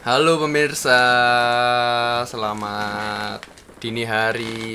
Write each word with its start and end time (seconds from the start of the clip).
Halo 0.00 0.40
pemirsa, 0.40 0.96
selamat 2.24 3.44
dini 3.84 4.08
hari. 4.08 4.72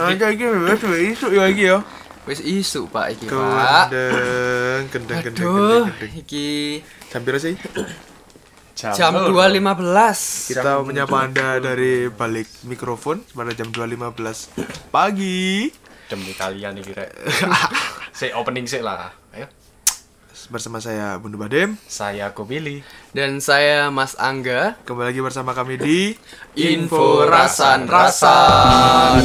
Anjay 0.00 0.40
iki 0.40 0.48
wis 0.48 0.80
wis 0.80 1.00
isuk 1.20 1.30
ya 1.36 1.44
iki 1.52 1.68
ya. 1.68 1.84
Wis 2.24 2.40
isu 2.40 2.88
Pak 2.88 3.12
iki 3.12 3.28
Pak. 3.28 3.92
Gendeng, 3.92 4.82
gendeng, 4.88 5.20
gendeng, 5.20 5.44
Aduh, 5.44 5.84
gendeng, 5.84 6.12
iki 6.16 6.46
Jam 7.12 7.20
piro 7.28 7.36
sih? 7.36 7.60
jam 8.72 9.12
2.15. 9.14 10.48
Kita 10.48 10.80
menyapa 10.80 11.16
Anda 11.28 11.60
dari 11.60 12.08
balik 12.08 12.48
mikrofon 12.64 13.20
pada 13.36 13.52
jam 13.52 13.68
2.15 13.68 14.88
pagi 14.88 15.68
demi 16.08 16.36
kalian 16.36 16.76
nih 16.76 16.84
kira 16.84 17.04
saya 18.16 18.36
opening 18.36 18.68
sih 18.68 18.84
lah 18.84 19.21
bersama 20.48 20.80
saya 20.82 21.14
Bundu 21.20 21.38
Badem. 21.38 21.76
saya 21.86 22.32
Kopili 22.34 22.82
Dan 23.14 23.38
saya 23.38 23.92
Mas 23.92 24.16
Angga. 24.18 24.74
Kembali 24.88 25.12
lagi 25.12 25.20
bersama 25.20 25.52
kami 25.52 25.76
di 25.78 26.16
Info 26.56 27.22
Rasan 27.28 27.86
Rasan. 27.86 29.22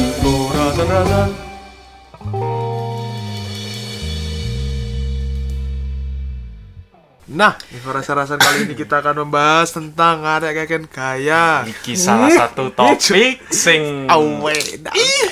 Nah, 7.28 7.60
info 7.76 7.92
rasa-rasan 7.92 8.40
kali 8.40 8.64
ini 8.64 8.72
kita 8.72 9.04
akan 9.04 9.28
membahas 9.28 9.68
tentang 9.68 10.24
ada 10.24 10.48
kayak 10.48 10.88
gaya. 10.88 11.60
iki 11.68 11.92
salah 11.92 12.32
satu 12.32 12.72
topik 12.72 13.44
sing 13.52 14.08
Awe, 14.08 14.56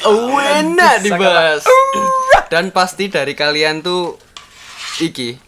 Oh, 0.04 0.36
enak 0.36 1.00
dibahas. 1.00 1.64
Dan 2.52 2.68
pasti 2.68 3.08
dari 3.08 3.32
kalian 3.32 3.80
tuh 3.80 4.20
iki 5.00 5.45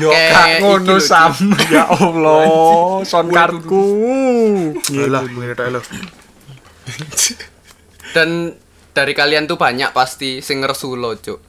yo 0.00 0.10
kak 0.10 0.64
ngono 0.64 0.96
sam 0.96 1.32
ya 1.68 1.84
Allah 1.92 3.04
son 3.04 3.28
kartu 3.28 3.84
alah, 4.90 5.22
begini 5.28 5.52
tak 5.52 5.68
lo. 5.72 5.80
Dan 8.14 8.54
dari 8.94 9.12
kalian 9.16 9.50
tuh 9.50 9.58
banyak 9.58 9.90
pasti 9.90 10.38
sing 10.38 10.62
ngersulo, 10.62 11.18
Cuk. 11.18 11.40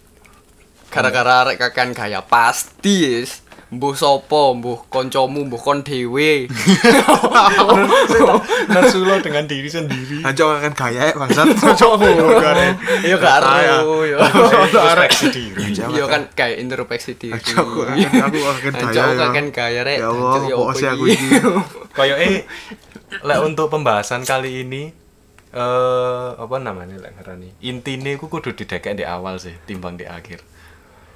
Gara-gara 0.89 1.45
arek 1.45 1.61
kakean 1.61 1.93
gaya 1.93 2.25
pasti 2.25 3.21
yes. 3.21 3.44
Mbuh 3.75 3.91
sopo, 3.91 4.55
mbuh 4.55 4.87
koncomu, 4.87 5.43
mbuh 5.43 5.59
kon 5.59 5.83
dhewe. 5.83 6.47
Nasulo 8.71 9.19
dengan 9.19 9.43
diri 9.43 9.67
sendiri 9.67 10.23
Anjok 10.23 10.63
akan 10.63 10.73
gaya 10.73 11.11
ya, 11.11 11.15
bangsat. 11.15 11.47
Yo 13.03 13.17
karo 13.19 13.51
yo. 13.59 14.17
introspeksi 14.71 15.25
diri 15.35 15.75
Yo 15.75 16.07
kan 16.07 16.31
kayak 16.31 16.63
introspeksi 16.63 17.19
diri. 17.19 17.35
Aku 17.35 17.83
akan 17.83 17.99
aku 17.99 18.39
akan 18.39 18.71
gaya. 18.71 18.87
Anjok 18.87 19.05
ya. 19.05 19.15
kakean 19.27 19.47
gaya 19.51 19.81
rek. 19.83 19.99
Ya 19.99 20.07
Allah, 20.07 20.39
pokoknya 20.47 20.87
apa 20.87 20.95
aku 20.95 21.03
iki? 21.11 21.27
eh 22.15 22.47
lek 23.23 23.39
untuk 23.43 23.67
pembahasan 23.71 24.23
kali 24.27 24.65
ini 24.65 24.91
eh 25.55 26.29
apa 26.35 26.55
namanya 26.59 26.99
lek 26.99 27.15
ngarani 27.15 27.55
intine 27.63 28.19
ku 28.19 28.27
kudu 28.27 28.51
didekek 28.51 28.99
di 28.99 29.07
awal 29.07 29.39
sih 29.39 29.55
timbang 29.63 29.95
di 29.95 30.03
akhir 30.03 30.43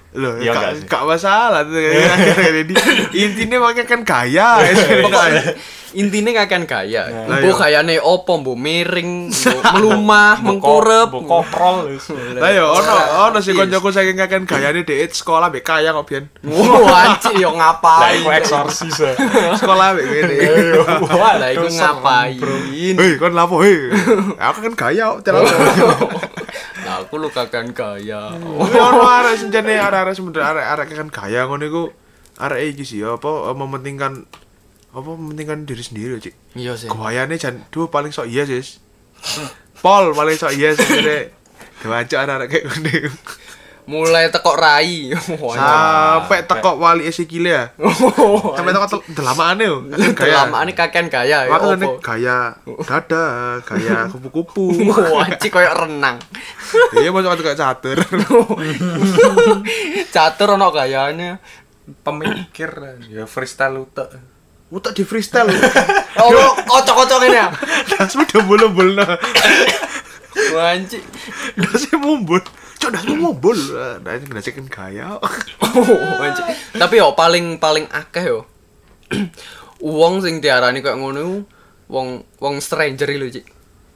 Loh, 0.10 0.42
Iya 0.42 0.58
gak, 0.58 0.90
gak 0.90 1.04
masalah 1.06 1.62
ini. 1.70 2.74
Intinya 3.30 3.62
makanya 3.62 3.86
kan 3.86 4.02
gaya. 4.02 4.58
Pokoknya 5.06 5.54
intine 5.90 6.34
kakean 6.34 6.70
gaya. 6.70 7.26
Lah, 7.26 7.42
Mbuh 7.42 7.54
yo. 7.54 7.58
gayane 7.58 7.98
opo, 7.98 8.38
mbuh 8.42 8.54
miring, 8.54 9.30
mbuh 9.30 9.62
melumah, 9.74 10.38
mengkurep. 10.42 11.10
Mbok 11.10 11.26
koprol 11.26 11.94
wis. 11.94 12.10
Lah 12.14 12.50
yo 12.54 12.74
ono 12.74 12.94
ono 13.30 13.38
sing 13.42 13.58
koncoku 13.58 13.90
saking 13.90 14.18
kaken 14.18 14.46
gayane 14.46 14.86
dhek 14.86 15.14
sekolah 15.14 15.50
mbek 15.50 15.66
kaya 15.66 15.94
kok 15.94 16.06
biyen. 16.06 16.26
Wah, 16.46 17.14
anjir 17.14 17.38
yo 17.38 17.54
Lah 17.54 17.74
ngapain? 17.78 18.22
iku 18.22 18.30
eksorsis 18.34 18.98
ya. 19.02 19.14
Sekolah 19.58 19.94
mbek 19.94 20.06
ngene. 20.06 20.36
Wah, 21.10 21.34
lah 21.38 21.50
iku 21.54 21.66
Dosa, 21.66 21.94
ngapain? 21.98 22.38
Hei, 22.98 23.18
kon 23.18 23.34
lapo 23.34 23.62
hei. 23.62 23.90
Aku 24.38 24.66
kan 24.66 24.74
gaya 24.74 25.14
kok 25.18 25.22
terus. 25.22 25.50
Nah, 26.79 26.79
aku 26.98 27.22
lu 27.22 27.30
kakean 27.30 27.70
gaya. 27.78 28.34
Ono 28.34 29.06
arek 29.06 29.38
sing 29.38 29.54
jane 29.54 29.78
arek-arek 29.78 30.18
sebenarnya 30.18 30.50
arek-arek 30.50 30.88
kan 30.98 31.10
gaya 31.14 31.46
ngono 31.46 31.64
iku 31.70 31.84
arek 32.42 32.74
iki 32.74 32.84
sih 32.88 33.06
apa 33.06 33.54
mementingkan 33.54 34.26
apa 34.90 35.10
mementingkan 35.14 35.70
diri 35.70 35.86
sendiri 35.86 36.18
cik. 36.18 36.58
Iya 36.58 36.74
sih. 36.74 36.90
Gayane 36.90 37.38
jan 37.38 37.62
duh 37.70 37.86
paling 37.94 38.10
sok 38.10 38.26
iya 38.26 38.50
sis. 38.50 38.82
Pol 39.86 40.18
paling 40.18 40.36
sok 40.40 40.58
iya 40.58 40.74
sebenarnya. 40.74 41.30
Gawancuk 41.86 42.18
arek-arek 42.18 42.48
kayak 42.50 42.66
ngene. 42.66 42.96
Mulai 43.90 44.30
tekok 44.30 44.54
rai. 44.54 45.10
Sampai 45.18 46.46
tekok 46.46 46.78
wali 46.78 47.10
sikile 47.10 47.50
ya. 47.50 47.64
Sampai 48.56 48.70
tekok 48.70 49.02
delamane 49.18 49.66
yo. 49.66 49.82
Lama 50.30 50.62
ini 50.62 50.78
kakean 50.78 51.10
gaya 51.10 51.50
ya. 51.50 51.52
Aku 51.58 51.74
opo? 51.74 51.98
gaya 51.98 52.54
dada, 52.86 53.58
gaya 53.66 54.06
kupu-kupu. 54.14 54.70
Wah, 54.94 55.26
anjir 55.26 55.50
koyo 55.50 55.74
renang. 55.74 56.22
Iya 56.94 57.10
mau 57.10 57.26
kayak 57.26 57.58
catur. 57.58 57.98
Catur 60.16 60.50
ono 60.54 60.70
gayanya. 60.70 61.42
Pemikir 62.06 62.70
ya 63.10 63.26
freestyle 63.26 63.82
utek. 63.82 64.14
Utak 64.70 64.94
di 64.94 65.02
freestyle. 65.02 65.50
Oh, 66.22 66.54
kocok-kocok 66.62 67.26
ini 67.26 67.42
ya. 67.42 67.50
Das 67.90 68.14
udah 68.14 68.46
bolong-bolong. 68.46 69.18
Wah, 70.54 70.78
anjir. 70.78 71.02
Das 71.58 71.90
mumbul. 71.98 72.46
Das 72.90 73.06
mumbul. 73.06 73.58
Nah 74.02 74.12
ini 74.18 74.26
ngerasain 74.26 74.66
gaya. 74.70 75.18
Oh, 75.20 76.24
anjir. 76.24 76.44
Tapi 76.76 76.98
yo 76.98 77.14
paling 77.14 77.62
paling 77.62 77.86
akeh 77.90 78.26
yo. 78.26 78.50
Wong 79.80 80.20
sing 80.26 80.44
diarani 80.44 80.84
kayak 80.84 81.00
ngono 81.00 81.48
wong 81.90 82.22
wong 82.38 82.56
stranger 82.62 83.10
lho, 83.10 83.32
Cik. 83.32 83.46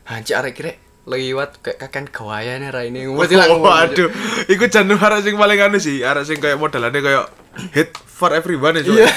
Anjir 0.10 0.40
arek 0.40 0.54
kira 0.56 0.72
liwat 1.04 1.60
kayak 1.60 1.78
kakean 1.84 2.08
gawayane 2.08 2.72
ra 2.72 2.88
ini. 2.88 3.06
Mesti 3.06 3.36
lah. 3.36 3.52
Waduh, 3.64 4.10
iku 4.48 4.66
jangan 4.72 4.96
arek 4.98 5.28
sing 5.28 5.36
paling 5.36 5.60
anu 5.60 5.78
sih, 5.78 6.02
arek 6.02 6.24
sing 6.24 6.40
kayak 6.40 6.58
modelannya 6.58 7.04
kayak 7.04 7.26
hit 7.76 7.92
for 8.08 8.32
everyone 8.32 8.80
ya. 8.80 8.88
Iya. 8.88 9.08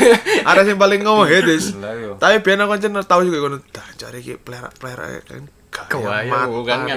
Arek 0.42 0.74
sing 0.74 0.76
paling 0.76 1.06
ngomong 1.06 1.30
hit 1.30 1.46
is. 1.46 1.72
Tapi 2.18 2.42
biar 2.42 2.66
aku 2.66 2.76
kan 2.76 3.06
tahu 3.06 3.20
juga 3.30 3.38
ngono. 3.46 3.56
Dah 3.70 3.86
cari 3.96 4.20
ki 4.20 4.42
pelera-pelera 4.42 5.22
kan 5.24 5.46
Gaya, 5.84 6.48
bukan 6.48 6.78
kan. 6.88 6.96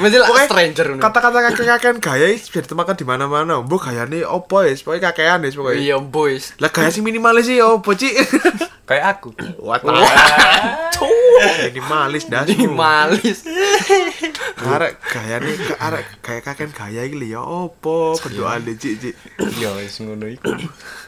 Mesti 0.00 0.16
lah 0.22 0.28
stranger. 0.48 0.86
Kata-kata 0.96 1.38
kakek-kakean 1.52 1.96
gaya 2.00 2.32
is 2.32 2.48
biar 2.48 2.64
ditemukan 2.64 2.96
di 2.96 3.04
mana-mana. 3.04 3.60
Mbok 3.60 3.92
gayane 3.92 4.24
opo 4.24 4.64
is? 4.64 4.80
Pokoknya 4.80 5.12
kakean 5.12 5.44
is 5.44 5.52
pokoknya. 5.52 5.80
Iya, 5.84 5.96
boys. 6.00 6.56
Lah 6.56 6.72
gaya 6.72 6.88
sing 6.88 7.04
minimalis 7.04 7.44
sih 7.44 7.60
opo, 7.60 7.92
Cik? 7.92 8.16
Kayak 8.88 9.20
aku. 9.20 9.32
What? 9.60 9.84
Minimalis 11.68 12.28
dah. 12.28 12.44
Malis. 12.68 13.44
Arek 14.64 14.96
gayane 15.12 15.52
arek 15.76 16.06
gaya 16.24 16.40
kakean 16.40 16.72
gaya 16.72 17.04
iki 17.04 17.16
lho 17.20 17.26
ya 17.36 17.40
opo? 17.44 18.16
Berdoa 18.16 18.60
deh, 18.60 18.76
Cik, 18.76 18.94
Cik. 19.00 19.14
Ya 19.60 19.72
wis 19.76 20.00
ngono 20.00 20.24
iku. 20.28 20.52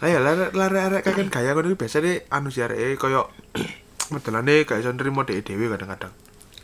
Ya 0.04 0.20
lare 0.20 0.52
lare 0.52 0.78
arek 0.88 1.02
kakean 1.08 1.32
gaya 1.32 1.56
ngono 1.56 1.72
iki 1.72 1.80
biasane 1.80 2.28
anu 2.28 2.52
sih 2.52 2.64
arek 2.64 3.00
koyo 3.00 3.32
modelane 4.12 4.62
gak 4.64 4.80
iso 4.80 4.92
nrimo 4.92 5.24
dhewe 5.26 5.66
kadang-kadang. 5.72 6.12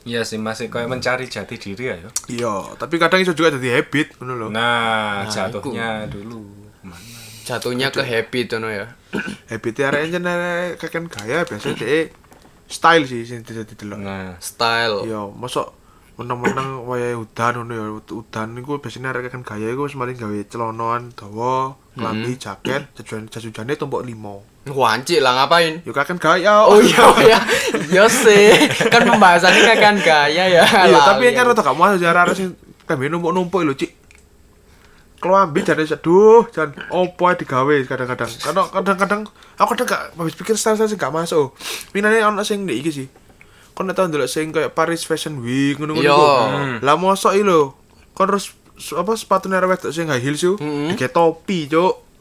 Iya 0.02 0.26
sih 0.26 0.34
masih 0.34 0.66
kayak 0.66 0.90
mencari 0.90 1.30
jati 1.30 1.54
diri 1.54 1.84
ya. 1.86 1.96
yo. 2.02 2.10
Iya, 2.26 2.54
tapi 2.74 2.98
kadang 2.98 3.22
iso 3.22 3.32
juga 3.32 3.54
jadi 3.54 3.78
habit 3.78 4.18
ngono 4.18 4.34
lho. 4.34 4.48
Nah, 4.50 5.30
jatuhnya 5.30 6.10
dulu 6.10 6.42
mana? 6.82 6.98
Jatuhnya 7.46 7.94
ke 7.94 8.02
happy 8.02 8.50
tuh 8.50 8.58
no 8.58 8.70
ya. 8.70 8.86
Habit 9.50 9.74
arek 9.82 10.10
jen 10.10 10.26
arek 10.26 10.80
kakean 10.80 11.06
gaya 11.06 11.44
biasanya 11.46 11.78
dhek 11.78 12.14
style 12.66 13.04
sih 13.06 13.22
sing 13.28 13.44
dadi 13.46 13.74
delok. 13.78 13.98
Nah, 14.00 14.34
Style. 14.42 15.06
Iya, 15.06 15.28
mosok 15.30 15.70
meneng-meneng 16.18 16.82
wayahe 16.86 17.14
udan 17.18 17.62
ngono 17.62 17.72
ya. 17.74 17.84
Udan 18.10 18.58
niku 18.58 18.82
biasanya 18.82 19.12
arek 19.14 19.30
kakean 19.30 19.44
gaya 19.46 19.68
iku 19.70 19.86
wis 19.86 19.94
maling 19.94 20.16
gawe 20.18 20.34
celonoan 20.48 21.14
dawa, 21.14 21.76
klambi, 21.94 22.34
jaket, 22.40 22.90
jajan 22.98 23.30
jajujane 23.30 23.76
tumpuk 23.78 24.02
limo. 24.02 24.42
Wah, 24.70 24.94
anjir 24.94 25.18
lah 25.18 25.34
ngapain? 25.34 25.82
Yo 25.82 25.90
kakean 25.90 26.22
gaya. 26.22 26.62
Oh 26.62 26.78
iya 26.78 27.02
iya. 27.26 27.38
Iya 27.90 28.04
sih. 28.06 28.54
Kan 28.86 29.02
pembahasannya 29.02 29.58
kakean 29.74 29.98
gaya 29.98 30.44
ya. 30.46 30.62
Iya, 30.62 30.98
tapi 31.02 31.34
kan 31.34 31.50
rada 31.50 31.62
gak 31.66 31.74
mau 31.74 31.90
arek 31.90 32.34
sing 32.38 32.54
klambi 32.86 33.10
numpuk-numpuk 33.10 33.66
lho, 33.66 33.74
Cik. 33.74 33.90
Kelambi 35.18 35.62
jane 35.62 35.82
seduh, 35.82 36.46
jan 36.50 36.74
opo 36.90 37.30
ae 37.30 37.38
digawe 37.38 37.74
kadang-kadang. 37.86 38.30
Karena 38.38 38.62
kadang-kadang 38.70 39.20
aku 39.54 39.68
kadang 39.74 39.86
gak 39.90 40.02
habis 40.14 40.34
pikir 40.34 40.54
style-style 40.54 40.90
sing 40.90 40.98
gak 40.98 41.14
masuk. 41.14 41.54
Minane 41.90 42.22
ono 42.22 42.42
sing 42.46 42.62
ndek 42.62 42.78
iki 42.86 42.90
sih. 42.90 43.06
Kon 43.74 43.90
tau 43.90 44.06
ndelok 44.06 44.30
sing 44.30 44.54
kayak 44.54 44.74
Paris 44.78 45.02
Fashion 45.02 45.42
Week 45.42 45.74
ngono-ngono 45.78 46.06
Iya. 46.06 46.14
iku. 46.14 46.26
Hmm. 46.26 46.76
Lah 46.86 46.94
mosok 46.94 47.34
iki 47.34 47.42
lho. 47.42 47.74
Kon 48.14 48.30
terus 48.30 48.54
apa 48.94 49.14
sepatu 49.14 49.46
wedok 49.46 49.90
sing 49.90 50.10
high 50.10 50.18
heels 50.22 50.42
yo, 50.42 50.58
Mm-mm. 50.58 50.90
dike 50.94 51.06
topi, 51.10 51.66
Cuk. 51.70 52.11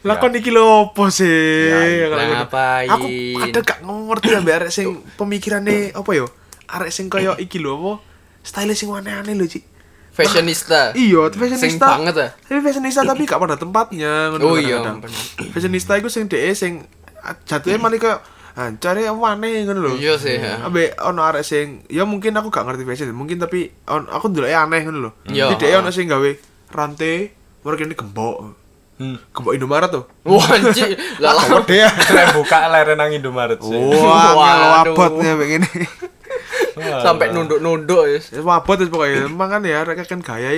Lah 0.00 0.16
kon 0.16 0.32
iki 0.32 0.48
lho 0.48 0.88
opo 0.88 1.12
sih? 1.12 1.28
Ya, 1.68 2.08
ngono. 2.08 2.24
ngapain? 2.40 2.88
Aku 2.88 3.06
kadang 3.36 3.64
gak 3.68 3.78
ngerti 3.84 4.28
ambek 4.32 4.54
arek 4.56 4.70
sing 4.72 4.86
pemikirane 5.20 5.92
apa 5.92 6.10
yo? 6.16 6.26
Arek 6.72 6.88
sing 6.88 7.12
kaya 7.12 7.36
iki 7.36 7.60
lho 7.60 7.76
apa? 7.76 7.92
Style 8.40 8.72
sing 8.72 8.88
aneh-aneh 8.88 9.36
lho, 9.36 9.44
Cik. 9.44 9.64
Fashionista. 10.10 10.96
Iya, 10.96 11.28
Sing 11.28 11.38
fashionista. 11.38 11.86
banget 11.86 12.14
ah. 12.16 12.30
Tapi 12.32 12.60
fashionista 12.64 13.00
tapi 13.04 13.28
gak 13.28 13.40
pada 13.40 13.56
tempatnya 13.60 14.32
ngono 14.32 14.42
Oh 14.42 14.56
iya. 14.56 14.80
Fashionista 15.52 15.96
iku 16.00 16.08
sing 16.08 16.26
dhek 16.26 16.56
sing 16.56 16.84
jatuhnya 17.44 17.76
malah 17.76 18.00
kayak 18.00 18.20
hancur 18.56 18.96
ya 18.96 19.12
aneh 19.12 19.68
ngono 19.68 19.80
lho. 19.84 19.92
Iya 20.00 20.16
sih, 20.16 20.40
ya. 20.40 20.64
Abe 20.64 20.96
ono 20.96 21.20
arek 21.22 21.44
sing 21.44 21.84
ya 21.92 22.08
mungkin 22.08 22.32
aku 22.40 22.48
gak 22.48 22.64
ngerti 22.66 22.88
fashion, 22.88 23.12
mungkin 23.12 23.36
tapi 23.36 23.68
on, 23.84 24.08
aku 24.08 24.32
ndelok 24.32 24.48
aneh 24.48 24.80
ngono 24.88 24.98
lho. 24.98 25.10
Iya. 25.28 25.52
Jadi 25.54 25.68
dia 25.68 25.78
ono 25.78 25.92
sing 25.92 26.08
gawe 26.08 26.30
rantai, 26.72 27.30
mereka 27.62 27.84
ini 27.84 27.94
gembok. 27.94 28.59
Hmm. 29.00 29.16
Gembok 29.32 29.56
Indomaret 29.56 29.88
tuh. 29.88 30.04
Wah, 30.28 30.44
anjir. 30.44 30.92
Lah 31.24 31.32
lah. 31.32 31.64
Gede 31.64 31.88
ya. 31.88 31.90
Buka 32.36 32.68
leren 32.68 33.00
nang 33.00 33.08
Indomaret 33.08 33.56
sih. 33.56 33.72
Wah, 33.72 34.36
Waduh. 34.84 34.92
wabotnya 34.92 35.40
begini. 35.40 35.64
Sampai 37.00 37.32
nunduk-nunduk 37.32 38.04
ya. 38.06 38.20
Ya 38.20 38.40
wabot 38.44 38.76
wis 38.76 38.92
pokoknya. 38.92 39.24
Emang 39.24 39.48
kan 39.48 39.64
ya 39.64 39.80
arek 39.80 40.04
kan 40.04 40.20
gaya 40.20 40.52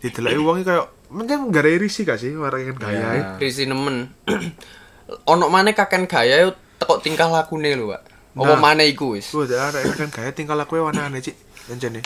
didelaki 0.00 0.40
wong 0.40 0.64
kayak 0.64 0.88
mungkin 1.12 1.52
gak 1.52 1.68
ada 1.68 1.76
risi 1.76 2.08
gak 2.08 2.16
sih 2.16 2.32
arek 2.32 2.72
kan 2.72 2.76
gaya. 2.88 3.00
Ya. 3.12 3.24
Risi 3.36 3.68
nemen. 3.68 4.08
Ono 5.32 5.52
maneh 5.52 5.76
kaken 5.76 6.08
gaya 6.08 6.48
yo 6.48 6.56
tekok 6.80 7.04
tingkah 7.04 7.28
lakune 7.28 7.76
lho, 7.76 7.92
Pak. 7.92 8.02
Apa 8.32 8.56
Nah. 8.56 8.72
maneh 8.72 8.88
iku 8.88 9.12
wis? 9.12 9.28
Wah, 9.36 9.44
arek 9.44 10.00
kan 10.00 10.08
gaya 10.08 10.32
tingkah 10.32 10.56
lakuke 10.56 10.80
warna 10.80 11.12
aneh, 11.12 11.20
Cik. 11.20 11.36
Anjene. 11.62 12.02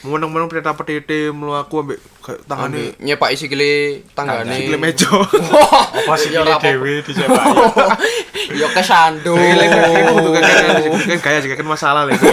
Meneng-meneng 0.00 0.48
peta 0.48 0.72
petite 0.72 1.28
mlaku 1.28 1.84
ambek 1.84 2.00
kayak 2.24 2.40
tangane 2.48 2.96
Ambil 2.96 3.04
nyepaki 3.04 3.36
sikile 3.36 3.72
tanggane. 4.16 4.56
sikile 4.56 4.80
meja. 4.80 5.12
Apa 6.00 6.14
sih 6.16 6.32
Ya, 6.32 6.40
dewe 6.56 7.04
dicepak. 7.04 7.44
Yo 8.60 8.66
kesandung. 8.72 9.36
Kayak 9.36 9.68
kayak 9.68 10.08
gitu 10.08 10.30
kan 10.30 10.42
kan 10.42 10.56
kan 11.04 11.18
gaya 11.20 11.38
juga 11.40 11.54
kan 11.56 11.68
masalah 11.68 12.02
lah 12.08 12.12
itu. 12.16 12.26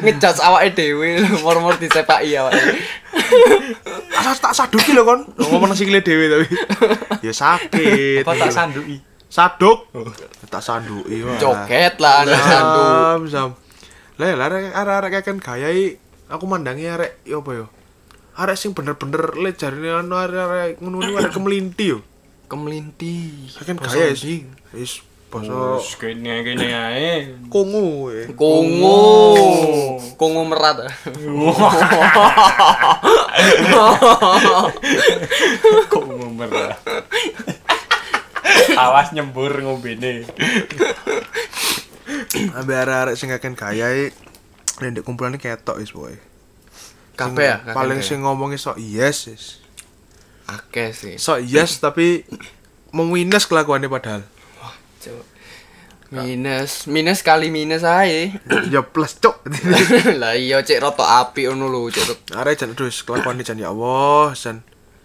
Ngejudge 0.00 0.40
awake 0.40 0.72
dhewe 0.72 1.08
mor-mor 1.40 1.76
disepaki 1.76 2.32
awake. 2.32 2.80
Asal 4.12 4.32
tak 4.38 4.56
saduki 4.56 4.96
lho 4.96 5.04
kon. 5.04 5.28
Ngomong 5.36 5.68
nang 5.68 5.76
sikile 5.76 6.00
dhewe 6.00 6.26
tapi. 6.26 6.46
Ya 7.20 7.32
sakit. 7.32 8.24
Apa 8.24 8.32
tak 8.38 8.52
sandui? 8.52 8.96
Saduk. 9.28 9.92
Tak 10.48 10.60
sanduki. 10.60 11.20
Joget 11.36 12.00
lah 12.00 12.24
anak 12.24 12.40
sandung. 12.40 13.52
Lah 14.20 14.26
ya, 14.28 14.36
arek 14.36 14.72
arek 14.76 15.24
kan 15.24 15.36
gaya 15.40 15.68
aku 16.28 16.44
mandangi 16.44 16.84
arek 16.88 17.20
yo 17.24 17.40
apa 17.40 17.52
yo. 17.64 17.66
Arek 18.36 18.56
sing 18.56 18.72
bener-bener 18.76 19.36
le 19.36 19.52
jarine 19.52 19.92
anu 19.92 20.16
arek 20.16 20.80
ngono 20.80 21.00
niku 21.00 21.16
arek 21.20 21.32
kemelinti 21.32 21.84
yo. 21.96 21.98
Kemelinti. 22.48 23.48
Kan 23.64 23.80
gaya 23.80 24.12
sih. 24.12 24.44
Wis 24.76 25.00
basa 25.32 25.80
kene 25.96 26.44
kene 26.44 26.68
ae. 26.68 27.32
kongo. 27.48 28.12
eh. 28.12 28.28
Kongo. 28.36 29.00
Kongo 30.20 30.44
merat. 30.44 30.84
Kok 35.88 36.04
memerah. 36.04 36.76
Awas 38.76 39.16
nyembur 39.16 39.56
ngombene. 39.56 40.28
Ambil 42.58 42.76
arek-arek 42.84 43.14
sing 43.16 43.30
akan 43.32 43.52
gaya 43.54 44.08
Ndek 44.80 45.04
kumpulan 45.04 45.36
ketok 45.36 45.78
wis 45.78 45.92
boy. 45.92 46.16
Kabeh 47.14 47.44
ya. 47.44 47.56
Paling 47.76 48.00
sing 48.00 48.24
ngomongnya 48.24 48.58
sok 48.58 48.80
yes, 48.80 49.30
yes. 49.30 49.44
akeh 50.48 50.90
sih. 50.90 51.14
Sok 51.20 51.44
yes 51.44 51.78
tapi 51.84 52.24
mau 52.90 53.06
minus 53.06 53.46
kelakuannya 53.46 53.92
padahal. 53.92 54.24
Cuk. 55.02 55.24
Minus, 56.12 56.84
minus 56.92 57.24
kali 57.24 57.48
minus 57.48 57.84
ae. 57.84 58.36
ya 58.72 58.84
plus 58.84 59.16
cok. 59.16 59.48
lah 60.20 60.36
iya 60.36 60.60
cek 60.60 60.82
roto 60.82 61.04
api 61.04 61.48
ngono 61.48 61.72
lho, 61.72 61.88
cek 61.88 62.36
Arek 62.36 62.58
jan 62.60 62.76
terus 62.76 63.00
kelakuannya 63.00 63.44
jan 63.46 63.60
ya 63.60 63.72
Allah, 63.72 64.36
jan 64.36 64.60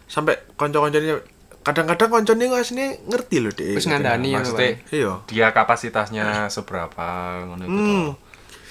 sampai 0.07 0.35
kanca-kancane 0.55 1.36
kadang-kadang 1.67 2.07
kancane 2.07 2.47
kok 2.47 2.63
asline 2.63 2.95
ngerti 3.11 3.37
loh 3.43 3.51
deh. 3.51 3.75
Wis 3.75 3.91
ngandani 3.91 4.39
Bang. 4.39 4.47
Iya. 4.87 5.11
dia 5.27 5.47
kapasitasnya 5.51 6.47
seberapa 6.47 7.43
ngono 7.43 7.63
iku 7.67 7.75
Hmm. 7.75 8.07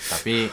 Tapi 0.07 0.49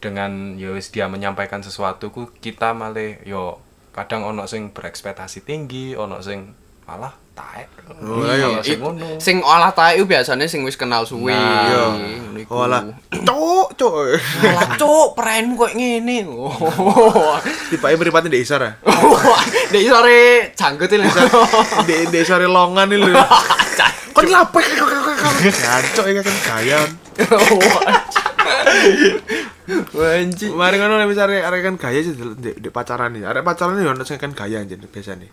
dengan 0.00 0.56
ya 0.56 0.72
wis 0.72 0.88
dia 0.88 1.10
menyampaikan 1.12 1.60
sesuatu 1.60 2.08
ku 2.08 2.32
kita 2.40 2.72
malah 2.72 3.20
yo 3.28 3.60
kadang 3.92 4.24
ono 4.24 4.46
sing 4.48 4.72
berekspektasi 4.72 5.44
tinggi, 5.44 5.92
ono 5.98 6.22
sing 6.24 6.54
malah 6.88 7.12
taek. 7.36 7.68
Oh, 8.00 8.24
iya. 8.24 8.48
Ono 8.48 8.64
sing 8.64 8.78
ngono. 8.80 9.06
Sing 9.20 9.36
olah 9.44 9.68
tae 9.76 10.00
biasanya 10.00 10.48
sing 10.48 10.64
wis 10.64 10.80
kenal 10.80 11.04
suwe. 11.04 11.36
Nah, 11.36 11.68
Iya. 11.68 11.84
Ngono 12.24 12.38
iku. 12.40 12.50
Oh 12.56 12.64
lah. 12.64 12.80
Cok, 13.12 13.76
cok. 13.76 13.94
Lah 14.40 14.66
cuk, 14.80 15.08
perenmu 15.12 15.60
kok 15.60 15.72
ngene. 15.76 16.24
Tibake 17.70 17.94
mripate 18.00 18.32
ndek 18.32 18.40
isar 18.40 18.64
ah. 18.64 18.72
Dek 19.72 19.84
sore 19.84 20.20
janggut 20.56 20.88
ini. 20.88 21.04
Ndek 21.84 21.98
ndek 22.08 22.22
isare 22.24 22.48
longan 22.48 22.88
lho. 22.88 23.12
Kon 24.16 24.26
lapek 24.32 24.64
Jancok 25.38 26.06
iki 26.08 26.20
kan 26.24 26.36
gaya. 26.48 26.78
Wanci. 29.92 30.46
Mari 30.56 30.80
ngono 30.80 30.96
nek 30.96 31.08
misale 31.12 31.44
arek 31.44 31.60
kan 31.68 31.74
gaya 31.76 32.00
sih 32.00 32.16
ndek 32.16 32.64
ndek 32.64 32.72
pacaran 32.72 33.12
nih. 33.12 33.28
Arek 33.28 33.44
pacaran 33.44 33.76
yo 33.76 33.92
ono 33.92 34.08
sing 34.08 34.16
kan 34.16 34.32
gaya 34.32 34.64
anjen 34.64 34.80
biasane. 34.88 35.28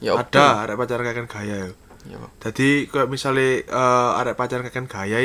Ya 0.00 0.16
Ada 0.16 0.64
arek 0.64 0.76
pacaran 0.80 1.12
kan 1.12 1.26
gaya 1.28 1.56
yo. 1.68 1.72
Ya. 2.08 2.16
Jadi 2.40 2.88
kayak 2.88 3.08
misale 3.12 3.68
eh, 3.68 4.20
arek 4.20 4.36
pacaran 4.36 4.66
kan 4.72 4.88
gaya 4.88 5.20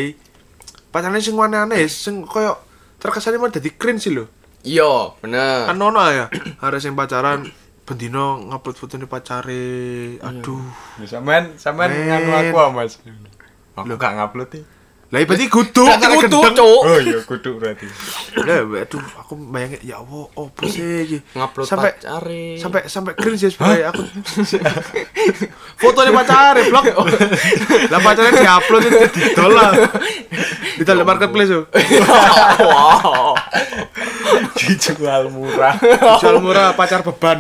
pacarane 0.92 1.20
sing 1.20 1.36
aneh-aneh 1.36 1.88
sing 1.92 2.24
koyo 2.24 2.56
terkesannya 3.00 3.40
mah 3.40 3.52
dadi 3.52 3.72
cringe 3.76 4.08
sih 4.08 4.12
lho. 4.16 4.28
Iya, 4.64 5.16
bener. 5.20 5.72
Kan 5.72 5.80
ono 5.80 6.00
ya 6.12 6.28
arek 6.64 6.80
sing 6.84 6.96
pacaran 6.96 7.48
bendino 7.86 8.42
ngupload 8.52 8.76
fotone 8.76 9.06
pacare. 9.08 10.18
Aduh. 10.20 10.66
Sampean 11.06 11.56
sampean 11.56 11.94
Men. 11.94 12.08
nganu 12.10 12.32
aku 12.34 12.58
Mas. 12.74 12.98
Aku 13.76 13.94
gak 13.96 14.14
ngupload 14.18 14.50
nih. 14.56 14.64
Lah 15.16 15.24
iya 15.24 15.28
berarti 15.32 15.48
kudu 15.48 15.84
arek 15.88 16.28
kudu. 16.28 16.40
Cuk. 16.52 16.82
Oh 16.84 17.00
iya 17.00 17.20
kudu 17.24 17.56
berarti. 17.56 17.88
Lah 18.36 18.60
aduh 18.76 19.00
aku 19.16 19.34
bayangin 19.48 19.80
ya 19.80 19.96
Allah 19.98 20.28
opo 20.30 20.68
sih 20.68 21.08
iki. 21.08 21.18
Ngupload 21.32 21.64
sampai 21.66 21.92
pacare. 21.96 22.44
sampai 22.60 22.82
sampai 22.86 23.12
cringe 23.16 23.40
ya 23.40 23.50
sebenarnya 23.50 23.88
aku 23.90 24.04
fotonya 25.82 26.12
pacare 26.14 26.62
blok 26.66 26.86
lah 27.92 28.00
pacarnya 28.02 28.32
diupload 28.36 28.84
itu 28.84 28.98
didol 29.14 29.52
lah 29.52 29.72
didol 30.76 30.96
di 30.98 31.06
marketplace 31.06 31.50
tuh 31.50 31.64
Wow. 32.58 33.36
Dijual 34.58 35.30
murah. 35.30 35.76
jual 36.18 36.42
murah 36.42 36.74
pacar 36.74 37.00
beban 37.00 37.40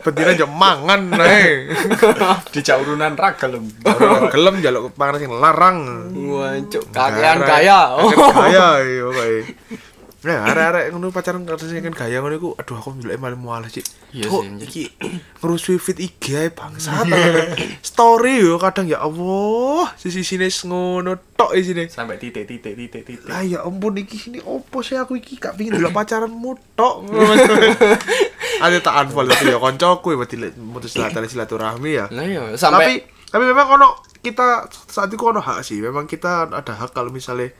bentina 0.00 0.32
jam 0.34 0.48
mangan 0.48 1.10
nih 1.10 1.74
Dijak 2.48 2.80
urunan 2.80 3.12
ragel. 3.12 3.60
gelem 4.30 4.54
jaluk 4.60 4.94
panganan 4.94 5.18
sing 5.18 5.32
larang 5.34 5.78
Wancuk, 6.38 6.82
kakean 6.94 7.38
gaya. 7.42 7.80
Gaya 8.38 8.68
iya 8.82 9.06
kayak 9.10 9.44
Nah, 10.18 10.50
arek-arek 10.50 10.90
ngono 10.90 11.14
pacaran 11.14 11.46
katanya 11.46 11.78
kan 11.78 11.94
gaya 11.94 12.18
ngono 12.18 12.34
iku 12.34 12.50
aduh 12.58 12.74
aku 12.82 12.90
ndelok 12.98 13.22
malah 13.22 13.38
mualah 13.38 13.70
sih. 13.70 13.86
Iya 14.10 14.26
sih, 14.26 14.50
iki 14.66 14.82
ngerusui 15.38 15.78
feed 15.78 16.02
IG 16.02 16.24
ae 16.34 16.48
bangsat. 16.50 17.06
Story 17.86 18.42
yo 18.42 18.58
kadang 18.58 18.90
ya 18.90 18.98
Allah, 18.98 19.94
sisi-sine 19.94 20.50
ngono 20.50 21.22
tok 21.38 21.54
isine. 21.54 21.86
Sampai 21.86 22.18
titik-titik 22.18 22.74
titik-titik. 22.74 23.30
Lah 23.30 23.46
ya 23.46 23.62
ampun 23.62 23.94
iki 23.94 24.18
sini 24.18 24.42
opo 24.42 24.82
sih 24.82 24.98
aku 24.98 25.22
iki 25.22 25.38
gak 25.38 25.54
pengin 25.54 25.78
delok 25.78 25.94
pacaranmu 25.94 26.50
tok. 26.74 27.06
Ada 28.66 28.82
tak 28.82 28.94
unfollow 29.06 29.30
tapi 29.30 29.54
ya 29.54 29.62
koncoku 29.62 30.12
ya 30.12 30.16
berarti 30.18 30.36
mutus 30.58 30.98
silaturahmi 31.30 31.94
ya. 31.94 32.10
Iya, 32.10 32.52
Tapi 32.52 32.58
sampai 32.58 32.94
tapi 33.30 33.44
memang 33.46 33.70
ono 33.70 33.88
kita 34.18 34.46
saat 34.86 35.08
itu 35.08 35.20
ono 35.20 35.38
hak 35.38 35.62
sih. 35.62 35.78
Memang 35.78 36.04
kita 36.04 36.48
ada 36.48 36.72
hak 36.74 36.92
kalau 36.92 37.10
misalnya 37.10 37.50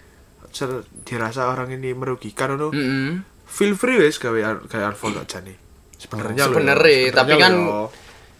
dirasa 1.05 1.53
orang 1.53 1.71
ini 1.71 1.93
merugikan 1.93 2.57
ono 2.57 2.73
Mm-mm. 2.73 3.21
feel 3.45 3.77
free 3.77 4.01
wes 4.01 4.17
gawe 4.17 4.39
gawe 4.65 4.85
unfollow 4.89 5.23
aja 5.23 5.45
nih. 5.45 5.57
Sebenarnya 5.99 6.47
lho, 6.47 6.55
Sebenarnya, 6.55 7.11
tapi 7.11 7.35
kan 7.37 7.53
lho. 7.59 7.91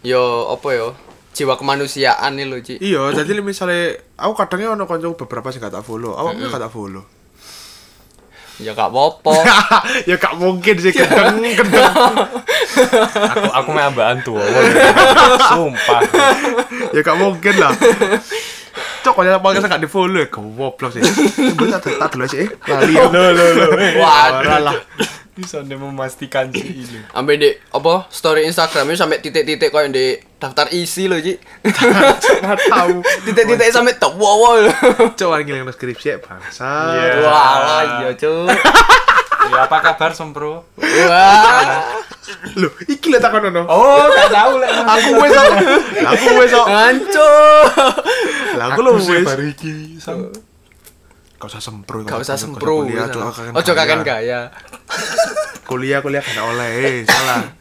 yo 0.01 0.23
apa 0.47 0.69
yo? 0.71 0.89
Jiwa 1.29 1.55
kemanusiaan 1.55 2.35
nih 2.35 2.47
lo, 2.49 2.57
Ci. 2.59 2.81
Iya, 2.81 3.13
jadi 3.13 3.37
misalnya 3.39 3.93
aku 4.17 4.33
kadangnya 4.33 4.73
ono 4.73 4.89
konco 4.89 5.13
beberapa 5.15 5.53
sih 5.53 5.61
gak 5.61 5.71
tak 5.71 5.85
follow, 5.85 6.17
awakmu 6.17 6.49
gak 6.49 6.59
tak 6.59 6.73
follow. 6.73 7.05
Ya 8.59 8.75
gak 8.75 8.91
apa-apa. 8.91 9.33
ya 10.09 10.15
gak 10.19 10.35
mungkin 10.35 10.75
sih 10.83 10.91
kendeng 10.91 11.39
kendeng. 11.55 11.95
Aku 13.31 13.47
aku 13.55 13.69
mah 13.71 13.87
ambakan 13.87 14.19
tuwa. 14.19 14.43
Sumpah. 15.47 16.01
ya 16.91 16.99
gak 16.99 17.17
mungkin 17.17 17.55
lah. 17.55 17.71
Cok, 18.99 19.13
kalau 19.15 19.55
kita 19.55 19.67
gak 19.71 19.79
di 19.79 19.87
follow 19.87 20.19
ya, 20.19 20.27
goblok 20.27 20.91
sih. 20.91 20.99
Gue 21.55 21.67
tak 21.71 21.87
tak 21.87 22.09
dulu 22.11 22.27
sih, 22.27 22.51
lali. 22.67 22.93
Lo 22.99 23.07
lo 23.07 23.45
lo. 23.55 23.65
Waduh. 23.95 24.59
lah. 24.59 24.75
Bisa 25.39 25.63
nih 25.63 25.79
memastikan 25.79 26.51
sih 26.51 26.67
ini. 26.83 26.99
Sampai 27.07 27.39
di 27.39 27.49
apa 27.55 28.11
story 28.11 28.43
Instagramnya 28.43 28.99
sampai 28.99 29.23
titik-titik 29.23 29.71
kayak 29.71 29.95
di 29.95 30.19
daftar 30.35 30.67
isi 30.75 31.07
lo, 31.07 31.15
Ci. 31.15 31.39
Gak 32.43 32.59
tahu. 32.67 32.99
Titik-titik 33.23 33.71
sampai 33.71 33.95
top 33.95 34.19
wow. 34.19 34.59
Cok, 35.15 35.29
lagi 35.31 35.47
ngiling 35.47 35.71
skripsi 35.71 36.07
ya, 36.11 36.17
bangsa. 36.19 36.71
Iya. 36.91 37.13
Wah, 37.23 37.55
iya, 38.03 38.09
Cuk. 38.19 38.51
Ya 39.49 39.65
apa 39.65 39.81
kabar 39.81 40.13
Sempro? 40.13 40.61
Wah. 40.77 41.81
Lho, 42.53 42.69
iki 42.85 43.09
lho 43.09 43.17
takon 43.17 43.49
ono. 43.49 43.65
Oh, 43.65 44.05
gak 44.13 44.29
tahu 44.29 44.61
lek. 44.61 44.69
Aku 44.69 45.09
wis. 45.25 45.33
Lah 45.33 46.11
aku 46.13 46.27
wis. 46.37 46.53
Hancur. 46.53 47.65
Lah 48.53 48.65
aku 48.69 48.79
lho 48.85 48.91
wis. 49.01 49.25
baru 49.25 49.49
iki. 49.49 49.97
Gak 51.39 51.47
usah 51.47 51.63
sempro. 51.63 52.03
Gak 52.03 52.19
usah 52.19 52.35
sempro. 52.35 52.83
Kuliah 52.83 53.07
cok 53.07 53.23
kakek 53.31 53.55
Ojo 53.55 53.71
kakek 53.71 53.99
gaya. 54.03 54.39
Kuliah 55.69 56.03
kuliah 56.03 56.19
gak 56.19 56.43
oleh, 56.43 57.07
salah. 57.07 57.55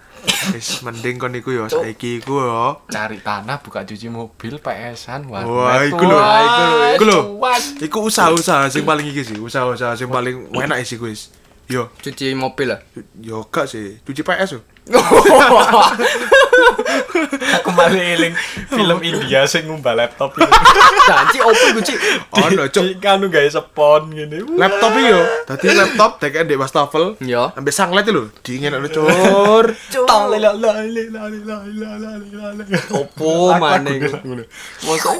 Wis 0.50 0.82
mending 0.82 1.16
kon 1.16 1.30
iku 1.30 1.54
yo 1.54 1.64
saiki 1.70 2.18
iku 2.18 2.42
yo. 2.42 2.82
Cari 2.90 3.22
tanah 3.22 3.62
buka 3.62 3.86
cuci 3.86 4.10
mobil 4.10 4.58
PS-an 4.58 5.30
warnet. 5.30 5.46
Wah, 5.46 5.78
iku 5.86 6.04
lho. 6.04 6.18
Iku 6.18 6.58
lho, 6.58 6.84
Iku 6.98 7.04
lho. 7.06 7.20
Cuan. 7.38 7.62
Iku 7.78 7.98
usaha-usaha 8.10 8.66
sing 8.66 8.82
paling 8.82 9.06
iki 9.14 9.22
sih, 9.22 9.38
usaha-usaha 9.38 9.94
sing 9.94 10.10
paling 10.10 10.50
enak 10.50 10.82
sih 10.82 10.98
kuis. 10.98 11.30
Yo, 11.68 11.92
Cuci 12.00 12.32
mobil 12.32 12.72
lah. 12.72 12.80
yo 13.20 13.44
gak 13.52 13.68
sih, 13.68 14.00
cuci 14.00 14.24
PS 14.24 14.56
yo. 14.56 14.60
Aku 17.62 17.70
malah 17.74 17.98
eling 17.98 18.34
film 18.68 18.98
India 19.02 19.46
sing 19.48 19.66
ngumbah 19.66 19.94
laptop 19.94 20.36
itu. 20.36 20.50
Janji 21.08 21.38
opo 21.42 21.64
iku, 21.72 21.80
Cik? 21.82 21.98
Ono. 22.34 22.62
Di 22.68 22.94
kanu 23.00 23.26
gawe 23.32 23.48
spon 23.48 24.14
ngene. 24.14 24.44
Laptop 24.56 24.92
iki 24.98 25.12
yo. 25.12 25.22
Dadi 25.48 25.66
laptop 25.74 26.10
dek 26.22 26.34
ndek 26.46 26.58
wastafel. 26.60 27.18
Yo. 27.22 27.50
Ambek 27.56 27.74
sanglet 27.74 28.06
lho, 28.08 28.30
dingin 28.44 28.74
lho 28.74 28.88
cur. 28.88 29.66
Opo 32.94 33.54
maneh 33.58 34.02
iku? 34.02 34.16
Mosok 34.86 35.16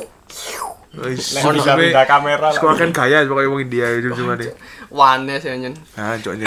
Wis 0.99 1.31
bisa 1.31 1.75
pindah 1.79 2.07
kamera 2.09 2.51
lah. 2.51 2.55
Sekolah 2.55 2.75
kan 2.75 2.91
gaya 2.91 3.23
pokoknya 3.29 3.49
wong 3.51 3.63
India 3.63 3.87
itu 3.95 4.11
cuma 4.19 4.35
nih. 4.35 4.51
wane 4.89 5.37
sih 5.39 5.53
nyen. 5.55 5.77
Nah, 5.95 6.17
coknya. 6.19 6.47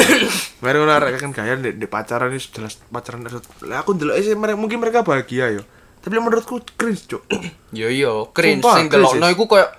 Mari 0.65 0.75
ngono 0.81 0.93
arek 0.97 1.21
kan 1.21 1.31
gaya 1.31 1.53
ndek 1.55 1.77
pacaran 1.87 2.33
ini 2.33 2.41
jelas 2.41 2.81
pacaran 2.89 3.23
Lah 3.63 3.85
aku 3.85 3.95
ndelok 3.95 4.17
sih 4.19 4.35
mungkin 4.35 4.81
mereka 4.81 5.05
bahagia 5.05 5.53
yo. 5.55 5.63
Tapi 6.01 6.17
menurutku 6.17 6.57
cringe, 6.73 7.05
Cuk. 7.05 7.23
Yo 7.77 7.87
yo, 7.93 8.33
cringe 8.33 8.65
sing 8.65 8.89
delokno 8.89 9.29
iku 9.29 9.45
koyo 9.45 9.69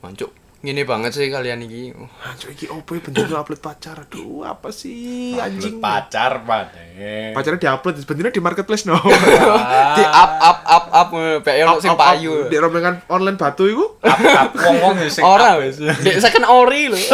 Mancuk, 0.00 0.30
ngene 0.66 0.82
banget 0.82 1.14
sih 1.14 1.30
kalian 1.30 1.62
iki. 1.62 1.94
Anjir 2.26 2.50
iki 2.50 2.66
opo 2.66 2.98
ya 2.98 3.00
bentuknya 3.06 3.38
upload 3.38 3.62
pacar. 3.62 4.02
Aduh, 4.02 4.42
apa 4.42 4.74
sih 4.74 5.38
anjing? 5.38 5.78
pacar 5.78 6.42
maneh. 6.42 7.30
Pacarnya 7.30 7.70
diupload 7.70 8.02
sebenarnya 8.02 8.34
di 8.34 8.42
marketplace 8.42 8.82
no. 8.90 8.98
Di 8.98 10.02
up 10.02 10.32
up 10.42 10.58
up 10.66 10.84
up 10.90 11.08
pe 11.46 11.62
ono 11.62 11.78
sing 11.78 11.94
Up, 11.94 12.02
up, 12.02 12.02
up. 12.02 12.10
payu. 12.18 12.50
Di 12.50 12.58
rombongan 12.58 13.06
online 13.06 13.38
batu 13.38 13.70
iku. 13.70 14.02
Ap 14.02 14.50
wong-wong 14.58 15.06
yo 15.06 15.08
sing 15.08 15.22
Ora 15.22 15.54
up 15.54 15.62
wis. 15.62 15.78
Dek 15.78 16.18
second 16.18 16.50
ori 16.50 16.90
lho. 16.90 16.98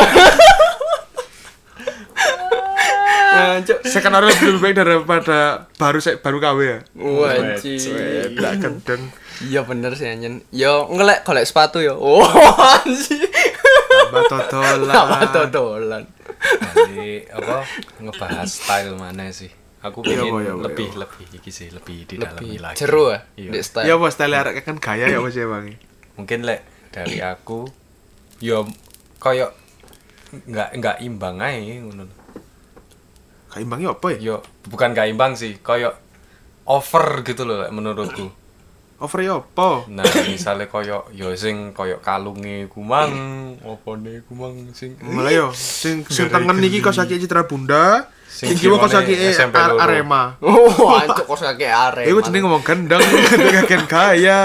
Second 3.88 4.12
orang 4.12 4.28
lebih 4.28 4.61
baik 4.61 4.76
daripada 4.76 5.64
baru 5.80 5.99
baru 6.21 6.37
KW 6.37 6.59
ya. 6.61 6.78
Wanci. 7.00 7.75
Tidak 7.80 8.52
gendeng. 8.61 9.02
Iya 9.42 9.61
bener 9.62 9.92
sih 9.92 10.06
anjen. 10.06 10.42
Yo 10.49 10.87
ngelek 10.88 11.22
golek 11.22 11.42
sepatu 11.42 11.78
yo. 11.78 11.99
Oh, 12.00 12.22
anjir. 12.56 13.26
Tambah 13.90 14.22
todolan. 14.26 14.92
Apa 14.92 15.18
dodolan. 15.28 16.04
Jadi 16.72 17.26
apa 17.28 17.62
ngebahas 17.99 18.49
style 18.49 18.94
mana 18.94 19.30
sih? 19.30 19.50
Aku 19.80 19.99
Iya, 20.00 20.22
pengen 20.22 20.30
Bo, 20.30 20.38
iya, 20.38 20.52
Bo, 20.52 20.62
lebih 20.62 20.88
iya, 20.88 20.99
lebih 21.00 21.25
iki 21.32 21.50
sih 21.50 21.66
lebih 21.68 22.06
didalami 22.06 22.38
Lebih 22.38 22.58
lagi. 22.61 22.76
jeru 22.78 23.11
ya 23.11 23.18
Iya. 23.34 23.50
di 23.50 23.61
style. 23.61 23.84
Ya 23.84 23.94
bos, 23.96 24.12
style 24.12 24.30
arek 24.32 24.62
kan 24.62 24.78
gaya 24.78 25.06
ya 25.06 25.18
bos 25.18 25.34
ya 25.34 25.44
bang. 25.44 25.75
Mungkin 26.14 26.38
lek 26.42 26.61
dari 26.90 27.18
aku 27.18 27.66
yo 28.38 28.62
koyo 29.18 29.50
nggak 30.32 30.78
nggak 30.78 30.96
imbang 31.00 31.37
aja 31.38 31.58
ngono. 31.78 32.06
Kayak 33.49 33.61
imbangnya 33.61 33.88
apa 33.90 34.06
ya? 34.08 34.18
Yo 34.22 34.37
bukan 34.64 34.88
gak 34.92 35.06
imbang 35.06 35.34
sih, 35.34 35.58
koyo 35.58 35.90
over 36.64 37.20
gitu 37.20 37.42
loh 37.42 37.66
menurutku. 37.68 38.30
Over 39.02 39.18
ya 39.18 39.35
apa? 39.42 39.82
Nah, 39.90 40.06
misalnya 40.30 40.71
koyo 40.71 41.02
yo 41.11 41.35
sing 41.35 41.75
koyo 41.75 41.99
kalunge 41.99 42.71
kumang, 42.71 43.11
opone 43.66 44.23
kumang 44.30 44.71
sing 44.71 44.94
Mulai 45.02 45.42
yo, 45.42 45.50
sing 45.50 46.06
sing 46.06 46.30
tangan 46.30 46.54
niki 46.54 46.78
kos 46.78 47.02
kaki 47.02 47.18
Citra 47.18 47.50
Bunda, 47.50 48.06
sing 48.30 48.54
kiwa 48.54 48.78
kos 48.78 48.94
kiwane 48.94 49.02
kaki 49.02 49.14
SMP 49.35 49.59
Ar- 49.59 49.75
loro. 49.75 49.82
Arema. 49.82 50.38
Oh, 50.38 50.94
anjuk 50.94 51.26
kos 51.26 51.42
kakek 51.42 51.75
are. 51.75 52.06
Iku 52.06 52.23
jenenge 52.23 52.47
ngomong 52.47 52.62
gendeng, 52.62 53.02
kakek 53.59 53.90
gaya. 53.90 54.40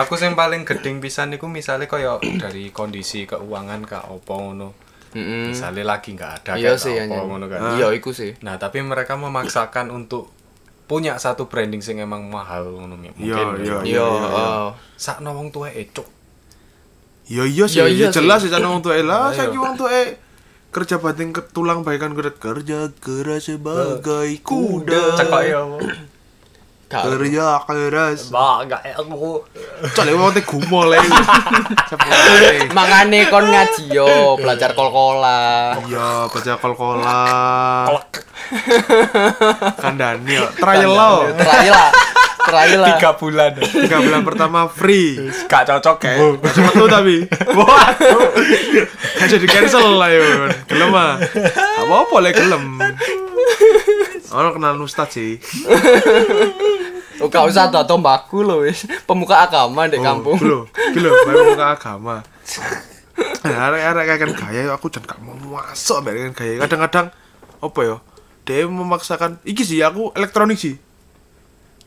Aku 0.00 0.16
sing 0.16 0.32
paling 0.32 0.64
gedeng 0.64 1.04
pisan 1.04 1.28
niku 1.28 1.44
misalnya 1.44 1.84
koyo 1.84 2.16
dari 2.40 2.72
kondisi 2.72 3.28
keuangan 3.28 3.84
ka 3.84 4.08
opo 4.08 4.40
ngono. 4.40 4.72
Misalnya 5.12 5.84
lagi 5.84 6.14
nggak 6.14 6.32
ada 6.40 6.52
Iya 6.56 6.80
sih 6.80 6.96
apa 6.96 7.28
ngono 7.28 7.44
kan. 7.44 7.76
Iya 7.76 7.92
iku 7.92 8.16
sih. 8.16 8.40
Nah, 8.40 8.56
tapi 8.56 8.80
mereka 8.80 9.20
memaksakan 9.20 9.92
untuk 9.92 10.32
punya 10.90 11.14
satu 11.22 11.46
branding 11.46 11.78
sing 11.78 12.02
emang 12.02 12.26
mahal 12.26 12.66
ngono 12.66 12.98
mungkin. 12.98 13.14
Iya, 13.14 13.38
iya, 13.62 13.76
Iya, 13.86 14.02
iya. 14.02 14.02
oh. 14.02 14.74
Sakno 14.98 15.30
wong 15.30 15.54
tuwa 15.54 15.70
ecuk. 15.70 16.10
Yo 17.30 17.46
iya 17.46 17.70
sih, 17.70 17.78
Ya, 17.78 17.86
iya 17.86 18.10
ya 18.10 18.10
jelas 18.10 18.42
sih. 18.42 18.50
sih 18.50 18.58
wong 18.58 18.82
tuwa 18.82 18.98
lah, 19.06 19.30
saiki 19.30 19.54
wong 19.54 19.78
tuwa 19.78 20.18
kerja 20.74 20.98
banting 20.98 21.30
ke 21.30 21.46
tulang 21.50 21.86
bagaikan 21.86 22.10
kuda 22.10 22.34
kerja 22.34 22.90
keras 22.98 23.46
sebagai 23.46 24.34
kuda. 24.42 25.14
Cekok 25.14 25.42
ya. 25.46 25.62
Apa? 26.90 27.06
Kerja 27.14 27.62
keras. 27.62 28.34
Gak 28.66 28.82
aku. 28.98 29.46
Cale 29.94 30.10
wong 30.18 30.34
te 30.34 30.42
gumo. 30.42 30.90
Sepuluh. 31.90 32.74
Makane 32.74 33.30
kon 33.30 33.46
ngaji 33.46 33.84
yo, 33.94 34.34
belajar 34.34 34.74
kol-kola. 34.74 35.78
Iya, 35.86 36.26
baca 36.26 36.52
kol-kola. 36.58 37.22
Kandani 39.78 40.34
yo. 40.34 40.46
Trial 40.58 40.90
lo. 40.90 41.12
Terakhir 41.38 41.72
lah. 41.72 41.90
Terakhir 42.40 42.78
lah. 42.82 42.88
Tiga 42.98 43.10
bulan. 43.14 43.52
Tiga 43.62 43.98
bulan 44.02 44.22
pertama 44.26 44.60
free. 44.66 45.30
Gak 45.46 45.70
cocok 45.70 45.96
gak 46.02 46.52
cuma 46.58 46.70
tuh 46.74 46.88
tapi. 46.90 47.16
Waduh. 47.54 48.20
Gak 49.22 49.28
jadi 49.30 49.46
cancel 49.46 49.94
lah 49.94 50.10
yo. 50.10 50.50
Gelem 50.66 50.90
ah. 50.90 51.22
Gak 51.22 51.86
apa-apa 51.86 52.16
le 52.18 52.30
gelem. 52.34 52.64
Orang 54.30 54.58
kenal 54.58 54.78
Ustad 54.82 55.10
sih. 55.10 55.38
Oh, 57.20 57.28
gak 57.28 57.44
usah 57.46 57.68
tato 57.68 57.94
mbakku 58.00 58.40
lho 58.40 58.64
wis. 58.64 58.88
Pemuka 59.04 59.44
agama 59.44 59.86
di 59.86 60.00
kampung. 60.00 60.40
Belum, 60.40 60.64
belum, 60.96 61.12
baru 61.28 61.38
muka 61.52 61.66
agama. 61.76 62.16
Nah, 63.40 63.56
arek-arek 63.68 64.04
kan 64.16 64.30
gaya 64.36 64.72
aku 64.72 64.88
jan 64.88 65.04
gak 65.04 65.20
mau 65.20 65.36
masuk 65.36 66.00
kan 66.04 66.32
gaya. 66.34 66.56
Kadang-kadang 66.64 67.06
apa 67.60 67.80
ya? 67.84 67.96
Dia 68.48 68.64
memaksakan 68.66 69.38
iki 69.44 69.62
sih 69.62 69.84
aku 69.84 70.10
elektronik 70.16 70.56
sih. 70.56 70.74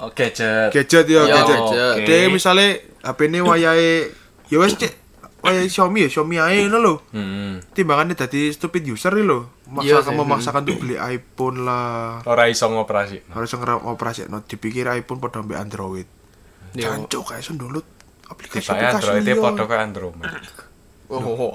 Oh, 0.01 0.09
gadget. 0.13 0.73
Gadget 0.73 1.05
ya, 1.09 1.21
Ya, 1.25 1.41
gadget. 1.41 1.59
gadget. 1.59 2.05
Dia 2.07 2.19
misalnya 2.29 2.81
HP 3.03 3.19
ini 3.29 3.39
wayahe 3.43 4.09
ya 4.49 4.57
wes 4.61 4.73
cek 4.77 5.02
wayahe 5.43 5.67
Xiaomi 5.67 6.07
ya, 6.07 6.09
Xiaomi 6.09 6.39
ae 6.39 6.63
ngono 6.63 6.77
lho. 6.79 6.95
Hmm. 7.11 7.59
Timbangannya 7.75 8.15
tadi 8.15 8.47
stupid 8.49 8.87
user 8.87 9.11
nih 9.11 9.27
lho. 9.27 9.39
Iya 9.83 9.99
Memaksakan 9.99 10.13
memaksakan 10.15 10.61
untuk 10.63 10.77
beli 10.81 10.95
iPhone 10.95 11.67
lah. 11.67 12.23
Ora 12.23 12.47
iso 12.47 12.65
ngoperasi. 12.65 13.27
Harus 13.29 13.51
ngerang 13.51 13.83
operasi 13.83 14.31
no 14.31 14.39
dipikir 14.41 14.87
iPhone 14.87 15.19
pada 15.19 15.43
ambek 15.43 15.59
Android. 15.59 16.07
Yo. 16.73 16.87
Jancuk 16.87 17.27
kayak 17.27 17.43
iso 17.43 17.53
download 17.53 17.85
aplikasi 18.25 18.65
Saya 18.65 18.95
Android 18.95 19.21
liya. 19.21 19.37
padha 19.37 19.63
kaya 19.67 19.81
Android. 19.83 20.15
Oh. 21.13 21.53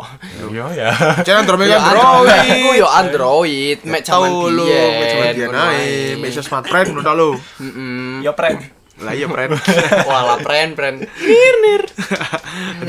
Iya 0.53 0.67
ya. 0.71 0.91
Jangan 1.27 1.43
Android 1.49 1.67
Android. 1.67 2.31
Aku 2.31 2.69
yo 2.79 2.87
Android, 2.87 3.79
mek 3.83 4.07
jaman 4.07 4.31
Tahu 4.31 4.55
lu, 4.55 4.67
biyen. 4.71 4.91
mek 4.95 5.07
jaman 5.11 5.27
biyen 5.35 5.49
ngono 5.51 5.67
ae, 5.67 5.91
mek 6.21 6.29
iso 6.31 6.43
smart 6.47 6.67
friend 6.69 6.95
udah 6.95 7.15
lu. 7.17 7.35
Mm-mm. 7.59 8.23
Ya 8.23 8.31
prank. 8.39 8.78
Lah 8.99 9.15
iya 9.15 9.31
friend. 9.31 9.55
Walah 10.11 10.39
pren 10.43 10.75
pren. 10.75 10.99
Nir 11.03 11.55
nir. 11.63 11.83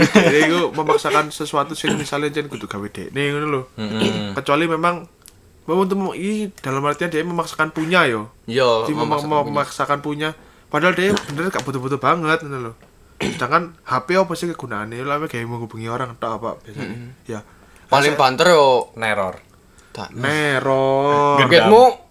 Jadi 0.09 0.39
aku 0.49 0.73
memaksakan 0.73 1.29
sesuatu 1.29 1.77
sing 1.77 1.93
misalnya 1.95 2.33
jen 2.33 2.49
kudu 2.49 2.65
gawe 2.65 2.87
dekne 2.89 3.29
ngono 3.29 3.47
lho. 3.47 3.61
Heeh. 3.77 4.33
Kecuali 4.33 4.65
memang 4.65 5.05
memang 5.69 5.81
untuk 5.85 6.17
ini 6.17 6.49
dalam 6.65 6.81
artian 6.81 7.13
dia 7.13 7.21
memaksakan 7.21 7.69
punya 7.69 8.09
yo. 8.09 8.33
Yo, 8.49 8.89
Dia 8.89 8.95
memang 8.97 9.21
mau 9.29 9.45
memaksakan 9.45 10.01
punya. 10.01 10.33
Padahal 10.69 10.97
dia 10.97 11.13
bener 11.29 11.49
gak 11.49 11.61
butuh-butuh 11.61 12.01
banget 12.01 12.41
ngono 12.41 12.71
lho. 12.71 12.73
Sedangkan 13.19 13.77
HP 13.85 14.17
apa 14.17 14.33
sih 14.33 14.49
kegunaannya? 14.49 15.05
Lah 15.05 15.21
kayak 15.29 15.45
menghubungi 15.45 15.91
orang 15.91 16.17
tok 16.17 16.41
apa 16.41 16.49
biasanya. 16.65 17.13
Ya. 17.29 17.41
paling 17.89 18.13
banter 18.13 18.53
yo 18.53 18.93
Neror. 18.97 19.41
tak. 19.89 20.13
Neror. 20.13 21.41
Getmu 21.49 22.08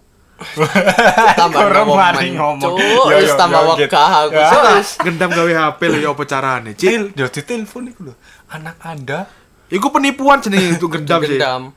tambah 1.35 1.59
Orang 1.59 1.87
ngomong. 2.35 2.75
Cuk, 2.79 3.35
tambah 3.35 3.61
wegah 3.75 4.09
aku. 4.25 4.39
Ya. 4.39 4.79
Gendam 5.05 5.29
gawe 5.35 5.51
HP 5.51 5.79
lho 5.91 5.97
ya 5.99 6.09
apa 6.15 6.23
carane, 6.23 6.71
Cil? 6.73 7.11
Cil, 7.11 7.19
yo 7.19 7.25
ditelepon 7.27 7.83
iku 7.91 7.99
lho. 8.11 8.13
Anak 8.49 8.79
Anda. 8.81 9.27
Iku 9.69 9.93
penipuan 9.93 10.41
jenenge 10.41 10.81
itu 10.81 10.87
gendam 10.89 11.21
sih. 11.21 11.37
Gendam. 11.37 11.75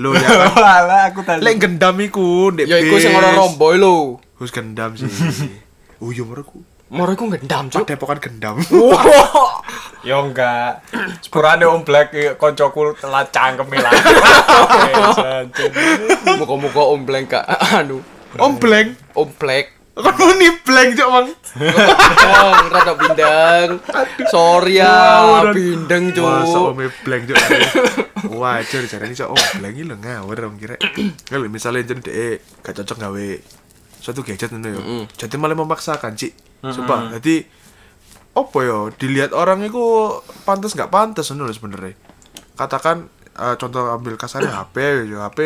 Lho 0.00 0.10
ya 0.16 0.28
kan. 0.28 0.56
Walah 0.64 1.02
aku 1.12 1.20
tadi. 1.20 1.40
Lek 1.44 1.54
gendam 1.60 1.96
iku 2.00 2.54
ndek 2.54 2.64
Ya 2.64 2.80
iku 2.80 2.96
sing 2.96 3.12
ora 3.12 3.36
romboy 3.36 3.76
lho. 3.76 4.16
Wis 4.40 4.50
gendam 4.50 4.96
sih. 4.96 5.08
Oh 6.00 6.08
iya 6.08 6.24
mereku. 6.24 6.64
Moro 6.90 7.14
iku 7.14 7.30
ngendam, 7.30 7.70
Cuk. 7.70 7.86
Padepokan 7.86 8.18
gendam. 8.18 8.58
Wah. 8.74 9.62
Ya 10.02 10.18
enggak. 10.18 10.82
Sepurane 11.22 11.62
Om 11.62 11.86
Black 11.86 12.10
iki 12.10 12.34
koncoku 12.34 12.98
telat 12.98 13.30
cangkeme 13.30 13.78
lah. 13.78 13.94
Muka-muka 16.40 16.82
Om 16.82 17.06
Blank 17.06 17.30
gak 17.30 17.46
anu. 17.78 18.02
Om 18.34 18.58
Blank. 18.58 18.98
Om 19.14 19.30
Black. 19.38 19.78
Kan 20.00 20.16
muni 20.16 20.48
blank 20.64 20.96
cok, 20.96 21.08
Bang. 21.12 21.28
Oh, 22.24 22.52
rada 22.72 22.92
bindeng. 22.96 23.70
Sorry 24.32 24.80
ya, 24.80 25.44
bindeng, 25.52 26.16
Masa 26.16 26.56
Cuk. 26.56 26.72
Om 26.72 26.80
blank 27.04 27.22
cok. 27.28 27.38
Wajar 28.32 28.82
jarane 28.88 29.12
cok 29.12 29.28
Om 29.28 29.44
blank 29.60 29.74
iki 29.76 29.84
lho 29.84 29.96
ngawur 30.00 30.38
om 30.48 30.56
kira. 30.56 30.80
Kalau 31.28 31.46
misalnya 31.52 31.84
jadi 31.84 32.00
dhek 32.00 32.36
gak 32.64 32.80
cocok 32.80 32.96
gawe 32.96 33.26
suatu 34.00 34.24
gadget 34.24 34.48
ngono 34.56 34.68
ya. 34.72 34.80
Jadi 35.20 35.36
malah 35.36 35.54
memaksakan, 35.58 36.16
Cik. 36.16 36.49
Sumpah. 36.62 37.12
Jadi 37.12 37.44
apa 38.30 38.58
ya 38.60 38.78
dilihat 38.92 39.32
orang 39.32 39.60
itu 39.62 39.80
pantas 40.44 40.72
nggak 40.72 40.88
pantas 40.88 41.28
ngono 41.28 41.48
sebenarnya. 41.48 41.96
Katakan 42.54 43.08
eh, 43.32 43.54
contoh 43.56 43.88
ambil 43.88 44.14
kasarnya 44.14 44.52
HP 44.60 44.76
ya 45.08 45.24
HP 45.24 45.38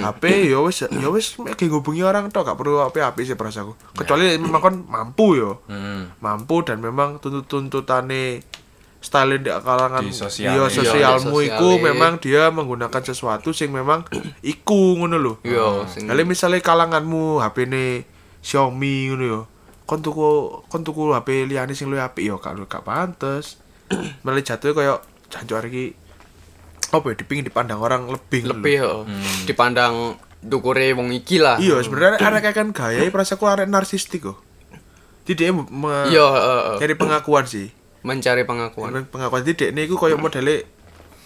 HP 0.00 0.22
ya 0.48 0.58
wis 0.58 0.82
ya 0.82 1.08
wis 1.08 1.36
mek 1.36 1.60
hubungi 1.60 2.00
orang 2.00 2.26
tok 2.28 2.46
gak 2.46 2.56
perlu 2.56 2.80
HP 2.80 2.96
HP 2.98 3.16
sih 3.24 3.36
perasaku 3.36 3.76
kecuali 3.92 4.34
memang 4.34 4.60
kon 4.60 4.76
mampu 4.84 5.36
yo 5.36 5.60
Hmm. 5.66 6.08
mampu 6.18 6.62
dan 6.62 6.80
memang 6.80 7.18
tuntut 7.18 7.44
tuntutane 7.44 8.40
style 8.98 9.38
di 9.38 9.46
kalangan 9.46 10.02
Di 10.02 10.10
sosial. 10.10 10.50
iya, 10.50 10.64
Iya, 10.64 10.72
sosialmu 10.72 11.38
di 11.38 11.46
iku 11.46 11.78
memang 11.78 12.18
dia 12.18 12.50
menggunakan 12.50 12.98
sesuatu 12.98 13.52
sing 13.52 13.70
memang 13.70 14.02
iku 14.40 14.96
ngono 14.96 15.16
lho 15.16 15.34
Iya, 15.44 15.86
sing 15.86 16.08
Kali 16.08 16.24
misalnya 16.24 16.58
kalanganmu 16.58 17.38
HP 17.38 17.56
ne 17.64 17.84
Xiaomi 18.40 19.12
ngono 19.12 19.24
yo. 19.24 19.40
Kon 19.88 20.04
tuku 20.04 20.28
kon 20.68 20.84
tuku 20.84 21.10
HP 21.10 21.48
liyane 21.48 21.72
sing 21.72 21.88
luwih 21.88 22.04
apik 22.04 22.20
yo 22.22 22.36
gak 22.36 22.52
gak 22.68 22.84
pantes. 22.84 23.56
Malah 24.24 24.44
jatuh 24.44 24.76
koyo 24.76 25.00
jancuk 25.26 25.56
arek 25.56 25.70
iki 25.70 25.86
apa 26.88 27.04
ya 27.04 27.14
dipingin 27.16 27.44
dipandang 27.44 27.80
orang 27.80 28.08
lebih 28.08 28.48
lebih 28.48 28.80
heeh. 28.80 29.04
dipandang 29.44 30.16
dukure 30.38 30.92
wong 30.92 31.10
iki 31.10 31.36
lah. 31.36 31.56
Iya, 31.56 31.80
sebenarnya 31.80 32.20
arek 32.28 32.52
kan 32.52 32.68
gaya 32.70 33.04
perasaku 33.06 33.44
arek 33.44 33.64
narsistik 33.66 34.24
kok. 34.24 34.38
Jadi 35.24 35.32
dia 35.34 35.52
me- 35.52 36.08
Iya, 36.08 36.24
heeh, 36.26 36.60
heeh. 36.62 36.76
cari 36.78 36.94
pengakuan 36.94 37.44
sih. 37.44 37.68
mencari 37.98 38.46
pengakuan. 38.46 38.88
Pengakuan, 38.88 39.04
pengakuan 39.10 39.42
jadi 39.42 39.74
dia 39.74 39.84
iku 39.84 39.98
koyo 39.98 40.16
modele 40.16 40.64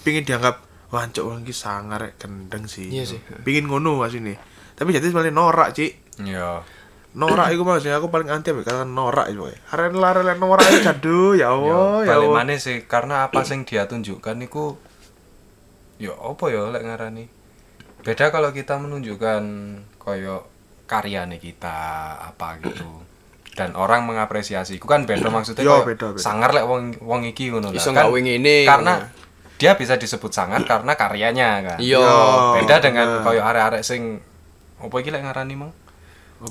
pingin 0.02 0.24
dianggap 0.24 0.58
wah 0.88 1.04
cok 1.04 1.22
wong 1.22 1.38
iki 1.42 1.52
sangar 1.52 2.00
rek 2.00 2.14
gendeng 2.16 2.64
sih. 2.64 2.88
Iya 2.88 3.04
sih. 3.04 3.20
Pingin 3.42 3.66
ngono 3.66 4.02
asine. 4.02 4.40
Tapi 4.74 4.90
jadi 4.90 5.04
malah 5.10 5.30
norak, 5.30 5.70
Cik. 5.72 6.18
Iya. 6.18 6.64
Norak 7.12 7.52
iku 7.52 7.62
maksudnya 7.62 8.00
aku 8.00 8.08
paling 8.08 8.28
anti 8.28 8.50
ambek 8.50 8.64
kata 8.64 8.84
norak 8.84 9.28
iku 9.28 9.44
kae. 9.44 9.56
Arek 9.70 9.92
lare 9.94 10.24
norak 10.32 10.64
iku 10.64 10.78
jadu 10.82 11.36
ya 11.36 11.52
Allah 11.52 12.08
ya 12.08 12.16
Allah. 12.16 12.32
mana 12.32 12.56
sih 12.56 12.84
karena 12.84 13.28
apa 13.28 13.44
sing 13.44 13.64
dia 13.64 13.84
tunjukkan 13.84 14.36
itu 14.40 14.80
ya 16.00 16.16
apa 16.16 16.44
ya 16.48 16.72
lek 16.72 16.82
ngarani 16.82 17.24
beda 18.02 18.32
kalau 18.32 18.50
kita 18.50 18.80
menunjukkan 18.80 19.42
koyo 19.96 20.48
karya 20.88 21.28
nih 21.28 21.38
kita 21.38 21.76
apa 22.26 22.58
gitu 22.58 22.88
dan 23.52 23.76
orang 23.76 24.08
mengapresiasi 24.08 24.80
itu 24.80 24.86
kan 24.88 25.04
beda 25.04 25.28
maksudnya 25.28 25.62
Yo, 25.62 25.84
beda, 25.84 26.16
beda. 26.16 26.18
sangar 26.18 26.50
lek 26.50 26.64
wong 26.64 26.96
wong 27.04 27.28
iki 27.28 27.52
ngono 27.52 27.68
lah. 27.68 27.76
Iso 27.76 27.92
Kan 27.92 28.08
ngene, 28.08 28.64
karena 28.64 29.12
dia 29.60 29.76
bisa 29.76 29.94
disebut 29.94 30.32
sangar 30.32 30.64
karena 30.64 30.96
karyanya 30.96 31.48
kan 31.62 31.78
Iya. 31.78 32.00
beda 32.58 32.80
dengan 32.80 33.20
koyo 33.20 33.44
arek-arek 33.44 33.84
sing 33.84 34.18
apa 34.80 34.94
iki 34.96 35.12
lek 35.12 35.22
ngarani 35.22 35.54
mang 35.54 35.70
Apa? 35.70 35.81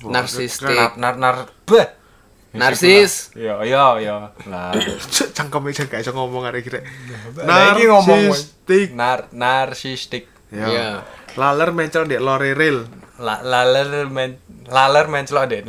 Narsistik. 0.08 0.76
nar 0.98 1.16
nar 1.18 1.36
bah. 1.68 2.02
Narsis. 2.52 3.32
Iya, 3.32 3.64
iya, 3.64 3.86
iya. 4.04 4.16
Lah. 4.52 4.76
Cuk, 5.16 5.32
cangkeme 5.32 5.72
aja 5.72 5.88
gak 5.88 6.04
iso 6.04 6.12
ngomong 6.12 6.44
arek 6.52 6.68
kira. 6.68 6.80
Iki 6.84 7.88
Narsistik. 7.88 8.92
nar 8.92 9.32
narsistik. 9.32 10.28
Ya. 10.52 11.08
Laler 11.40 11.72
mencel 11.72 12.04
ndek 12.04 12.20
lore 12.20 12.52
rel. 12.52 12.92
La, 13.24 13.40
laler 13.40 14.04
men 14.12 14.36
laler 14.68 15.08
mencelok 15.08 15.48
deh. 15.48 15.64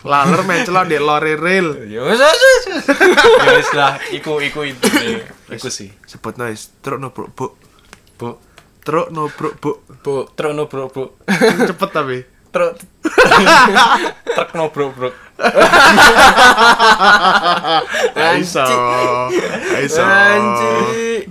Laler 0.00 0.40
mencel 0.48 0.80
ndek 0.88 1.02
lore 1.04 1.36
rel. 1.36 1.76
Ya 1.92 2.00
wis 2.08 2.16
wis. 2.16 2.88
Ya 2.88 3.60
lah, 3.76 4.00
iku 4.08 4.40
iku 4.40 4.64
itu 4.64 4.88
Iku 5.52 5.68
sih. 5.68 5.92
Sebut 6.08 6.40
nice. 6.40 6.72
Truk 6.80 6.96
no 6.96 7.12
bro, 7.12 7.28
bu. 7.36 7.52
Bu, 8.16 8.40
Truk 8.80 9.12
no 9.12 9.28
bro, 9.28 9.52
bu. 9.60 9.76
Bu, 10.00 10.24
truk 10.32 10.52
no 10.56 10.72
bro 10.72 10.88
bro. 10.88 11.20
Cepet 11.68 11.90
tapi. 11.92 12.37
Truk 12.48 12.80
truk 14.34 14.50
no 14.56 14.68
bro 14.72 14.88
bro. 14.92 15.10
Aiso. 18.16 18.64
Aiso. 19.76 20.02
anjir. 20.02 21.28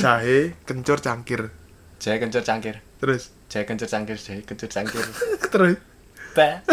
Jahe 0.00 0.56
kencur 0.64 0.98
cangkir. 1.04 1.52
Jaya 1.98 2.16
kencur 2.22 2.42
cangkir. 2.46 2.80
Terus 2.98 3.30
Jaya 3.48 3.64
kencur 3.64 3.88
cangkir, 3.88 4.20
jaya 4.20 4.44
kencur 4.44 4.68
cangkir. 4.68 5.00
terus 5.52 5.80
Ba. 6.36 6.60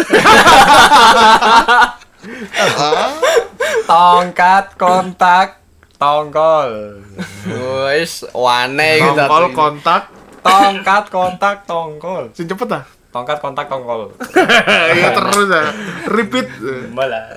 Tongkat 3.88 4.76
kontak 4.76 5.64
tongkol. 5.96 7.00
Wis 7.48 8.28
wane 8.36 9.00
iki 9.00 9.10
tongkol 9.16 9.46
kontak 9.56 10.12
Tongkat 10.44 11.04
kontak 11.10 11.64
tongkol. 11.66 12.30
sing 12.36 12.46
cepet 12.46 12.70
ah. 12.76 12.84
Tongkat 13.16 13.40
kontak 13.40 13.72
tongkol. 13.72 14.12
Iya 14.96 15.16
terus 15.16 15.48
ya. 15.48 15.64
Repeat. 16.12 16.48
Malah. 16.92 17.32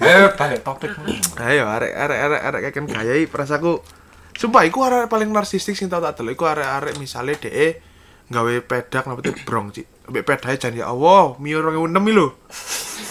Eh, 0.00 0.32
balik 0.32 0.64
topik. 0.64 0.96
Ayo 1.36 1.68
arek 1.68 1.92
arek 1.92 2.18
arek 2.18 2.40
arek 2.40 2.60
kayak 2.72 2.88
gayai 2.88 3.24
perasaku. 3.28 3.84
Sumpah 4.32 4.64
iku 4.64 4.80
arek 4.82 5.12
paling 5.12 5.28
narsistik 5.28 5.76
sing 5.76 5.92
tau 5.92 6.00
tak 6.00 6.16
delok 6.18 6.40
iku 6.40 6.44
arek-arek 6.48 6.96
misale 6.96 7.36
DE 7.36 7.76
gawe 8.32 8.54
pedak 8.64 9.04
napa 9.04 9.20
tuh 9.20 9.36
brong 9.44 9.68
cik. 9.70 10.08
Ambek 10.08 10.24
pedae 10.24 10.56
jan 10.56 10.72
ya 10.72 10.88
Allah, 10.88 11.36
Mio 11.36 11.60
2006 11.60 12.00
iki 12.00 12.12
lho. 12.16 12.26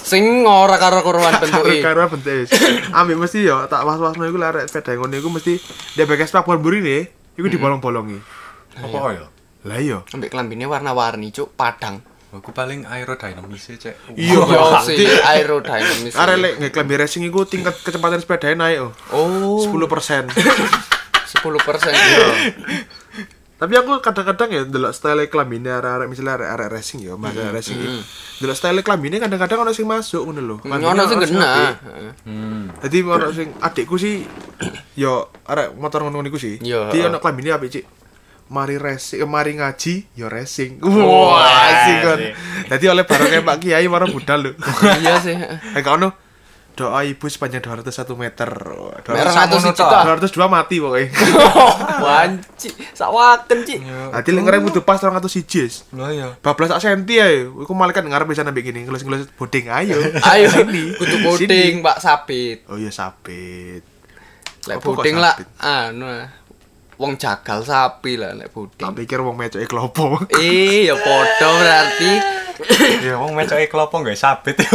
Sing 0.02 0.24
ora 0.50 0.82
karo 0.82 1.06
kuruan 1.06 1.38
bentuke. 1.46 1.78
Karo 1.86 2.10
bentuk. 2.10 2.50
Ambek 2.90 3.18
mesti 3.22 3.46
yo 3.46 3.70
tak 3.70 3.86
was-wasno 3.86 4.26
iku 4.26 4.42
arek 4.42 4.74
pedae 4.74 4.98
ngono 4.98 5.14
iku 5.14 5.30
mesti 5.30 5.62
dia 5.94 6.10
bagas 6.10 6.34
pak 6.34 6.50
burine 6.58 7.06
iku 7.38 7.46
dibolong-bolongi. 7.46 8.18
Apa 8.82 9.14
ya? 9.14 9.30
Lah 9.70 9.78
iya. 9.78 10.02
Ambek 10.10 10.34
klambine 10.34 10.66
warna-warni, 10.66 11.30
Cuk, 11.30 11.54
padang. 11.54 12.02
Aku 12.30 12.54
paling 12.54 12.86
aerodinamis 12.86 13.70
sih, 13.70 13.78
Cek. 13.78 14.14
Iya, 14.14 14.38
Yo 14.38 14.46
berarti 14.46 15.02
sih 15.02 15.06
aerodinamis. 15.06 16.14
arek 16.14 16.38
lek 16.38 16.54
ngeklembi 16.62 16.94
racing 16.98 17.26
iku 17.26 17.42
tingkat 17.46 17.74
kecepatan 17.82 18.22
sepedae 18.22 18.54
naik 18.54 18.86
oh. 18.86 18.94
Oh, 19.10 19.66
10%. 19.66 20.30
10%. 20.30 20.30
Iya. 21.90 22.28
Tapi 23.60 23.74
aku 23.76 24.00
kadang-kadang 24.00 24.50
ya 24.56 24.62
delok 24.64 24.96
style 24.96 25.28
klambine 25.28 25.68
arek-arek 25.68 26.08
misalnya 26.08 26.40
arek-arek 26.40 26.70
racing 26.72 27.04
ya, 27.04 27.18
mas 27.20 27.36
racing 27.36 27.76
iki. 27.76 27.98
Delok 28.40 28.56
style 28.56 28.80
klambine 28.86 29.20
kadang-kadang 29.20 29.68
ono 29.68 29.74
sing 29.76 29.84
masuk 29.84 30.24
ngono 30.30 30.40
lho. 30.40 30.56
Ono 30.64 31.02
sing 31.10 31.18
kena. 31.20 31.76
Hmm. 32.24 32.72
Dadi 32.80 32.98
ono 33.04 33.28
sing 33.36 33.52
adikku 33.60 33.98
sih 33.98 34.22
yo 35.02 35.28
arek 35.44 35.76
motor 35.76 36.06
ngono 36.06 36.22
niku 36.24 36.38
sih. 36.38 36.62
Iya. 36.62 36.88
Di 36.88 37.04
ono 37.04 37.20
klambine 37.20 37.52
apik, 37.52 37.68
Cik. 37.74 37.86
Mari 38.50 38.82
racing, 38.82 39.22
eh, 39.22 39.30
mari 39.30 39.54
ngaji, 39.54 40.10
yo 40.18 40.26
racing. 40.26 40.82
Wah, 40.82 41.38
Wah, 41.38 41.70
asik 41.70 41.96
kan. 42.02 42.18
asik. 42.18 42.34
Dadi 42.66 42.86
oleh 42.90 43.06
barang 43.06 43.30
kayak 43.30 43.46
Pak 43.46 43.58
Kiai 43.62 43.86
marah 43.86 44.10
budal 44.10 44.40
lho. 44.42 44.52
Iya 45.02 45.22
sih. 45.22 45.38
Eh 45.78 45.82
kau 45.82 45.94
ono 45.96 46.10
doa 46.74 47.04
ibu 47.04 47.28
sepanjang 47.28 47.60
201 47.62 48.08
meter. 48.16 48.50
Merah 49.06 49.34
200 49.36 49.44
atus 49.46 49.62
siji 49.68 49.84
ta. 49.84 50.02
202 50.02 50.48
mati 50.48 50.76
pokoknya. 50.80 51.12
Wanci, 52.00 52.70
sawaken, 52.96 53.58
Cik. 53.68 53.80
Nanti 54.16 54.30
lek 54.32 54.42
ngarep 54.42 54.60
butuh 54.64 54.82
pas 54.82 54.98
201 54.98 55.28
siji. 55.28 55.68
Jis. 55.68 55.86
Lah 55.92 56.10
ya. 56.10 56.34
bablas 56.40 56.72
sak 56.72 56.82
senti 56.82 57.20
ae. 57.20 57.46
Iku 57.46 57.74
malaikat 57.76 58.02
ngarep 58.02 58.26
bisa 58.26 58.42
nambah 58.42 58.64
gini, 58.64 58.88
ngelus-ngelus 58.88 59.28
boding 59.36 59.68
ayo. 59.70 60.00
Ayo, 60.32 60.48
sini. 60.50 60.96
kudu 60.96 61.16
Sini. 61.20 61.26
boding, 61.28 61.74
Pak 61.84 61.98
Sapit. 62.00 62.58
Oh 62.66 62.80
iya 62.80 62.90
sabit. 62.90 63.84
Lek 64.66 64.80
boding 64.80 65.20
lah, 65.20 65.36
sapit? 65.36 65.48
anu 65.60 66.06
lah. 66.08 66.28
Wong 67.00 67.16
jagal 67.16 67.64
sapi 67.64 68.14
lah 68.14 68.36
lek 68.36 68.52
Tak 68.52 68.56
boding. 68.76 68.92
pikir 68.94 69.20
wong 69.20 69.34
mecoke 69.34 69.64
klopo. 69.66 70.20
Eh, 70.36 70.86
ya 70.86 70.96
padha 70.96 71.48
berarti 71.50 72.12
Ya 73.08 73.16
wong 73.16 73.32
mecoke 73.34 73.66
klopo 73.66 74.04
gak 74.04 74.14
sabit 74.14 74.60
ya. 74.60 74.68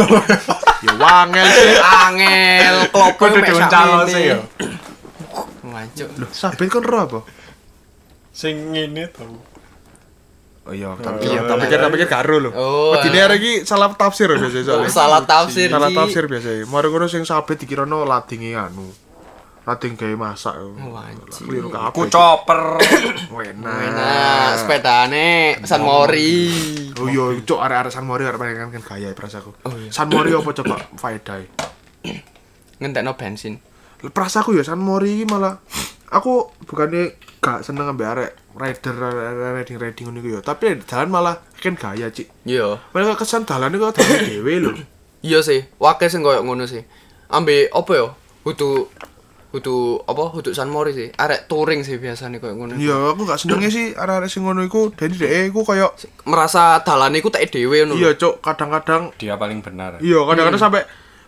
ya 0.85 0.93
wangel 0.95 1.45
sih. 1.45 1.77
angel 1.77 2.75
klopo 2.89 3.23
Kudu 3.23 3.37
mek 3.37 3.53
sakmene. 3.53 4.09
sih 4.09 4.23
ya. 4.25 4.37
Wancuk. 5.61 6.09
Loh, 6.17 6.29
sabit 6.31 6.67
kan 6.67 6.81
ro 6.81 6.97
apa? 6.99 7.19
Sing 8.31 8.73
ngene 8.73 9.05
tau. 9.09 9.29
Oh 10.65 10.73
iya, 10.73 10.97
tak 10.97 11.21
Iya, 11.21 11.29
iya, 11.29 11.41
tak 11.45 11.57
pikir 11.61 11.77
tak 11.77 11.91
pikir 11.93 12.07
karo 12.09 12.35
lho. 12.39 12.49
Oh, 12.49 12.97
Wedine 12.97 13.21
arek 13.21 13.37
iki 13.37 13.53
salah 13.63 13.93
tafsir 13.93 14.25
biasa 14.27 14.49
Oh, 14.49 14.65
soalnya. 14.81 14.89
salah 14.89 15.21
tafsir. 15.21 15.69
Salah 15.69 15.93
tafsir 15.93 16.25
biasa. 16.25 16.65
Mari 16.65 16.87
ngono 16.89 17.05
sing 17.05 17.21
sabit 17.21 17.61
dikirano 17.61 18.01
ladinge 18.01 18.57
anu. 18.57 18.89
Rating 19.65 19.97
gawe 19.97 20.13
masak. 20.13 20.53
Anjing. 20.61 21.45
Keliru 21.49 21.73
kabeh. 21.73 21.89
Aku 21.89 22.01
chopper. 22.05 22.77
Enak. 23.49 23.77
Nah, 23.97 24.53
sepedane 24.53 25.57
San 25.65 25.81
Mori. 25.81 26.53
Oh 27.01 27.09
iya, 27.09 27.33
cuk 27.41 27.57
arek-arek 27.57 27.91
San 27.91 28.05
Mori 28.05 28.29
arek 28.29 28.37
pengen 28.37 28.69
kan 28.69 28.83
gaya 28.93 29.09
prasaku. 29.17 29.57
Oh, 29.65 29.73
iya. 29.73 29.89
San 29.89 30.07
Mori 30.13 30.31
apa 30.37 30.49
coba 30.53 30.77
faedah? 30.95 31.41
Ngentekno 32.77 33.17
bensin. 33.17 33.57
Prasaku 34.13 34.53
ya 34.53 34.61
San 34.61 34.77
Mori 34.77 35.17
iki 35.17 35.25
malah 35.25 35.57
aku 36.13 36.53
bukannya 36.69 37.17
gak 37.41 37.65
seneng 37.65 37.89
ambek 37.89 38.07
arek 38.07 38.31
rider 38.55 38.95
riding 39.57 39.77
riding 39.81 40.05
ngono 40.07 40.19
iku 40.23 40.29
ya, 40.39 40.41
tapi 40.41 40.79
jalan 40.87 41.11
malah 41.11 41.35
kan 41.59 41.75
gaya, 41.75 42.07
Cik. 42.07 42.47
Iya. 42.47 42.79
Mereka 42.95 43.19
kesan 43.19 43.43
dalan 43.43 43.75
iku 43.75 43.91
dalan 43.91 44.23
dhewe 44.23 44.53
lho. 44.63 44.71
Iya 45.25 45.41
sih, 45.41 45.67
wakil 45.81 46.07
sing 46.07 46.21
koyo 46.23 46.45
ngono 46.45 46.63
sih. 46.69 46.85
Ambe 47.27 47.67
apa 47.73 47.91
ya? 47.91 48.07
Kudu 48.45 48.87
kudu 49.55 50.03
apa? 50.03 50.23
Kudu 50.35 50.51
San 50.51 50.67
Mori 50.67 50.91
sih. 50.91 51.07
Arek 51.15 51.47
touring 51.47 51.87
sih 51.87 51.95
biasanya 51.95 52.43
koyo 52.43 52.59
ngono. 52.59 52.75
Iya, 52.75 53.15
aku 53.15 53.23
gak 53.23 53.39
senengnya 53.39 53.71
sih 53.71 53.95
arek-arek 53.95 54.27
sing 54.27 54.43
ngono 54.43 54.67
iku 54.67 54.91
dadi 54.91 55.15
dhek 55.15 55.55
iku 55.55 55.63
koyo 55.63 55.95
Merasa 56.27 56.83
dalane 56.83 57.23
iku 57.23 57.31
tek 57.31 57.47
dhewe 57.47 57.87
ngono. 57.87 57.95
iya, 57.95 58.11
cuk, 58.19 58.43
kadang-kadang 58.43 59.15
Dia 59.15 59.39
paling 59.39 59.63
benar. 59.63 60.03
iya, 60.03 60.19
kadang-kadang 60.27 60.59
sampai 60.59 60.83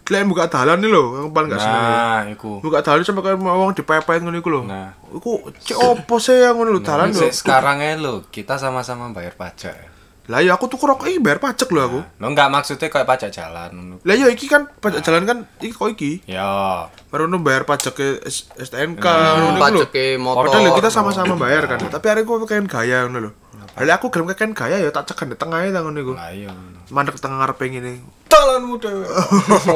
kalian 0.07 0.31
buka 0.31 0.47
dalan 0.47 0.79
nih 0.79 0.87
lho, 0.87 1.03
yang 1.19 1.35
paling 1.35 1.51
gak 1.51 1.59
seneng. 1.59 1.83
Nah, 1.83 2.21
iku. 2.31 2.51
Buka 2.63 2.79
dalan 2.79 3.03
sampai 3.03 3.23
kayak 3.27 3.39
mau 3.43 3.67
dipepet 3.75 4.19
ngono 4.23 4.37
iku 4.39 4.49
lho. 4.55 4.61
Nah. 4.63 4.95
Iku 5.11 5.51
cek 5.51 5.75
opo 5.75 6.15
sih 6.19 6.35
yang 6.39 6.55
ngono 6.55 6.71
lho 6.75 6.81
dalan 6.83 7.11
lho. 7.11 7.27
Sekarang 7.27 7.83
lo, 7.99 8.23
kita 8.31 8.55
sama-sama 8.55 9.11
bayar 9.11 9.35
pajak. 9.35 9.96
Lah 10.27 10.39
ya 10.39 10.53
aku 10.53 10.67
tuku 10.67 10.83
rokok 10.83 11.07
iki 11.07 11.19
bayar 11.19 11.39
pajak 11.39 11.67
lho 11.67 11.81
aku. 11.81 11.99
Lo 12.19 12.27
nggak 12.27 12.51
maksudnya 12.51 12.87
kayak 12.87 13.07
pajak 13.07 13.31
jalan. 13.31 13.95
Lah 13.97 14.13
ya 14.13 14.27
iki 14.27 14.45
kan 14.45 14.67
pajak 14.73 14.99
jalan 15.01 15.23
kan 15.23 15.37
iki 15.57 15.71
kok 15.71 15.87
iki. 15.89 16.19
Ya, 16.27 16.83
Baru 17.07 17.25
nu 17.25 17.39
bayar 17.39 17.63
pajak 17.63 17.95
ke 17.95 18.19
S- 18.23 18.51
STNK 18.53 18.99
Hmm, 18.99 19.55
pajak 19.55 19.87
ke 19.87 20.19
motor. 20.19 20.51
Padahal 20.51 20.75
kita 20.75 20.89
sama-sama 20.89 21.33
bayar 21.33 21.65
kan. 21.65 21.79
Tapi 21.81 22.05
hari 22.05 22.21
aku 22.21 22.43
pengen 22.43 22.67
gaya 22.67 23.07
ngono 23.07 23.19
lho. 23.23 23.31
Ala 23.77 24.01
aku 24.01 24.09
gelem 24.09 24.33
kan 24.33 24.57
kaya 24.57 24.81
ya 24.81 24.89
tak 24.89 25.13
cekan 25.13 25.29
di 25.29 25.37
tengahnya 25.37 25.69
tangan 25.69 25.93
niku. 25.93 26.17
Lah 26.17 26.33
iya. 26.33 26.49
Mandek 26.89 27.21
tengah 27.21 27.45
ngarepe 27.45 27.69
ngene. 27.69 28.01
Talanmu 28.25 28.81
dhewe. 28.81 29.05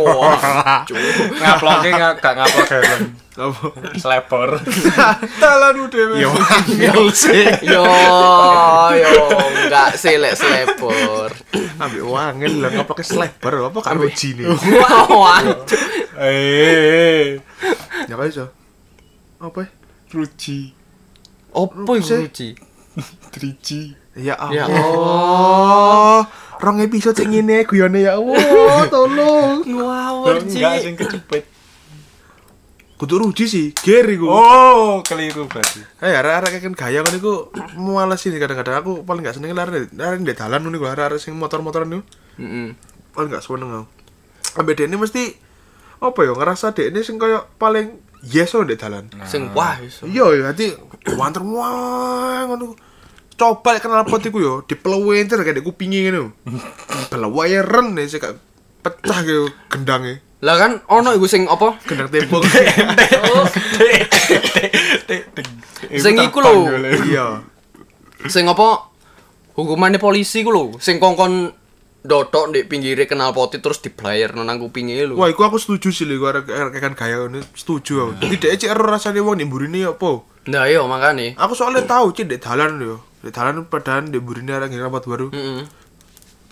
Wah. 0.02 0.82
Ngaploke 1.38 1.90
gak 1.94 2.18
ngaplok 2.18 2.70
helm. 2.74 3.02
Apa? 3.38 3.66
Slepor. 4.02 4.50
Talanmu 5.38 5.86
muda. 5.94 6.18
Yo 6.18 6.34
angel 6.34 7.14
sih. 7.14 7.46
Yo 7.62 7.86
yo 8.98 9.26
enggak 9.70 9.94
sih 10.02 10.18
lek 10.18 10.34
slepor. 10.34 11.30
Ambil 11.78 12.10
wangel 12.10 12.58
lah 12.58 12.74
ngaploke 12.74 13.06
slepor 13.06 13.70
apa 13.70 13.80
karo 13.86 14.10
jine. 14.10 14.50
Wah. 15.14 15.46
Eh. 15.46 16.26
eh, 16.26 16.82
eh. 17.06 17.26
Ya 18.10 18.18
kali 18.18 18.34
so. 18.34 18.50
Apa? 19.38 19.70
Ruci. 20.10 20.74
Apa 21.54 21.92
yang 22.02 22.26
ruci? 22.26 22.71
Trici, 23.34 23.96
Ya, 24.12 24.36
ya 24.36 24.36
Allah. 24.36 24.52
Ya 24.52 24.64
Allah. 24.68 26.22
Rong 26.60 26.78
episode 26.84 27.16
sing 27.16 27.32
ngene 27.32 27.64
guyone 27.64 28.04
ya 28.04 28.20
Allah, 28.20 28.86
tolong. 28.94 29.64
Ngawur 29.64 30.44
sih. 30.46 30.60
Enggak 30.60 30.84
sing 30.84 30.96
kecepet. 31.00 31.44
Kudu 33.00 33.18
ruji 33.18 33.50
sih, 33.50 33.74
ger 33.74 34.06
iku. 34.06 34.30
Oh, 34.30 35.02
keliru 35.02 35.50
berarti. 35.50 35.82
Eh, 36.06 36.14
arek-arek 36.14 36.62
kan 36.62 36.74
gaya 36.78 37.02
ngono 37.02 37.18
iku 37.18 37.34
mualas 37.74 38.22
sih 38.22 38.30
kadang-kadang 38.30 38.78
aku 38.78 39.02
paling 39.02 39.26
gak 39.26 39.42
seneng 39.42 39.58
lari 39.58 39.90
lari 39.98 40.22
ndek 40.22 40.38
dalan 40.38 40.62
ngono 40.62 40.78
iku 40.78 40.86
arek-arek 40.86 41.18
sing 41.18 41.34
motor-motoran 41.34 41.90
iku. 41.98 42.04
Heeh. 42.38 42.78
Paling 43.18 43.30
gak 43.34 43.42
seneng 43.42 43.74
aku. 43.74 43.86
Ambek 44.62 44.86
dene 44.86 45.02
mesti 45.02 45.34
apa 45.98 46.20
ya 46.22 46.38
ngerasa 46.38 46.78
dene 46.78 47.02
sing 47.02 47.18
kayak 47.18 47.50
paling 47.58 47.98
yes 48.26 48.54
loh 48.54 48.66
di 48.66 48.78
dalan. 48.78 49.10
Sing 49.26 49.50
wah 49.54 49.78
iso. 49.82 50.06
Iya, 50.06 50.26
ya 50.38 50.42
nanti 50.54 50.74
wanter 51.18 51.42
wah 51.46 52.46
ngono. 52.46 52.78
Coba 53.38 53.74
lek 53.74 53.82
kenal 53.82 54.06
pot 54.06 54.22
iku 54.22 54.38
yo 54.38 54.54
dipelewentir 54.66 55.42
kayak 55.42 55.62
di 55.62 55.66
kupinge 55.66 56.10
ngono. 56.10 56.32
Peleweren 57.12 57.98
nih 57.98 58.06
sih 58.06 58.22
gak 58.22 58.38
pecah 58.82 59.26
gitu 59.26 59.50
gendangnya. 59.70 60.22
Lah 60.42 60.58
kan 60.58 60.82
ono 60.90 61.14
iku 61.14 61.30
sing 61.30 61.46
apa? 61.46 61.78
Gendang 61.86 62.10
tembok. 62.10 62.42
Sing 66.02 66.16
iku 66.18 66.42
lho. 66.42 66.70
Iya. 67.06 67.46
Sing 68.26 68.50
apa? 68.50 68.90
Hukumannya 69.54 70.00
polisi 70.00 70.42
ku 70.42 70.50
lho, 70.50 70.80
sing 70.80 70.98
kongkon 70.98 71.52
dodok 72.02 72.50
di 72.54 72.66
pinggire 72.66 73.06
kenal 73.06 73.30
poti 73.32 73.62
terus 73.62 73.78
diblayer 73.82 74.34
nang 74.34 74.58
kupinge 74.58 75.06
lho. 75.06 75.18
Wah, 75.18 75.30
iku 75.30 75.46
aku 75.46 75.62
setuju 75.62 75.94
sih 75.94 76.06
lho 76.10 76.22
arek 76.26 76.50
kan 76.82 76.94
gaya 76.98 77.30
ini 77.30 77.42
setuju 77.54 78.10
aku. 78.10 78.12
Jadi 78.26 78.36
dhek 78.42 78.54
cek 78.66 78.70
ero 78.74 78.84
rasane 78.90 79.22
wong 79.22 79.38
di 79.38 79.46
mburine 79.46 79.86
ya 79.86 79.94
apa. 79.94 80.26
Nah, 80.50 80.66
iya 80.66 80.82
makane. 80.82 81.38
Aku 81.38 81.54
soalnya 81.54 81.86
tahu 81.86 82.14
cek 82.14 82.26
di 82.26 82.38
dalan 82.42 82.82
yo. 82.82 83.06
Di 83.22 83.30
dalan 83.30 83.70
padahal 83.70 84.10
di 84.10 84.18
arek 84.18 84.74
ngira 84.74 84.90
rapat 84.90 85.06
baru. 85.06 85.28
Heeh. 85.30 85.62
Belu 85.62 85.81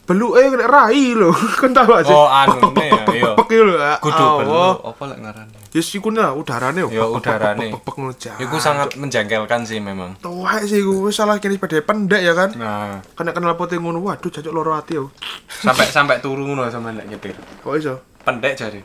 eh 0.10 0.48
kena 0.50 0.66
rai 0.66 1.14
lho. 1.14 1.30
Kan 1.60 1.70
tahu 1.70 1.92
aja. 1.94 2.10
Oh, 2.10 2.26
anu 2.26 2.74
ya, 2.74 2.98
iya. 3.14 3.32
Pek 3.38 3.50
lho. 3.54 3.76
ya 3.78 4.02
Kudu 4.02 4.24
perlu 4.42 4.50
Allah. 4.50 4.74
apa 4.90 5.04
lek 5.06 5.18
ngarane? 5.22 5.54
Ya 5.70 5.82
sih 5.86 6.02
kuna 6.02 6.34
udarane 6.34 6.80
yo. 6.82 6.90
Ya 6.90 7.06
udarane. 7.06 7.70
Pek 7.78 7.94
ngono. 7.94 8.14
Iku 8.18 8.56
sangat 8.58 8.98
menjengkelkan 8.98 9.70
sih 9.70 9.78
memang. 9.78 10.18
Tuwek 10.18 10.66
sih 10.66 10.82
iku 10.82 11.10
wis 11.10 11.18
salah 11.18 11.38
kene 11.38 11.62
sepeda 11.62 11.78
pendek 11.86 12.22
ya 12.26 12.34
kan. 12.34 12.50
Nah, 12.58 13.06
Kena 13.14 13.32
kenal 13.32 13.54
pote 13.54 13.78
ngono. 13.78 14.02
Waduh 14.02 14.34
jancuk 14.34 14.50
loro 14.50 14.74
ati 14.74 14.98
yo. 14.98 15.14
sampai 15.62 15.86
sampai 15.86 16.18
turu 16.24 16.46
ngono 16.46 16.66
sama 16.74 16.90
nek 16.90 17.06
nyetir. 17.06 17.38
Kok 17.62 17.74
iso? 17.78 18.02
Pendek 18.26 18.58
jari. 18.58 18.82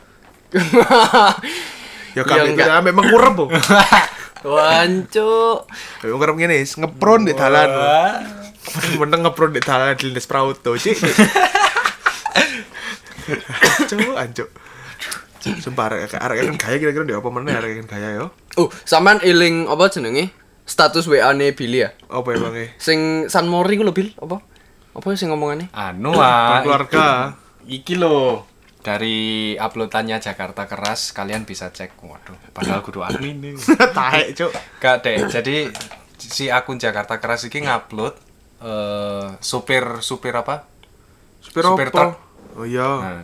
Ya 2.15 2.23
kami 2.23 2.55
enggak. 2.55 2.71
kira 2.71 2.79
ambek 2.79 2.95
mengkurep 2.95 3.33
po. 3.35 3.45
Wancuk. 4.55 5.67
Mengkurep 5.99 6.35
ngene, 6.39 6.63
ngepron 6.63 7.27
di 7.27 7.35
dalan. 7.35 7.67
Meneng 8.99 9.21
ngepron 9.25 9.53
di 9.53 9.61
dalan 9.61 9.95
di 9.95 10.09
Lindes 10.09 10.27
Prauto, 10.27 10.75
Cik. 10.75 10.97
Cuk, 13.89 14.13
ancuk. 14.17 14.49
Sumpah 15.45 15.93
arek 15.93 16.17
arek 16.17 16.37
kan 16.41 16.57
gaya 16.57 16.77
kira-kira 16.81 17.05
di 17.05 17.13
apa 17.13 17.29
meneh 17.29 17.53
arek 17.53 17.85
kan 17.85 17.97
gaya 17.97 18.17
yo. 18.17 18.33
Uh, 18.57 18.69
sampean 18.81 19.21
eling 19.21 19.69
apa 19.69 19.93
jenenge? 19.93 20.33
Status 20.65 21.05
WA-ne 21.05 21.53
Billy 21.53 21.85
ya. 21.85 21.93
Apa 22.09 22.33
emangnya? 22.33 22.73
Sing 22.81 23.29
San 23.29 23.45
Mori 23.45 23.77
ku 23.77 23.85
lho, 23.85 23.93
Bil. 23.93 24.17
Apa? 24.17 24.41
Apa 24.97 25.13
sing 25.13 25.29
ngomongane? 25.29 25.69
Anu 25.69 26.17
ah. 26.17 26.65
Keluarga. 26.65 27.37
Iki 27.69 28.01
loh 28.01 28.49
dari 28.81 29.53
uploadannya 29.57 30.17
Jakarta 30.17 30.65
Keras 30.65 31.13
kalian 31.13 31.45
bisa 31.45 31.69
cek. 31.69 32.01
Waduh, 32.01 32.33
padahal 32.49 32.81
kudu 32.81 33.05
admin 33.05 33.37
nih. 33.37 33.53
Taek, 33.97 34.33
Cuk. 34.33 34.51
Gak 34.81 35.05
deh. 35.05 35.29
Jadi 35.29 35.69
si 36.17 36.49
akun 36.49 36.81
Jakarta 36.81 37.21
Keras 37.21 37.45
iki 37.45 37.61
ngupload 37.61 38.24
eh 38.61 39.27
supir 39.43 39.99
supir 39.99 40.35
apa? 40.35 40.67
Supir 41.43 41.63
Supir 41.63 41.87
apa? 41.91 41.95
truk. 41.95 42.13
Oh 42.55 42.65
iya. 42.67 42.89
Nah, 43.03 43.23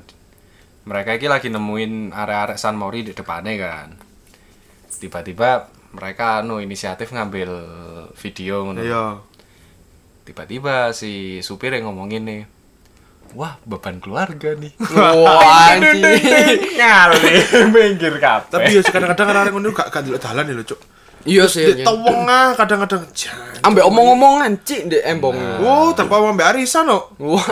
mereka 0.84 1.16
iki 1.16 1.30
lagi 1.30 1.48
nemuin 1.48 2.12
arek-arek 2.12 2.58
San 2.58 2.76
Mori 2.76 3.06
di 3.06 3.14
depannya 3.16 3.54
kan. 3.58 3.90
Tiba-tiba 5.02 5.72
mereka 5.92 6.44
anu 6.44 6.60
inisiatif 6.62 7.12
ngambil 7.12 7.50
video 8.16 8.66
ngono. 8.68 8.82
Iya. 8.82 9.06
Tiba-tiba 10.28 10.94
si 10.94 11.42
supir 11.42 11.74
yang 11.74 11.90
ngomongin 11.92 12.24
nih. 12.28 12.42
Wah, 13.32 13.56
beban 13.64 14.04
keluarga 14.04 14.52
nih. 14.60 14.76
Wah, 15.24 15.72
anjing. 15.72 16.04
Ngali, 16.80 17.34
minggir 17.74 18.20
kabeh. 18.20 18.52
Tapi 18.52 18.70
ya 18.76 18.82
kadang-kadang 18.84 19.28
arek 19.32 19.52
ngono 19.56 19.72
gak 19.72 19.88
gak 19.88 20.04
delok 20.04 20.20
dalan 20.20 20.52
ya 20.52 20.54
lho, 20.60 20.64
Cuk. 20.68 20.80
Iya 21.24 21.46
sih. 21.46 21.66
Di 21.78 21.84
tengah 21.86 22.58
kadang-kadang 22.58 23.06
jan. 23.14 23.36
Ambek 23.62 23.86
omong-omongan 23.86 24.58
cik 24.66 24.90
ndek 24.90 25.04
embong. 25.06 25.38
Oh, 25.62 25.94
tapi 25.94 26.10
ambek 26.10 26.48
arisan 26.50 26.90
kok. 26.90 27.14
Wah, 27.22 27.46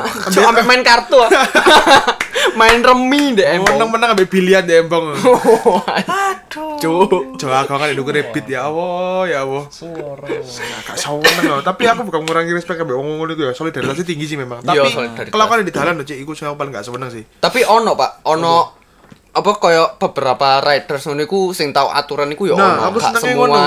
ambek 0.49 0.65
main 0.65 0.81
kartu. 0.81 1.21
ah. 1.21 1.29
main 2.59 2.81
remi 2.81 3.37
ndek 3.37 3.61
embong. 3.61 3.77
Menang-menang 3.77 4.09
ambek 4.17 4.27
bilian 4.27 4.65
di 4.65 4.73
embong. 4.73 5.13
Aduh. 5.21 6.81
Cuk. 6.81 7.37
Coba 7.37 7.61
aku 7.61 7.77
kan 7.77 7.93
itu 7.93 8.01
rebit 8.01 8.45
ya 8.49 8.65
Allah, 8.65 9.29
ya 9.29 9.39
Allah. 9.45 9.69
suara. 9.69 10.25
Gak 10.25 10.97
seneng 10.97 11.45
loh, 11.45 11.61
tapi 11.61 11.85
aku 11.85 12.09
bukan 12.09 12.25
mengurangi 12.25 12.57
respect 12.57 12.81
ambek 12.81 12.97
ngono 12.97 13.29
itu 13.29 13.45
ya. 13.45 13.53
Solidaritasnya 13.53 14.05
tinggi 14.07 14.25
sih 14.25 14.37
memang. 14.39 14.65
Iya, 14.65 14.81
Tapi 14.81 14.89
solidaritas. 14.89 15.33
kelakuan 15.35 15.61
di 15.61 15.73
dalan 15.75 16.01
Cik, 16.01 16.17
iku 16.25 16.33
sing 16.33 16.49
aku 16.49 16.57
paling 16.57 16.73
gak 16.73 16.89
seneng 16.89 17.11
sih. 17.13 17.21
Tapi 17.37 17.61
ono, 17.69 17.93
Pak. 17.93 18.25
Ono 18.25 18.78
apa 19.29 19.51
kaya 19.55 19.93
beberapa 19.95 20.57
riders 20.59 21.05
ngono 21.05 21.21
iku 21.21 21.39
sing 21.51 21.69
tau 21.69 21.87
aturan 21.87 22.33
iku 22.33 22.49
ya 22.49 22.57
Nah, 22.57 22.81
ono. 22.81 22.81
aku 22.89 22.97
semua 23.15 23.45
ngono. 23.45 23.61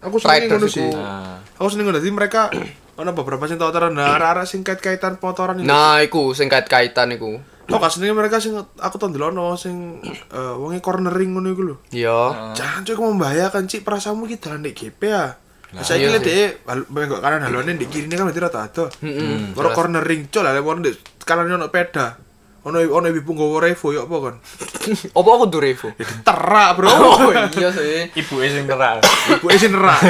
Aku 0.00 0.16
riders 0.22 0.50
ngono 0.54 0.66
iku. 0.66 0.76
sih. 0.78 0.88
Nah, 0.94 1.36
Aku 1.58 1.68
seneng 1.68 1.90
ngono, 1.90 1.98
jadi 1.98 2.14
mereka 2.14 2.48
ono 3.00 3.10
beberapa 3.10 3.44
sing 3.44 3.58
tau 3.58 3.68
aturan 3.68 3.92
nah 3.92 4.14
arah-arah 4.14 4.46
sing 4.46 4.62
kait-kaitan 4.62 5.18
motoran 5.18 5.58
itu. 5.58 5.66
Nah, 5.66 5.98
iku 6.00 6.30
sing 6.32 6.46
kait-kaitan 6.46 7.10
iku. 7.12 7.42
Kok 7.70 7.78
gak 7.78 7.92
senengnya 7.94 8.18
mereka 8.18 8.42
sing 8.42 8.54
aku 8.56 8.96
tau 8.98 9.10
ndelono 9.10 9.54
sing 9.54 9.98
eh 10.36 10.54
wonge 10.54 10.78
cornering 10.78 11.34
ngono 11.34 11.48
iku 11.50 11.62
lho. 11.66 11.76
Iya. 11.90 12.54
Jangan 12.54 12.86
cuy 12.86 12.94
membahayakan 12.94 13.66
cik 13.66 13.82
perasamu 13.82 14.24
kita 14.24 14.54
dalan 14.54 14.62
di 14.62 14.72
GP 14.72 15.00
ya. 15.06 15.34
Saya 15.70 16.02
iya 16.02 16.18
kira 16.18 16.18
deh, 16.18 16.50
bengok 16.66 17.22
kanan 17.22 17.46
halone 17.46 17.78
di 17.78 17.86
kiri 17.86 18.10
ini 18.10 18.18
kan 18.18 18.26
berarti 18.26 18.42
rata 18.42 18.58
ada. 18.66 18.84
Heeh. 19.06 19.54
Baru 19.54 19.70
cornering 19.70 20.26
col 20.26 20.42
lah, 20.42 20.58
di 20.58 20.90
kanan 21.22 21.46
ono 21.46 21.70
peda. 21.70 22.29
Ono 22.60 22.76
ono 22.76 23.08
ibu 23.08 23.30
nggawa 23.30 23.58
revo 23.62 23.88
ya 23.90 24.04
apa 24.04 24.16
kan 24.20 24.34
Apa 25.18 25.28
aku 25.30 25.44
tuh 25.48 25.60
Revo? 25.60 25.88
ya 25.96 26.04
diterak 26.04 26.70
bro 26.76 26.88
Oh 26.88 27.30
iya 27.56 27.68
sih. 27.68 28.08
Ibu 28.12 28.40
sing 28.42 28.64
nerak. 28.64 29.00
ibu 29.30 29.46
es 29.48 29.62
nerak 29.62 30.00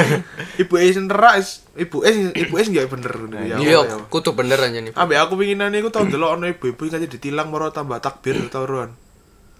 ibu 0.57 0.73
es 0.75 0.95
nerak 0.95 1.33
is- 1.39 1.63
ibu 1.73 1.97
es 2.01 2.15
ibu 2.33 2.53
es 2.55 2.67
nggak 2.67 2.87
bener 2.87 3.13
ya 3.47 3.55
Iya, 3.55 3.79
ya. 3.83 3.95
kutu 4.07 4.31
bener 4.31 4.55
aja 4.57 4.79
nih. 4.79 4.91
Ambek 4.91 5.17
aku 5.17 5.33
pinginan 5.35 5.71
iku 5.71 5.87
tau 5.87 6.03
delok 6.03 6.35
ono 6.35 6.45
ibu-ibu 6.45 6.81
yang 6.85 7.03
ditilang 7.03 7.47
moro 7.47 7.69
tambah 7.69 7.99
takbir 7.99 8.35
tau 8.47 8.63
ruan. 8.63 8.91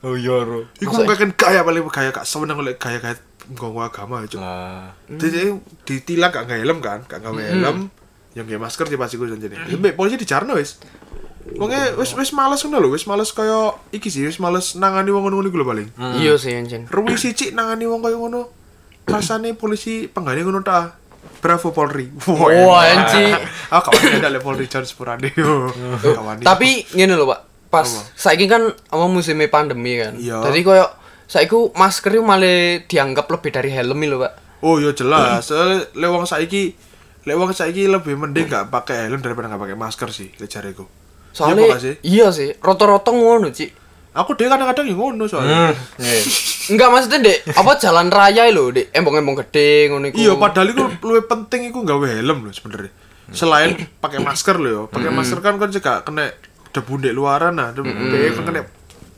Oh 0.01 0.17
iya, 0.17 0.41
Ro. 0.41 0.65
Iku 0.75 1.05
kan 1.05 1.29
gaya 1.31 1.61
paling 1.61 1.85
gaya 1.87 2.09
gak 2.09 2.25
seneng 2.25 2.57
oleh 2.57 2.73
gaya-gaya 2.73 3.13
nggawa 3.47 3.87
agama 3.87 4.25
ya, 4.25 4.27
Cuk. 4.27 4.39
Lah. 4.39 4.89
Jadi 5.07 5.53
ditilang 5.85 6.29
gak 6.29 6.43
nggak 6.45 6.59
helm 6.59 6.79
kan, 6.79 6.99
gak 7.05 7.21
nggak 7.21 7.37
helm, 7.53 7.77
yang 8.33 8.45
nggak 8.45 8.57
masker 8.59 8.85
sih 8.85 8.97
pasti 8.97 9.15
gue 9.15 9.29
janjane. 9.29 9.61
Ya 9.61 9.77
mbek 9.77 9.93
polisi 9.93 10.17
dijarno 10.17 10.57
wis. 10.57 10.81
Pokoknya 11.41 11.97
wis 11.97 12.11
wis 12.15 12.31
males 12.33 12.61
ngono 12.63 12.77
lho, 12.81 12.89
wis 12.93 13.05
males 13.09 13.29
kaya 13.33 13.75
iki 13.91 14.09
sih, 14.09 14.25
wis 14.25 14.37
males 14.37 14.77
nangani 14.77 15.09
wong 15.11 15.27
ngono 15.27 15.45
iku 15.45 15.57
lho 15.61 15.67
paling. 15.67 15.89
Iya 16.21 16.37
sih 16.37 16.53
anjen. 16.53 16.87
Ruwi 16.87 17.17
siji 17.17 17.51
nangani 17.51 17.85
wong 17.89 18.01
kaya 18.01 18.17
ngono. 18.17 18.49
Rasane 19.09 19.57
polisi 19.57 20.07
penggane 20.07 20.45
ngono 20.45 20.61
ta. 20.61 20.97
Bravo 21.41 21.73
Polri. 21.73 22.05
Wah, 22.29 22.85
anjing. 22.85 23.33
Ah, 23.73 23.81
kawan 23.81 24.19
ada 24.21 24.29
le 24.29 24.43
Polri 24.43 24.67
John. 24.67 24.85
Kawan. 26.17 26.37
Tapi 26.43 26.85
ngene 26.93 27.17
lho, 27.17 27.25
Pak. 27.25 27.39
Pas 27.71 27.87
saiki 28.19 28.45
kan 28.51 28.67
apa 28.67 29.05
musimnya 29.07 29.47
pandemi 29.47 29.95
kan. 29.97 30.19
Iya. 30.19 30.43
Jadi 30.43 30.59
koyo 30.61 30.85
saiki 31.25 31.55
masker 31.73 32.19
itu 32.19 32.21
malah 32.21 32.83
dianggap 32.85 33.25
lebih 33.31 33.49
dari 33.49 33.71
helm 33.73 34.05
lho, 34.05 34.21
Pak. 34.21 34.33
Oh 34.61 34.77
ya 34.77 34.93
jelas, 34.93 35.49
wong 35.97 36.29
saiki 36.29 36.77
lek 37.21 37.37
wong 37.37 37.53
saiki 37.53 37.85
lebih 37.85 38.17
mending 38.17 38.49
gak 38.49 38.73
pakai 38.73 39.05
helm 39.05 39.21
daripada 39.21 39.49
gak 39.49 39.61
pakai 39.61 39.77
masker 39.77 40.09
sih, 40.09 40.29
lek 40.41 40.49
jareku. 40.49 40.85
Soalnya 41.31 41.63
Iya, 41.63 41.77
sih? 41.79 41.93
iya 42.03 42.27
sih, 42.29 42.49
rata-rata 42.59 43.09
ngono, 43.09 43.49
Cik. 43.49 43.71
Aku 44.11 44.35
deh 44.35 44.43
kadang-kadang 44.43 44.83
ya 44.83 44.95
ngono 44.95 45.23
soalnya. 45.23 45.71
Hmm. 45.71 46.03
Iya. 46.03 46.19
Enggak 46.67 46.87
maksudnya 46.91 47.19
dek 47.23 47.37
apa 47.47 47.71
jalan 47.79 48.07
raya 48.11 48.51
lho, 48.51 48.67
dek 48.69 48.91
embong-embong 48.91 49.39
gede 49.39 49.87
ngono 49.87 50.11
iku. 50.11 50.15
Iya, 50.19 50.33
padahal 50.35 50.67
itu 50.69 50.83
lebih 50.83 51.25
penting 51.25 51.71
iku 51.71 51.79
gawe 51.81 52.07
helm 52.11 52.43
loh 52.43 52.51
sebenarnya. 52.51 52.91
Selain 53.31 53.71
pakai 54.03 54.19
masker 54.19 54.59
loh, 54.59 54.67
ya. 54.67 54.81
pakai 54.91 55.09
masker 55.09 55.39
kan 55.39 55.55
kan 55.55 55.71
juga 55.71 56.03
kena 56.03 56.27
debu 56.71 56.93
di 56.99 57.11
luaran 57.11 57.55
nah, 57.55 57.71
debu 57.71 57.87
mm. 57.87 58.35
kan 58.35 58.43
kena 58.43 58.61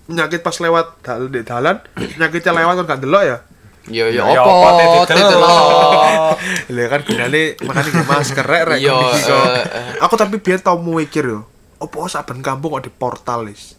penyakit 0.05 0.45
pas 0.45 0.53
lewat 0.53 0.85
dal 1.01 1.25
di 1.25 1.41
dalan, 1.41 1.81
penyakitnya 1.97 2.51
lewat 2.53 2.73
kan 2.77 2.93
gak 2.93 3.01
delok 3.01 3.23
ya. 3.25 3.37
Iya, 3.83 4.05
iya, 4.13 4.21
Ya, 4.29 4.39
apa 4.39 4.47
apa, 4.47 4.69
titik 4.77 4.99
titik 5.09 5.25
delok. 5.27 5.33
delok. 5.33 6.35
Lah 6.69 6.85
kan 6.87 7.01
gunane 7.03 7.41
makane 7.59 7.89
nggak 7.89 8.07
masker 8.07 8.45
rek 8.45 8.63
rek 8.63 8.79
Iya, 8.79 8.93
kok. 8.95 9.09
eh, 9.19 9.65
eh. 9.65 9.87
Aku 9.99 10.13
tapi 10.15 10.37
biar 10.37 10.61
tau 10.61 10.77
mau 10.77 10.95
mikir 10.95 11.25
yo. 11.25 11.49
Opo 11.83 12.07
saben 12.07 12.39
kampung 12.39 12.71
kok 12.71 12.87
di 12.87 12.91
portal 12.91 13.51
is. 13.51 13.75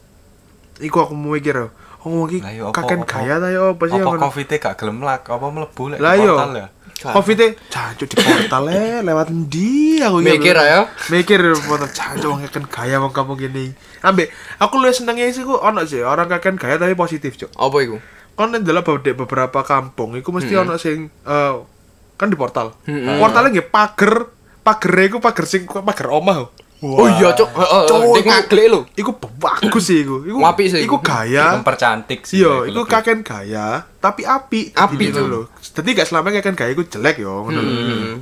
Iku 0.77 1.01
aku 1.01 1.17
mau 1.17 1.33
mikir. 1.33 1.73
Oh 2.05 2.13
ngomong 2.13 2.29
iki 2.29 2.39
Lah 2.39 2.53
yo 2.53 2.65
apa- 2.69 2.77
kakek 2.77 2.99
apa- 2.99 3.09
gaya 3.09 3.35
ta 3.41 3.49
yo 3.49 3.63
apa 3.73 3.85
sih 3.89 3.97
Apa 3.97 4.05
ngono. 4.07 4.21
covid 4.23 4.49
gak 4.55 4.75
gelem 4.77 4.99
lak, 5.01 5.25
apa 5.25 5.47
mlebu 5.49 5.83
lek 5.89 6.01
yo. 6.21 6.37
portal 6.37 6.53
ya? 6.53 6.67
Covid 6.95 7.37
e 7.39 7.49
jancuk 7.67 8.07
di 8.07 8.17
portal 8.19 8.65
e 8.69 8.83
lewat 9.01 9.29
ndi 9.29 9.73
aku 9.99 10.17
iki. 10.21 10.29
Mikir 10.31 10.57
ayo. 10.59 10.81
Mikir 11.09 11.41
portal 11.65 11.89
jancuk 11.89 12.29
wong 12.29 12.41
kakek 12.45 12.65
gaya 12.69 12.97
wong 13.01 13.09
kampung 13.09 13.41
gini. 13.41 13.73
Ambek 14.01 14.29
aku 14.59 14.75
lu 14.77 14.93
senengnya 14.93 15.33
sih 15.33 15.43
ku 15.43 15.57
ono 15.57 15.81
sih 15.83 16.05
orang 16.05 16.29
kakek 16.29 16.61
gaya 16.61 16.77
tapi 16.77 16.93
positif, 16.93 17.41
Cuk. 17.41 17.49
Apa 17.57 17.77
iku? 17.81 17.97
Kan 18.35 18.53
adalah 18.53 18.85
beberapa 18.85 19.61
kampung 19.63 20.13
iku 20.15 20.29
mesti 20.29 20.53
ono 20.55 20.77
sing 20.77 21.09
eh, 21.09 21.55
kan 22.15 22.29
di 22.29 22.37
portal. 22.37 22.77
Hmm. 22.85 23.17
Portalnya 23.17 23.49
nggih 23.55 23.69
pager, 23.71 24.29
pager 24.61 24.93
iku 25.03 25.19
pager 25.19 25.45
sing 25.47 25.65
pager 25.65 26.09
omah. 26.11 26.53
Oh 26.87 27.09
iya, 27.09 27.33
Cuk. 27.33 27.49
Heeh, 27.49 27.83
iku- 28.15 28.29
ngaglek 28.29 28.67
lho. 28.67 28.81
Iku 28.93 29.11
bagus 29.35 29.85
sih 29.85 30.01
iku. 30.01 30.21
Iku 30.23 30.39
Apik 30.39 30.67
sih 30.67 30.81
Iku 30.81 30.97
gaya. 30.99 31.57
Mempercantik 31.57 32.21
sih. 32.23 32.39
Iya, 32.39 32.69
iku 32.69 32.83
lebih. 32.83 32.93
kakek 32.93 33.21
gaya, 33.21 33.67
tapi 33.97 34.23
api. 34.23 34.71
Api, 34.71 34.95
gitu 35.03 35.19
Cuk. 35.19 35.27
loh. 35.27 35.45
Jadi 35.57 35.89
gak 35.91 36.07
selama 36.07 36.29
kakek 36.31 36.53
gaya 36.55 36.71
iku 36.71 36.85
jelek 36.85 37.17
yo, 37.19 37.43
ngono 37.43 37.59
lho. 37.59 37.73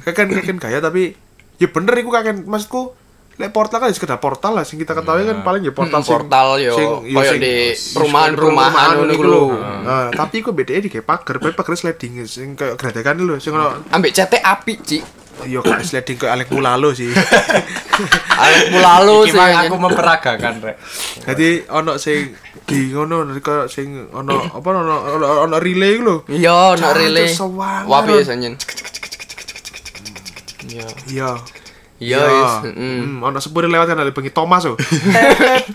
Kakek 0.01 0.31
kakek 0.33 0.59
gaya 0.59 0.79
tapi 0.79 1.13
ya 1.57 1.67
bener 1.67 1.95
iku 1.97 2.11
kakek 2.11 2.43
maksudku 2.43 2.95
lek 3.35 3.49
portal 3.49 3.81
kan 3.81 3.89
ya 3.89 3.97
sekedar 3.97 4.19
portal 4.19 4.53
lah 4.53 4.63
sing 4.63 4.77
kita 4.77 4.93
ketahui 4.93 5.25
kan 5.25 5.41
paling 5.41 5.63
ya 5.63 5.73
portal 5.73 5.99
Hmm, 5.99 6.11
portal 6.13 6.61
yo, 6.61 6.77
sing- 6.77 7.01
koyo 7.09 7.31
sing- 7.31 7.41
di 7.41 7.55
sing- 7.73 7.97
perumahan-perumahan 7.97 8.89
ngono 8.95 9.09
iku 9.11 9.25
lho. 9.25 9.45
Nah, 9.83 10.13
tapi 10.13 10.35
iku 10.39 10.53
bedanya 10.53 10.81
di 10.81 10.91
kayak 10.91 11.03
pager 11.03 11.37
pager 11.41 11.75
sliding 11.75 12.23
sing 12.25 12.53
kayak 12.53 12.77
geradekan 12.77 13.17
lho, 13.17 13.37
sing 13.37 13.51
ono 13.51 13.73
Ambek 13.89 14.13
CT 14.13 14.37
api, 14.37 14.73
Cik. 14.79 15.03
Yo 15.49 15.61
kayak 15.65 15.83
sliding 15.83 16.17
kayak 16.21 16.33
alek 16.39 16.49
mulalo 16.53 16.95
sih. 16.95 17.11
Alek 18.43 18.75
mulalu 18.75 19.17
Iki 19.27 19.31
sih. 19.31 19.39
mah 19.39 19.47
anjen. 19.47 19.71
aku 19.71 19.77
memperagakan 19.79 20.55
rek. 20.63 20.77
Jadi 21.27 21.49
ono 21.71 21.93
sing 22.01 22.35
di 22.67 22.91
ngono 22.91 23.23
kayak 23.39 23.67
sing 23.71 24.11
ono 24.11 24.39
apa 24.51 24.67
ono 24.73 24.81
ono, 25.19 25.27
ono 25.47 25.57
relay 25.63 25.99
iku 25.99 26.03
lho. 26.03 26.17
Iya, 26.27 26.75
Jancuk, 26.75 26.99
relay. 26.99 27.29
Wapi 27.87 28.13
ya 28.19 28.23
anjen. 28.35 28.55
Iya. 30.67 30.87
Iya. 31.11 31.31
Iya, 32.03 32.19
wis. 32.19 32.55
Heeh. 32.67 32.99
Hmm, 33.07 33.23
ono 33.23 33.39
sepure 33.39 33.71
lewat 33.71 33.87
kan 33.87 34.03
ada 34.03 34.11
bengi 34.11 34.35
Thomas 34.35 34.67
oh. 34.67 34.75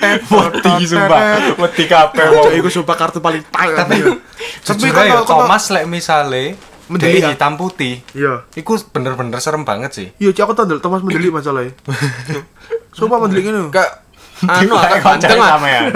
Wedi 0.04 0.84
sumpah, 0.84 1.56
wedi 1.56 1.84
kabeh 1.88 2.26
Cuk, 2.28 2.36
wong. 2.36 2.52
iku 2.60 2.68
sumpah 2.68 2.96
kartu 3.00 3.24
paling 3.24 3.48
payah. 3.48 3.88
Tapi 3.88 4.92
ya 4.92 5.24
Thomas 5.24 5.72
lek 5.72 5.88
misale 5.88 6.60
Mendeli 6.88 7.20
dia 7.20 7.28
ya? 7.28 7.30
hitam 7.36 7.60
putih. 7.60 8.00
Iya. 8.16 8.48
Iku 8.56 8.80
bener-bener 8.96 9.40
serem 9.44 9.68
banget 9.68 9.92
sih. 9.92 10.08
Iya, 10.18 10.32
Cuk, 10.32 10.44
aku 10.48 10.54
tau 10.56 10.64
ndelok 10.64 10.82
Thomas 10.84 11.02
mendelik 11.04 11.32
masalahnya. 11.38 11.76
Sumpah 12.96 13.20
mendelik 13.20 13.52
ngene. 13.52 13.68
Kayak 13.70 13.92
anu 14.48 14.74
Kayak 14.78 14.88
agak 14.88 15.02
ganteng 15.04 15.40
ah. 15.42 15.50
sampean. 15.58 15.84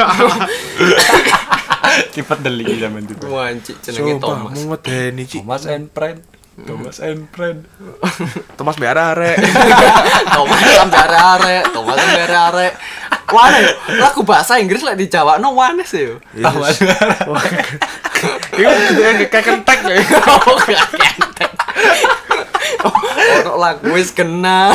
Cepet 2.13 2.39
deli 2.43 2.63
zaman 2.77 3.03
itu. 3.03 3.25
Wah, 3.27 3.51
Cik 3.51 3.77
jenenge 3.83 4.19
Sumpah, 4.19 4.21
Thomas. 4.21 4.55
mau 4.55 4.63
ngedeni 4.75 5.23
Cik. 5.27 5.41
Thomas 5.43 5.63
and 5.67 5.85
friend. 5.91 6.19
Thomas 6.61 6.97
and 6.99 7.21
friend. 7.31 7.59
Thomas 8.59 8.75
biara 8.75 9.01
arek. 9.15 9.37
Thomas 10.29 10.59
sampe 10.61 10.97
arek-arek, 10.99 11.63
Thomas 11.71 11.95
sampe 11.97 12.21
arek-arek. 12.27 12.73
Wane 13.31 13.59
lagu 13.95 14.21
bahasa 14.27 14.59
Inggris 14.59 14.83
lek 14.83 14.99
dijawabno 14.99 15.55
wane 15.55 15.87
sih 15.87 16.11
yo. 16.11 16.15
Thomas. 16.35 16.75
Iku 18.53 18.69
kudu 18.69 19.01
kayak 19.27 19.43
kentek 19.43 19.79
ya. 19.83 19.95
Oh, 20.41 20.57
gak 20.59 20.87
kentek. 20.91 21.51
Ono 23.41 23.53
lagu 23.57 23.93
wis 23.93 24.09
kena. 24.11 24.73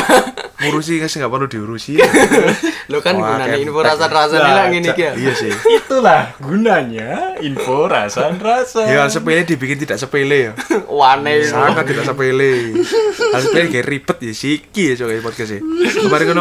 Ngurusi 0.57 0.97
kan 0.97 1.07
sih 1.07 1.19
nggak 1.19 1.29
perlu 1.29 1.47
diurusi. 1.47 1.99
Lo 2.91 2.99
kan 2.99 3.13
Wah, 3.15 3.35
gunane 3.35 3.51
kentek. 3.53 3.63
info 3.63 3.79
rasa-rasa 3.79 4.35
Nah, 4.37 4.53
lah 4.53 4.65
ngene 4.71 4.89
iki 4.91 5.03
ya. 5.03 5.13
Iya 5.13 5.33
sih. 5.33 5.51
Itulah 5.51 6.33
gunanya 6.39 7.35
info 7.39 7.85
rasa-rasa. 7.85 8.87
Ya 8.87 9.05
sepele 9.07 9.43
dibikin 9.43 9.77
tidak 9.77 9.97
sepele 9.97 10.51
ya. 10.51 10.51
Wane. 10.87 11.43
Sangat 11.45 11.83
tidak 11.85 12.05
sepele. 12.05 12.73
Sepele 13.13 13.67
kayak 13.69 13.85
ribet 13.85 14.17
ya 14.19 14.33
siki 14.33 14.83
ya 14.91 15.03
coba 15.03 15.19
podcast 15.21 15.49
sih. 15.53 15.61
Kemarin 15.99 16.25
kan 16.27 16.37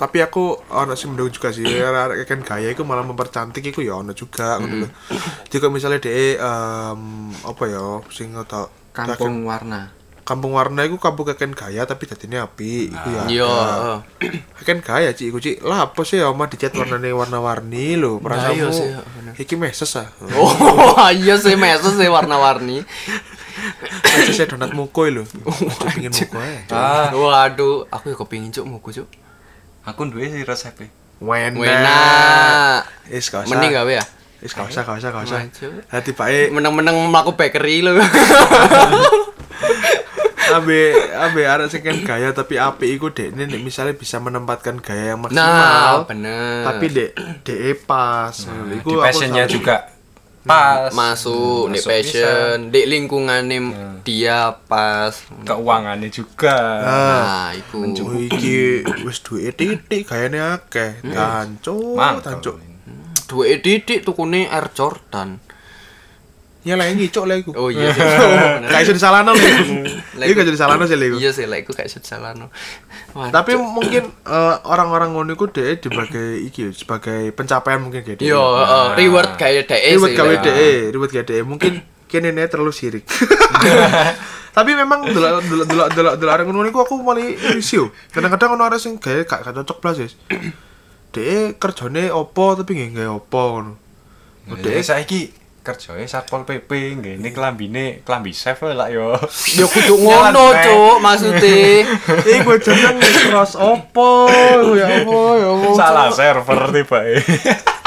tapi 0.00 0.24
aku 0.24 0.56
ono 0.72 0.96
sing 0.96 1.12
mendung 1.12 1.28
juga 1.28 1.52
sih 1.52 1.60
kan 2.30 2.40
gaya 2.40 2.72
iku 2.72 2.88
malah 2.88 3.04
mempercantik 3.04 3.60
iku 3.60 3.84
ya 3.84 4.00
ono 4.00 4.16
juga 4.16 4.56
ngono 4.56 4.88
kalau 5.52 5.68
misalnya 5.68 6.00
dhek 6.00 6.40
em 6.40 7.00
apa 7.44 7.62
ya 7.68 8.00
sing 8.08 8.32
atau 8.32 8.72
Kampung 8.90 9.44
warna. 9.44 9.92
kampung 10.20 10.54
warna 10.54 10.86
iku 10.86 10.94
kampung 10.94 11.26
keken 11.26 11.54
gaya 11.54 11.82
tapi 11.84 12.06
dadine 12.06 12.38
api 12.38 12.90
iku 12.90 13.08
ya. 13.10 13.22
Iya. 13.26 13.54
Keken 14.56 14.78
gaya 14.78 15.10
cik 15.10 15.26
iku 15.26 15.38
cik. 15.38 15.58
Lah 15.62 15.90
apa 15.90 16.00
sih 16.06 16.22
ya 16.22 16.30
omah 16.30 16.46
dicat 16.46 16.70
warnane 16.70 17.10
warna-warni 17.10 17.98
lho. 17.98 18.18
Nah, 18.22 18.38
iya 18.46 18.62
Perasaanmu 18.62 18.70
sih, 18.70 18.88
bener. 18.94 19.32
iki 19.36 19.54
meses 19.58 19.90
ah. 19.94 20.06
Oh, 20.38 20.54
iya 21.22 21.34
sih 21.34 21.58
meses 21.58 21.98
sih 21.98 22.06
warna-warni. 22.06 22.86
Meses 24.06 24.34
saya 24.34 24.46
donat 24.46 24.70
mukoi 24.70 25.10
lho. 25.10 25.26
Cuk 25.26 25.70
pengin 25.82 26.10
mukoi. 26.14 26.54
Ah, 26.70 27.10
Waduh, 27.10 27.90
aku 27.90 28.10
ya 28.10 28.16
kepingin 28.16 28.50
cuk 28.50 28.66
muku 28.66 28.88
cuk. 29.02 29.08
Aku 29.90 30.06
duwe 30.06 30.26
sih 30.26 30.42
resepnya. 30.42 30.88
Wena. 31.18 31.54
Wena. 31.54 32.00
Is 33.06 33.26
gak 33.26 33.44
usah. 33.44 33.50
Mending 33.50 33.72
gawe 33.72 33.92
ya? 33.92 34.04
Is 34.40 34.50
gak 34.50 34.66
usah, 34.66 34.82
gak 34.82 34.96
usah, 34.96 35.10
gak 35.10 35.24
usah. 35.26 35.40
Maju. 35.42 35.66
Hati 35.86 36.10
baik 36.12 36.48
Meneng-meneng 36.50 36.96
mlaku 37.06 37.34
bakery 37.34 37.82
lho. 37.82 38.00
abe 40.50 40.80
abe 41.14 41.46
arek 41.46 41.70
sing 41.70 41.78
kan 41.80 41.94
gaya 42.00 42.34
tapi 42.34 42.58
api 42.58 42.98
iku 42.98 43.14
dekne 43.14 43.46
nek 43.46 43.62
misalnya 43.62 43.94
bisa 43.94 44.18
menempatkan 44.18 44.82
gaya 44.82 45.14
yang 45.14 45.22
Nah, 45.22 45.30
maksimal. 45.30 45.94
bener. 46.10 46.66
tapi 46.66 46.84
dek 46.90 47.10
dek 47.46 47.86
pas. 47.86 48.34
Di 48.34 48.74
Iku 48.74 48.90
aku 48.90 49.00
passionnya 49.00 49.46
juga 49.46 49.86
pas. 50.44 50.88
masuk 50.96 51.68
di 51.68 51.80
Masuk 51.80 51.88
passion, 51.90 52.56
di 52.72 52.80
lingkungannya 52.88 53.58
dia 54.00 54.56
pas. 54.66 55.12
Keuangannya 55.44 56.08
juga. 56.08 56.58
Nah, 56.80 57.48
iku. 57.52 57.84
Oh, 57.84 58.16
iki 58.16 58.84
wis 59.04 59.20
duwe 59.20 59.52
titik 59.52 60.08
gayane 60.08 60.40
akeh. 60.40 61.04
Tancuk, 61.04 61.96
Mantap. 61.96 62.40
tancuk. 62.40 62.56
Dua 63.30 63.46
titik 63.62 64.02
tukune 64.02 64.50
Air 64.50 64.74
Jordan. 64.74 65.38
Nyelengi 66.60 67.08
cok 67.08 67.24
lah 67.24 67.36
iku. 67.40 67.50
Oh 67.56 67.72
iya. 67.72 67.88
Kayak 68.70 68.82
iso 68.84 68.92
disalahno 68.92 69.32
lho. 69.32 69.48
Lah, 70.20 70.24
Iku 70.28 70.36
gak 70.36 70.48
jadi 70.52 70.58
salahno 70.60 70.84
sih 70.84 70.96
lho. 71.00 71.16
Iya 71.16 71.30
sih, 71.32 71.48
lah 71.48 71.56
iku 71.56 71.72
gak. 71.72 71.88
Wah, 73.16 73.28
Tapi 73.32 73.56
mungkin 73.56 74.12
eh, 74.12 74.56
orang-orang 74.68 75.16
ngono 75.16 75.32
iku 75.32 75.48
dhek 75.48 75.80
sebagai 75.88 76.36
iki 76.44 76.76
sebagai 76.76 77.32
pencapaian 77.32 77.80
mungkin 77.80 78.04
kayak 78.04 78.20
Yo, 78.20 78.36
heeh, 78.60 78.86
reward 79.00 79.40
kayak 79.40 79.64
sih. 79.68 80.16
gawe 80.16 80.34
lah. 80.36 80.42
DE, 80.44 80.72
ribet 80.92 81.10
gawe 81.16 81.24
DE. 81.24 81.40
Mungkin 81.48 81.72
kene 82.10 82.30
ne 82.36 82.44
terlalu 82.44 82.72
sirik. 82.76 83.08
Tapi 84.56 84.70
memang 84.74 85.06
delok 85.06 85.46
delok 85.46 85.66
delok 85.66 85.88
delok 85.94 86.14
delok 86.20 86.32
arek 86.36 86.44
ngono 86.44 86.60
niku 86.66 86.84
aku 86.84 87.00
mulai 87.00 87.40
risih. 87.56 87.88
Kadang-kadang 88.12 88.60
ono 88.60 88.68
arek 88.68 88.82
sing 88.82 89.00
gawe 89.00 89.24
gak 89.24 89.48
cocok 89.48 89.78
blas 89.80 89.96
wis. 89.96 90.12
Kerjane 91.56 92.12
opo 92.12 92.52
tapi 92.52 92.76
nggih 92.76 93.00
gawe 93.00 93.08
opo 93.16 93.42
ngono. 93.56 93.72
Dek 94.60 94.82
saiki 94.84 95.39
kerjane 95.70 96.04
Satpol 96.10 96.42
PP 96.42 96.98
ngene 96.98 97.30
klambine 97.30 98.02
klambi 98.02 98.34
chef 98.34 98.66
lah 98.66 98.90
yo. 98.90 99.14
Ya 99.54 99.70
kudu 99.70 99.94
ngono, 100.02 100.50
Nyeleneh. 100.50 100.66
Cuk, 100.66 100.96
maksude. 100.98 101.60
Iku 102.42 102.52
jeneng 102.58 102.98
cross 103.30 103.54
opo 103.54 104.26
ya 104.74 105.06
apa 105.06 105.18
ya 105.38 105.48
apa. 105.54 105.68
Salah 105.78 106.08
server 106.10 106.60
tiba 106.74 106.98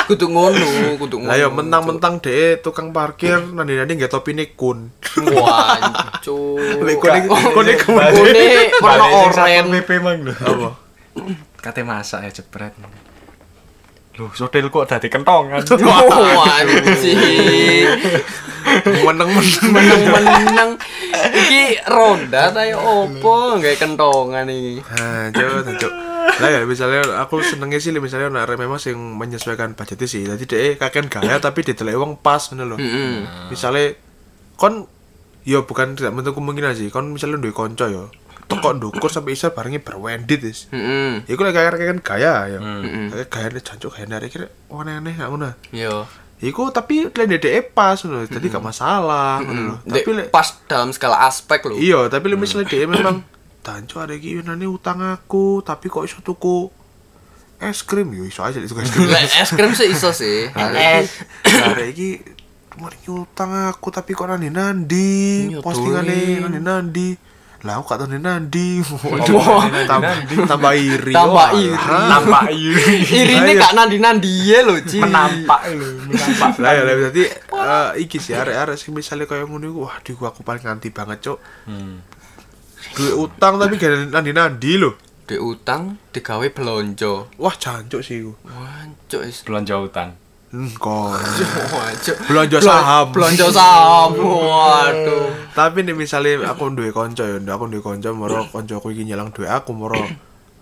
Kudu 0.04 0.28
ngono, 0.28 1.00
kudu 1.00 1.16
ngono. 1.24 1.32
Ya 1.32 1.48
mentang-mentang 1.48 2.20
DE 2.20 2.60
tukang 2.60 2.92
parkir 2.92 3.40
nanti-nanti 3.40 3.96
nggak 3.96 4.12
topine 4.12 4.52
kun. 4.52 4.92
Wah, 5.32 5.80
kone 6.20 7.00
kone 7.00 7.20
kun. 7.24 7.40
Kone 7.56 8.44
warna 8.84 9.06
Satpol 9.08 9.28
oranye. 9.32 9.80
PP 9.80 9.90
mang 10.04 10.28
lho. 10.28 10.36
Apa? 10.36 10.70
Kate 11.64 11.88
masak 11.88 12.28
ya 12.28 12.32
jebret. 12.36 12.76
Loh, 14.14 14.30
sotil 14.38 14.70
kok 14.70 14.86
dadi 14.86 15.10
kentongan. 15.10 15.66
Wah, 15.90 16.62
anjing. 16.62 17.18
Meneng-meneng. 19.02 19.70
Meneng-meneng. 19.74 20.72
Iki 21.34 21.82
ronda 21.90 22.54
ta 22.54 22.62
ya 22.62 22.78
opo 22.78 23.58
gawe 23.58 23.76
kentongan 23.76 24.46
iki. 24.54 24.86
Nah, 24.86 25.34
coba 25.34 25.66
cok. 25.66 25.94
Lah 26.34 26.50
ya 26.50 26.62
misalnya 26.66 27.02
aku 27.22 27.42
senengnya 27.42 27.82
sih 27.82 27.94
misalnya 27.94 28.30
arek 28.46 28.58
memang 28.58 28.78
sing 28.78 28.94
menyesuaikan 28.96 29.74
budgetnya 29.74 30.06
sih. 30.06 30.22
Jadi 30.26 30.44
dhek 30.46 30.78
kakean 30.78 31.10
gaya 31.10 31.42
tapi 31.42 31.66
didelek 31.66 31.98
wong 31.98 32.22
pas 32.22 32.42
ngono 32.54 32.74
lho. 32.74 32.78
Heeh. 32.78 33.50
Misalnya 33.50 33.98
kon 34.58 34.86
ya 35.42 35.66
bukan 35.66 35.98
tidak 35.98 36.14
menutup 36.14 36.38
kemungkinan 36.38 36.78
sih. 36.78 36.94
Kon 36.94 37.14
misalnya 37.14 37.42
duwe 37.42 37.54
kanca 37.54 37.90
ya. 37.90 38.06
Teko 38.48 38.70
ndukur 38.76 39.10
sampai 39.10 39.34
isa 39.34 39.52
barengnya 39.54 39.80
berwendit 39.80 40.44
wis. 40.44 40.68
Heeh. 40.70 41.24
Iku 41.28 41.42
lek 41.44 41.56
kayak 41.56 41.80
kan 41.80 42.00
gaya 42.04 42.34
ya. 42.52 42.60
Heeh. 42.60 43.10
Kayak 43.12 43.28
gayane 43.32 43.60
jancuk 43.64 43.92
gayane 43.96 44.14
arek 44.20 44.30
kira 44.34 44.48
aneh-aneh 44.70 45.14
gak 45.16 45.30
ngono. 45.32 45.50
Yo. 45.72 46.06
Iku 46.44 46.76
tapi 46.76 47.08
lek 47.08 47.28
DDE 47.40 47.72
pas 47.72 47.96
ngono. 48.04 48.28
Jadi 48.28 48.46
gak 48.52 48.64
masalah 48.64 49.40
Tapi 49.88 50.10
lek 50.12 50.28
pas 50.30 50.48
dalam 50.68 50.92
skala 50.92 51.24
aspek 51.28 51.64
lho. 51.66 51.80
Iya, 51.80 52.00
tapi 52.12 52.28
lek 52.32 52.40
misalnya 52.40 52.68
dia 52.68 52.84
memang 52.84 53.24
danco 53.64 54.04
ada 54.04 54.12
iki 54.12 54.44
nane 54.44 54.68
utang 54.68 55.00
aku, 55.00 55.64
tapi 55.64 55.88
kok 55.88 56.04
iso 56.04 56.20
tuku 56.20 56.68
es 57.64 57.80
krim 57.80 58.12
yo 58.12 58.28
iso 58.28 58.44
aja 58.44 58.60
itu 58.60 58.76
es 58.76 58.92
krim. 58.92 59.08
Es 59.08 59.50
krim 59.56 59.72
sih 59.72 59.88
iso 59.88 60.12
sih. 60.12 60.52
Es. 60.76 61.24
Ada 61.48 61.88
iki 61.88 62.20
kemarin 62.68 63.00
iki 63.00 63.12
utang 63.14 63.56
aku 63.72 63.88
tapi 63.88 64.12
kok 64.12 64.28
nandi 64.28 64.52
nandi 64.52 65.12
Nyotolin. 65.48 65.64
postingane 65.64 66.20
nandi 66.44 66.60
nandi 66.60 67.08
lah 67.64 67.80
aku 67.80 67.88
gak 67.88 68.00
tahu 68.00 68.12
nandi 68.14 68.84
Wah, 69.32 69.64
tambah 69.88 70.12
tambah 70.46 70.74
iri 70.76 71.12
Tambah 71.12 71.48
iri. 71.56 71.72
lah. 71.72 72.08
Nampak 72.12 72.44
iri. 72.52 72.96
Irine 73.08 73.50
Ayo. 73.50 73.62
gak 73.62 73.72
nandi-nandi 73.74 74.32
ya 74.44 74.60
lho, 74.62 74.76
Ci. 74.80 75.00
Menampak 75.00 75.72
lho, 75.72 75.88
menampak. 76.04 76.60
lah 76.60 76.72
ya 76.72 76.82
lah 76.84 76.94
berarti 76.94 77.24
eh, 77.24 77.90
iki 77.98 78.20
sih 78.20 78.34
arek-arek 78.34 78.76
sing 78.76 78.92
misalnya 78.92 79.24
kayak 79.24 79.48
ngono 79.48 79.72
wah 79.80 79.96
diku 80.00 80.24
aku 80.24 80.44
paling 80.44 80.64
anti 80.66 80.90
banget 80.90 81.24
cuk 81.24 81.40
Hmm. 81.64 82.04
duit 82.94 83.16
utang 83.18 83.56
tapi 83.56 83.76
gak 83.76 84.12
nandi 84.12 84.32
nandi 84.32 84.72
lho 84.76 84.92
Di 85.24 85.40
utang 85.40 85.96
digawe 86.12 86.44
belanja. 86.50 87.32
wah 87.34 87.56
jancuk 87.56 88.04
sih 88.04 88.20
iku 88.20 88.36
Wah, 88.44 88.84
cuk 89.08 89.24
is. 89.24 89.40
Belanja 89.42 89.80
utang. 89.80 90.20
Kok. 90.54 91.18
Belanja 92.30 92.62
Bel- 92.62 92.70
saham. 92.70 93.08
Belanja 93.10 93.50
saham. 93.50 94.14
Waduh. 94.22 95.26
Tapi 95.58 95.82
nih 95.82 95.98
misalnya 95.98 96.54
aku 96.54 96.70
duwe 96.70 96.94
kanca 96.94 97.26
ya, 97.26 97.42
aku 97.42 97.74
duwe 97.74 97.82
kanca 97.82 98.14
moro 98.14 98.46
kancaku 98.54 98.94
iki 98.94 99.10
nyelang 99.10 99.34
duwe 99.34 99.50
aku 99.50 99.74
moro 99.74 99.98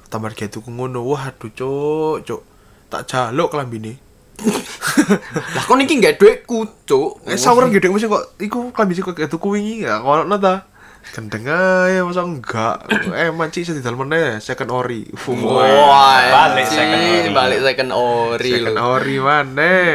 tambah 0.08 0.32
ge 0.32 0.48
tuku 0.48 0.72
ngono. 0.72 1.04
Waduh, 1.04 1.52
cuk, 1.52 2.24
cuk. 2.24 2.42
Tak 2.88 3.04
jaluk 3.04 3.52
klambine. 3.52 4.00
Lah 5.56 5.64
kon 5.68 5.84
iki 5.84 6.00
gak 6.00 6.24
duitku, 6.24 6.88
cuk. 6.88 7.28
Eh 7.28 7.36
saweran 7.36 7.76
gede 7.76 7.92
mesti 7.92 8.08
kok 8.08 8.40
iku 8.40 8.72
klambi 8.72 8.96
sih 8.96 9.04
kok 9.04 9.12
ge 9.20 9.28
tuku 9.28 9.60
wingi 9.60 9.84
ya 9.84 10.00
kono 10.00 10.40
ta. 10.40 10.71
Gendeng 11.10 11.44
ae 11.50 11.98
masa 12.06 12.22
enggak. 12.24 12.86
Eh 13.12 13.34
manci 13.34 13.66
iso 13.66 13.74
didal 13.74 13.98
meneh 13.98 14.38
second 14.38 14.70
ori. 14.72 15.10
Wah, 15.28 16.22
Balik 16.30 16.70
second 16.70 17.02
ori. 17.02 17.30
Balik 17.34 17.60
second 17.66 17.92
ori 17.92 18.52
Second 18.54 18.78
lho. 18.78 18.82
ori 18.96 19.16
maneh. 19.18 19.88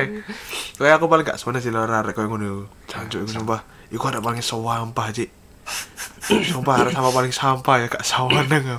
Kayak 0.76 1.00
aku 1.00 1.06
paling 1.08 1.24
gak 1.24 1.38
seneng 1.40 1.62
sih 1.62 1.72
lho 1.72 1.80
arek 1.80 2.12
koyo 2.12 2.28
ngono. 2.28 2.68
Jancuk 2.84 3.24
iku 3.24 3.32
sumpah. 3.32 3.64
Iku 3.88 4.02
ada 4.10 4.20
paling 4.20 4.42
sampah, 4.42 5.08
Cik. 5.14 5.30
Sumpah 6.52 6.74
arek 6.84 6.92
sama 6.92 7.10
paling 7.14 7.32
sampah 7.32 7.74
ya 7.80 7.86
gak 7.88 8.04
sawanang. 8.04 8.76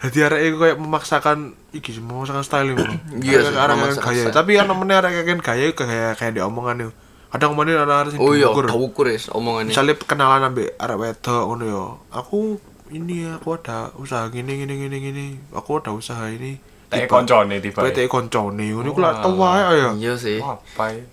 Jadi 0.00 0.18
arek 0.24 0.40
iku 0.48 0.56
kayak 0.64 0.78
memaksakan 0.80 1.38
iki 1.76 2.00
memaksakan 2.00 2.44
style 2.46 2.72
ini. 2.72 2.84
Iya 3.20 3.50
arek 3.50 3.98
gaya. 4.00 4.32
Tapi 4.32 4.56
ana 4.56 4.72
meneh 4.72 4.96
arek 4.96 5.20
kayak 5.20 5.42
gaya 5.42 5.68
kayak 5.74 6.12
kayak 6.16 6.32
di 6.32 6.40
omongan 6.40 6.88
yo. 6.88 6.90
Kadang 7.34 7.58
kemarin 7.58 7.82
ada 7.82 8.06
arek 8.06 8.14
sing 8.14 8.22
Oh 8.22 8.30
iya, 8.30 8.46
gak 8.46 8.78
ukur 8.78 9.10
ya 9.10 9.18
omongannya. 9.34 9.74
Misalnya 9.74 9.98
kenalan 9.98 10.54
ambek 10.54 10.78
arek 10.78 10.98
wedok 11.02 11.42
ngono 11.50 11.64
yo. 11.66 11.84
Aku 12.14 12.62
ini 12.94 13.26
aku 13.26 13.58
ada 13.58 13.90
usaha 13.98 14.30
gini 14.30 14.54
gini 14.54 14.78
gini 14.78 14.96
gini. 15.02 15.26
Aku 15.50 15.82
ada 15.82 15.90
usaha 15.90 16.30
ini. 16.30 16.62
Tek 16.96 17.06
koncone 17.06 17.54
tiba. 17.58 17.80
PT 17.80 17.98
koncone 18.04 18.64
ngono 18.66 18.86
iku 18.86 19.00
lak 19.00 19.14
tau 19.18 19.32
wae 19.34 19.60
ya. 19.74 19.90
Iya 19.92 20.12
sih. 20.14 20.38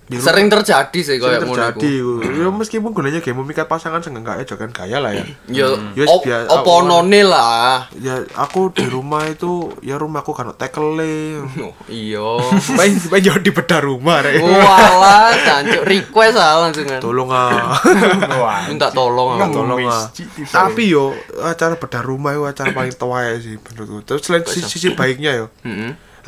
Ya? 0.07 0.19
Sering 0.19 0.47
terjadi 0.47 0.99
sih 0.99 1.15
Sering 1.15 1.21
kayak 1.21 1.41
ngono 1.41 1.55
terjadi 1.55 1.91
ya 2.35 2.47
meskipun 2.49 2.91
gunanya 2.91 3.19
game 3.19 3.37
memikat 3.37 3.65
pasangan 3.65 3.99
seenggaknya 3.99 4.43
jangan 4.43 4.69
gaya 4.69 4.97
lah 4.97 5.11
ya 5.11 5.23
Ya, 5.51 5.67
Ya, 5.93 6.05
op- 6.05 6.21
biasa- 6.21 6.51
opo 6.53 6.73
none 6.81 7.21
lah. 7.21 7.87
ya 7.95 8.19
aku 8.33 8.69
di 8.69 8.83
rumah 8.85 9.23
itu 9.25 9.49
ya 9.79 9.95
rumahku 9.95 10.31
kan 10.31 10.51
tekele 10.53 11.39
Oh, 11.63 11.71
Iya. 11.87 12.27
main 12.73 12.91
main 13.07 13.21
jauh 13.21 13.39
di 13.39 13.49
bedah 13.49 13.79
rumah 13.79 14.19
rek 14.19 14.41
Walah, 14.41 15.31
cancuk 15.37 15.83
request 15.83 16.35
ah 16.35 16.59
langsung 16.59 16.83
kan. 16.85 16.99
tolong 16.99 17.29
ah 17.29 17.71
Wah. 18.41 18.65
Minta 18.69 18.89
tolong 18.89 19.37
aku. 19.37 19.53
tolong 19.53 19.79
ah 19.85 20.05
tapi 20.51 20.89
yo 20.89 21.15
acara 21.39 21.75
bedah 21.75 22.01
rumah 22.01 22.31
itu 22.31 22.43
acara 22.43 22.69
paling 22.71 22.91
tua 22.93 23.19
ya 23.23 23.35
sih 23.37 23.55
menurutku 23.55 24.03
terus 24.03 24.21
selain 24.21 24.43
sisi, 24.43 24.67
sisi 24.67 24.87
baiknya 24.91 25.37
yo 25.37 25.45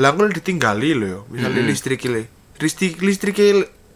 Lah 0.01 0.09
aku 0.09 0.25
ditinggali 0.31 0.97
lo 0.97 1.05
yo 1.05 1.19
misalnya 1.29 1.61
listrik 1.61 2.01
le 2.09 2.25
listrik 2.57 2.97
listrik 3.03 3.37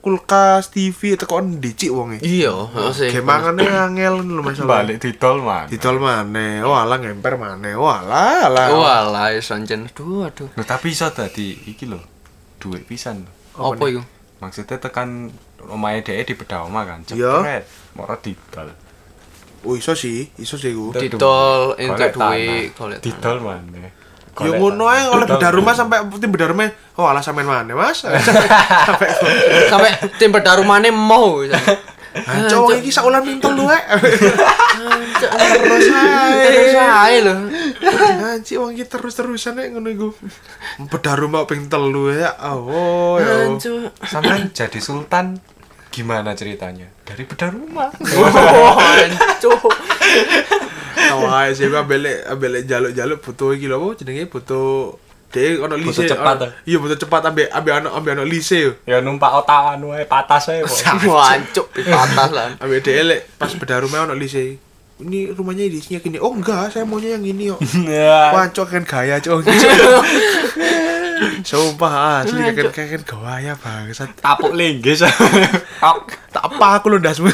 kulkas 0.08 0.72
TV 0.72 1.20
itu 1.20 1.26
kok 1.28 1.44
dicik 1.60 1.92
wonge 1.92 2.24
Iya, 2.24 2.54
heeh 2.72 2.92
sih. 2.96 3.10
Gemangannya 3.12 3.68
angel 3.68 4.24
lho 4.24 4.40
masalah 4.40 4.88
Balik 4.88 5.04
didol 5.04 5.44
man. 5.44 5.68
Didol 5.68 5.98
maneh, 6.00 6.64
walah 6.64 6.96
ngemper 6.96 7.36
maneh, 7.36 7.76
walah 7.76 8.48
lah. 8.48 8.72
Walah, 8.72 9.36
wis 9.36 9.52
anjen. 9.52 9.92
Aduh, 9.92 10.24
aduh. 10.24 10.48
Loh, 10.56 10.64
tapi 10.64 10.96
iso 10.96 11.12
dadi 11.12 11.60
iki 11.68 11.90
lho. 11.92 12.00
Duit 12.56 12.88
pisan. 12.88 13.28
Apa 13.58 13.84
iku? 13.90 14.00
Maksudnya 14.40 14.80
tekan 14.80 15.34
omahe 15.68 16.00
dhek 16.06 16.24
di 16.24 16.34
bedah 16.40 16.64
omah 16.70 16.84
kan. 16.88 17.00
Iya. 17.12 17.44
Cepret. 17.44 17.64
Moro 17.98 18.16
didol. 18.24 18.68
Oh 19.68 19.76
iso 19.76 19.92
sih, 19.92 20.30
iso 20.40 20.56
sih 20.56 20.72
ku. 20.72 20.96
Didol 20.96 21.76
entuk 21.76 22.00
Golek 22.00 22.12
duit, 22.16 22.72
tanah. 22.72 22.78
golek. 22.80 23.00
Didol 23.04 23.38
maneh. 23.44 23.92
Ya 24.38 24.54
Golek 24.54 24.62
ngono 24.62 24.86
ae 24.86 25.04
oleh 25.10 25.26
bedah 25.26 25.50
rumah 25.50 25.74
sampai 25.74 26.06
tim 26.22 26.30
bedah 26.30 26.54
rumah. 26.54 26.70
Oh 26.98 27.10
alah 27.10 27.26
sampean 27.26 27.50
maneh, 27.50 27.74
Mas. 27.74 28.02
Sampai 28.88 29.10
Sampai 29.70 29.92
tim 30.22 30.30
bedah 30.30 30.62
rumahne 30.62 30.94
mau. 30.94 31.42
Cowok 32.26 32.82
iki 32.82 32.90
sak 32.90 33.06
ulan 33.06 33.22
mintel 33.22 33.54
lu 33.54 33.70
eh. 33.70 33.82
Terus 35.18 35.90
ae. 35.90 36.38
Terus 36.46 36.76
ae 36.78 37.16
lho. 37.26 37.34
Anjir 38.38 38.58
wong 38.62 38.74
iki 38.78 38.86
terus-terusan 38.86 39.58
nek 39.58 39.74
ngono 39.74 39.90
iku. 39.90 40.10
Bedah 40.90 41.18
rumah 41.18 41.46
ping 41.50 41.70
telu 41.70 42.14
ya. 42.14 42.34
Oh 42.54 43.18
ya. 43.22 43.58
Sampai 44.06 44.50
jadi 44.54 44.80
sultan 44.82 45.38
gimana 45.90 46.38
ceritanya? 46.38 46.90
Dari 47.06 47.26
bedah 47.26 47.50
rumah. 47.50 47.90
Oh, 49.48 49.72
ae 50.98 51.54
sih 51.54 51.70
gua 51.70 51.86
ambele 51.86 52.26
ambele 52.26 52.66
jaluk-jaluk 52.66 53.20
butuh 53.22 53.50
iki 53.54 53.68
lho, 53.70 53.94
jenenge 53.94 54.26
butuh 54.28 54.98
Dek 55.28 55.60
ono 55.60 55.76
Butuh 55.76 56.08
lise. 56.08 56.08
cepat, 56.08 56.40
ah. 56.40 56.52
Iya 56.64 56.80
butuh 56.80 56.96
cepat 56.96 57.20
ambek 57.28 57.52
ambek 57.52 57.74
ono 57.84 57.90
ambek 58.00 58.16
ono 58.16 58.24
lise 58.24 58.64
yo. 58.64 58.72
ya 58.88 59.04
numpak 59.04 59.28
otak 59.44 59.76
anu 59.76 59.92
ae 59.92 60.08
patas 60.08 60.48
ae 60.48 60.64
kok. 60.64 61.04
Wah, 61.04 61.36
anjuk 61.36 61.68
patah 61.76 62.32
lah. 62.32 62.50
Ambil 62.64 62.80
dia 62.80 63.04
lek 63.04 63.28
pas 63.36 63.52
bedah 63.52 63.84
rumah 63.84 64.08
ono 64.08 64.16
lise. 64.16 64.56
Ini 64.98 65.36
rumahnya 65.36 65.68
isinya 65.68 66.00
gini. 66.00 66.16
Oh 66.18 66.32
enggak, 66.32 66.72
saya 66.72 66.88
maunya 66.88 67.20
yang 67.20 67.28
ini 67.28 67.52
kok. 67.52 67.60
Ya. 67.92 68.32
Wah, 68.34 68.48
cok 68.48 68.68
kan 68.72 68.84
gaya, 68.88 69.20
cok. 69.20 69.44
Sumpah 71.42 72.24
asli 72.24 72.42
kan 72.54 72.70
kan 72.70 73.02
gaya 73.04 73.54
bangsat. 73.58 74.10
Tapuk 74.22 74.54
linggis. 74.54 75.02
Tok. 75.82 75.98
tak 76.34 76.44
apa 76.44 76.66
aku 76.78 76.94
lho 76.94 76.98
ndasmu. 77.02 77.30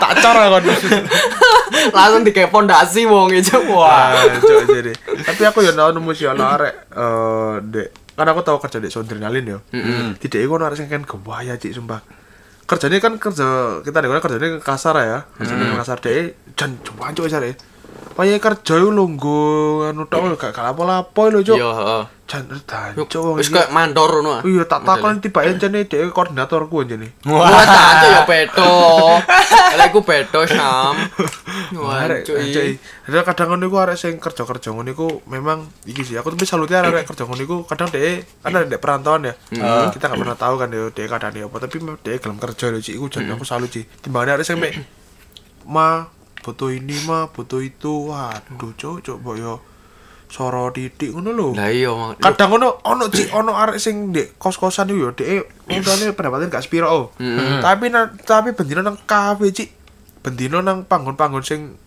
tak 0.00 0.12
cor 0.20 0.36
kon. 0.36 0.64
Langsung 1.96 2.22
dikei 2.24 2.48
pondasi 2.52 3.08
wong 3.08 3.32
itu. 3.32 3.56
Wah. 3.72 4.12
Cok 4.40 4.62
jadi. 4.68 4.92
Tapi 5.24 5.42
aku 5.48 5.64
ya 5.64 5.72
tau 5.72 5.90
nemu 5.92 6.10
sih 6.12 6.28
ana 6.28 6.56
arek 6.58 6.74
eh 6.92 7.54
dek 7.64 7.88
kan 8.14 8.30
aku 8.30 8.46
tau 8.46 8.60
kerja 8.62 8.78
di 8.78 8.92
Sondrenalin 8.92 9.44
yo. 9.44 9.58
Heeh. 9.72 10.14
Tidak 10.20 10.40
iku 10.44 10.60
ana 10.60 10.68
arek 10.68 10.84
sing 10.84 10.88
kan 10.92 11.02
gembaya 11.04 11.56
cik 11.56 11.72
sumpah. 11.72 12.04
Kerjanya 12.64 12.96
kan 13.00 13.20
kerja 13.20 13.80
kita 13.84 13.98
di 14.00 14.08
kerjanya 14.08 14.48
kasar 14.60 14.96
ya. 15.00 15.18
Kerjanya 15.40 15.76
kasar 15.80 15.98
dek 16.00 16.54
jan 16.56 16.76
cuk 16.84 17.28
jare. 17.28 17.73
Paya 18.14 18.38
kerja 18.38 18.78
yo 18.78 18.94
lungguh 18.94 19.90
anu 19.90 20.06
tok 20.06 20.38
gak 20.40 20.54
lapo-lapo 20.54 21.22
lho 21.34 21.42
cuk. 21.42 21.58
Iya, 21.58 21.70
heeh. 21.74 22.04
Jan 22.24 22.48
dancuk 22.48 23.36
Wis 23.36 23.52
kayak 23.52 23.68
mandor 23.68 24.08
ngono 24.08 24.40
ah. 24.40 24.42
Iya, 24.46 24.64
tak 24.64 24.88
takon 24.88 25.20
tiba 25.20 25.44
jane 25.44 25.84
dhek 25.84 26.08
koordinatorku 26.14 26.86
jane. 26.88 27.12
Wah, 27.28 27.52
cancuk 27.66 28.10
ya 28.14 28.22
pedo. 28.24 28.72
Lek 29.76 29.92
iku 29.92 30.00
pedo 30.06 30.40
Sam. 30.48 30.96
Wah, 31.84 32.08
cuy. 32.24 32.80
Ada 33.10 33.20
kadang 33.28 33.58
ngono 33.58 33.68
iku 33.68 33.76
arek 33.82 33.98
sing 34.00 34.16
kerja-kerja 34.16 34.72
ngono 34.72 34.88
iku 34.94 35.20
memang 35.28 35.68
iki 35.84 36.00
sih. 36.06 36.16
Aku 36.16 36.32
tapi 36.32 36.48
salute 36.48 36.72
arek 36.72 37.04
kerja 37.04 37.28
ngono 37.28 37.42
iku 37.44 37.56
kadang 37.68 37.92
dhek 37.92 38.46
ada 38.46 38.64
dhek 38.64 38.80
perantauan 38.80 39.28
ya. 39.28 39.34
Kita 39.92 40.08
gak 40.08 40.16
pernah 40.16 40.38
tahu 40.38 40.54
kan 40.56 40.72
ya 40.72 40.88
dhek 40.88 41.10
kadang 41.10 41.50
apa 41.50 41.56
tapi 41.60 41.76
dhek 41.82 42.24
gelem 42.24 42.38
kerja 42.40 42.72
lho 42.72 42.78
cik 42.80 42.94
iku 42.96 43.06
jan 43.12 43.28
aku 43.36 43.44
salut 43.44 43.68
sih. 43.68 43.84
Timbangane 44.00 44.40
arek 44.40 44.46
sing 44.48 44.56
ma 45.68 46.08
butuh 46.44 46.68
ini 46.76 47.00
ma 47.08 47.32
butuh 47.32 47.64
itu. 47.64 48.12
Waduh, 48.12 48.76
cuk 48.76 49.16
mbok 49.24 49.36
yo 49.40 49.64
soro 50.34 50.66
titik 50.74 51.14
ngono 51.14 51.30
lho. 51.30 51.48
Lah 51.54 51.70
iya, 51.70 51.94
kadang 52.18 52.58
ono 52.58 52.82
ono 52.82 53.06
cik 53.06 53.30
ono 53.32 53.54
arek 53.54 53.78
sing 53.78 54.10
ndek 54.10 54.34
kos-kosan 54.34 54.90
iku 54.90 54.98
yo 54.98 55.10
dhek 55.14 55.70
untane 55.70 56.10
pendapatan 56.10 56.50
gak 56.50 56.66
sepiro 56.66 56.90
oh. 56.90 57.04
Tapi 57.62 57.86
na, 57.88 58.10
tapi 58.10 58.50
bendino 58.50 58.82
nang 58.82 58.98
kafe 59.06 59.54
cik. 59.54 59.70
Bendino 60.26 60.58
nang 60.58 60.90
panggon-panggon 60.90 61.46
sing. 61.46 61.78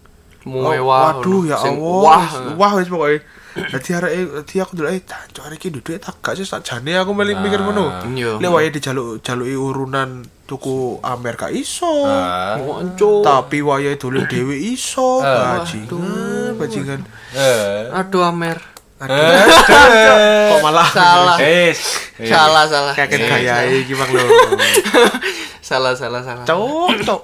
Oh, 0.47 0.71
waduh 0.71 1.43
ya 1.43 1.59
Allah. 1.59 1.75
Wah. 1.75 2.23
Wah 2.55 2.71
wis 2.79 2.87
pokoke. 2.87 3.19
Dadi 3.57 3.89
arek 3.99 4.11
dadi 4.15 4.55
aku 4.63 4.71
ndelok 4.79 4.91
eh 4.95 5.01
jancuk 5.03 5.43
arek 5.43 5.57
iki 5.59 5.69
duduk 5.75 5.99
tak 5.99 6.15
gak 6.23 6.39
sih 6.39 6.47
sakjane 6.47 6.95
aku 6.95 7.11
meli 7.11 7.35
mikir 7.35 7.59
ngono. 7.59 7.91
Iya. 8.15 8.39
Lek 8.39 8.47
wayahe 8.47 8.71
dijaluk 8.71 9.19
jaluki 9.27 9.59
urunan 9.59 10.23
tuku 10.47 10.97
Amer 11.03 11.35
gak 11.35 11.51
iso. 11.51 12.07
Ah. 12.07 12.55
Wancuk. 12.55 13.21
Tapi 13.21 13.59
wayahe 13.59 13.99
dolen 13.99 14.23
dhewe 14.31 14.55
iso. 14.55 15.19
Bajingan, 15.21 16.55
bajingan. 16.55 17.01
Eh. 17.35 17.91
Aduh 17.91 18.23
Amer. 18.23 18.57
Kok 18.97 20.59
malah 20.65 20.89
Salah. 20.89 21.37
Eh. 21.37 21.69
Salah, 22.17 22.65
salah. 22.65 22.97
kayak 22.97 23.13
gayae 23.13 23.85
iki 23.85 23.93
Bang 23.93 24.09
lho. 24.09 24.25
Salah, 25.67 25.91
salah, 25.99 26.23
salah. 26.23 26.47
Cok, 26.47 27.03
cok. 27.03 27.21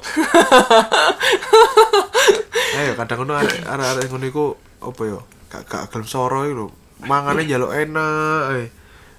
Ayo 2.76 2.91
kadang 2.99 3.24
ngono 3.24 3.39
arek 3.39 3.63
arek 3.63 4.11
ngono 4.11 4.26
iku 4.28 4.45
apa 4.84 5.01
ya? 5.07 5.19
Gak 5.47 5.63
gak 5.71 5.84
gelem 5.95 6.05
soro 6.05 6.43
iku 6.43 6.53
lho. 6.53 6.67
Mangane 7.07 7.47
njaluk 7.47 7.71
enak 7.71 8.43
ae. 8.51 8.63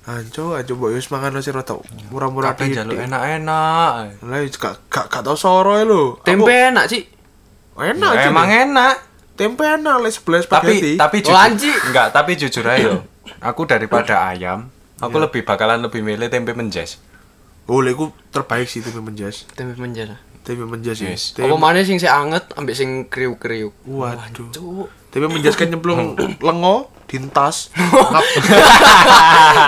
Anco, 0.05 0.53
anco 0.53 0.73
wis 0.87 1.09
mangan 1.09 1.41
sing 1.41 1.51
rada 1.51 1.81
murah-murah 2.11 2.53
titik. 2.53 2.77
jaluk 2.77 3.01
enak-enak. 3.01 4.21
Lah 4.21 4.39
gak 4.45 4.75
gak 4.87 5.07
gak 5.09 5.23
tau 5.23 5.33
soro 5.35 5.75
ae 5.75 5.83
lho. 5.83 6.21
Tempe 6.21 6.53
enak, 6.69 6.85
Ci. 6.87 7.09
Aku- 7.73 7.89
enak 7.89 8.13
Ya, 8.13 8.29
emang 8.29 8.47
enak. 8.47 8.95
Tempe 9.35 9.65
enak 9.65 9.97
lek 9.99 10.13
sebelah 10.13 10.41
Tapi 10.41 10.53
spaghetti. 10.71 10.93
tapi 10.95 11.17
jujur. 11.19 11.35
Lanci. 11.35 11.71
Enggak, 11.83 12.07
tapi 12.11 12.31
jujur 12.35 12.63
aja. 12.63 12.93
Aku 13.43 13.65
daripada 13.65 14.29
ayam, 14.29 14.69
aku 14.97 15.17
lebih 15.17 15.43
bakalan 15.43 15.81
lebih 15.81 16.01
milih 16.01 16.29
tempe 16.29 16.53
menjes. 16.53 17.01
Oh, 17.65 17.81
lek 17.81 17.97
iku 17.97 18.13
terbaik 18.29 18.69
sih 18.69 18.79
tempe 18.79 19.01
menjas. 19.01 19.49
Tempe 19.51 19.75
menjana. 19.75 20.21
Tempe 20.45 20.63
menjas 20.63 21.01
sih. 21.01 21.09
Yes. 21.09 21.33
Tempe- 21.33 21.49
Apa 21.49 21.57
mana 21.57 21.81
sing 21.81 21.97
sing 21.97 22.07
anget 22.07 22.45
ambek 22.53 22.77
sing 22.77 23.09
kriuk-kriuk. 23.09 23.73
Waduh. 23.83 24.53
Cuk. 24.53 24.87
Tempe 25.09 25.27
menjas 25.27 25.57
kan 25.57 25.67
nyemplung 25.67 26.13
lengo 26.39 26.93
dintas. 27.09 27.73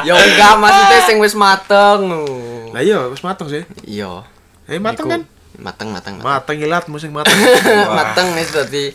Ya 0.07 0.15
enggak 0.15 0.55
maksudnya 0.61 1.01
sing 1.03 1.19
wis 1.19 1.35
mateng. 1.35 2.23
Lah 2.71 2.83
iya 2.83 3.11
wis 3.11 3.27
mateng 3.27 3.51
sih. 3.51 3.67
Iya. 3.83 4.23
Eh 4.71 4.79
mateng 4.79 5.11
kan? 5.11 5.23
Mateng, 5.57 5.89
mateng, 5.91 6.21
mateng. 6.21 6.27
Mateng 6.27 6.57
ilat 6.63 6.85
musim 6.87 7.11
mateng. 7.11 7.35
mateng 7.99 8.39
wis 8.39 8.55
dadi 8.55 8.95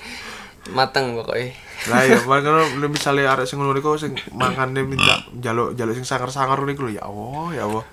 mateng 0.72 1.18
pokoknya. 1.18 1.52
Lah 1.90 2.06
ya, 2.06 2.22
kan 2.22 2.70
misalnya 2.86 3.34
arek 3.34 3.50
sing 3.50 3.58
ngono 3.58 3.74
niku 3.74 3.98
sing 3.98 4.14
mangane 4.38 4.86
minta 4.86 5.26
njaluk 5.34 5.74
njaluk 5.74 5.98
sing 5.98 6.06
sangar-sangar 6.06 6.62
niku 6.62 6.86
lho 6.86 7.02
ya 7.02 7.10
Allah, 7.10 7.48
ya 7.58 7.64
Allah. 7.66 7.86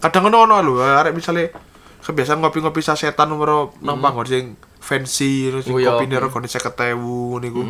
Kadang 0.00 0.32
ngono 0.32 0.48
ono 0.48 0.56
lho, 0.64 0.72
arek 0.80 1.12
misale 1.12 1.52
kebiasaan 2.00 2.40
ngopi-ngopi 2.40 2.80
sasetan 2.80 3.28
nomor 3.28 3.76
nang 3.82 4.00
panggon 4.00 4.24
sing 4.24 4.44
fancy 4.78 5.50
terus 5.50 5.66
iya. 5.66 5.98
kopine 5.98 6.16
regane 6.16 6.48
50.000 6.48 7.42
niku. 7.42 7.60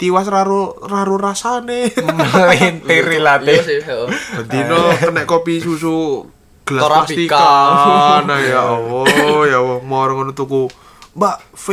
Tiwas 0.00 0.24
raru 0.26 0.80
raru 0.80 1.20
rasane. 1.20 1.92
Melintir 2.48 3.04
Iya 3.04 3.10
relatif. 3.12 3.68
sih, 3.68 3.84
heeh. 3.84 4.08
Bendino 4.40 4.96
kena 4.96 5.28
kopi 5.28 5.60
susu 5.60 6.24
gelas 6.64 6.88
plastikan. 6.88 8.24
Nah 8.28 8.40
ya 8.40 8.64
Allah, 8.64 9.04
ya 9.44 9.58
Allah, 9.60 9.78
mau 9.84 10.08
ngono 10.08 10.32
tuku 10.32 10.72
Mbak 11.12 11.36
V 11.52 11.66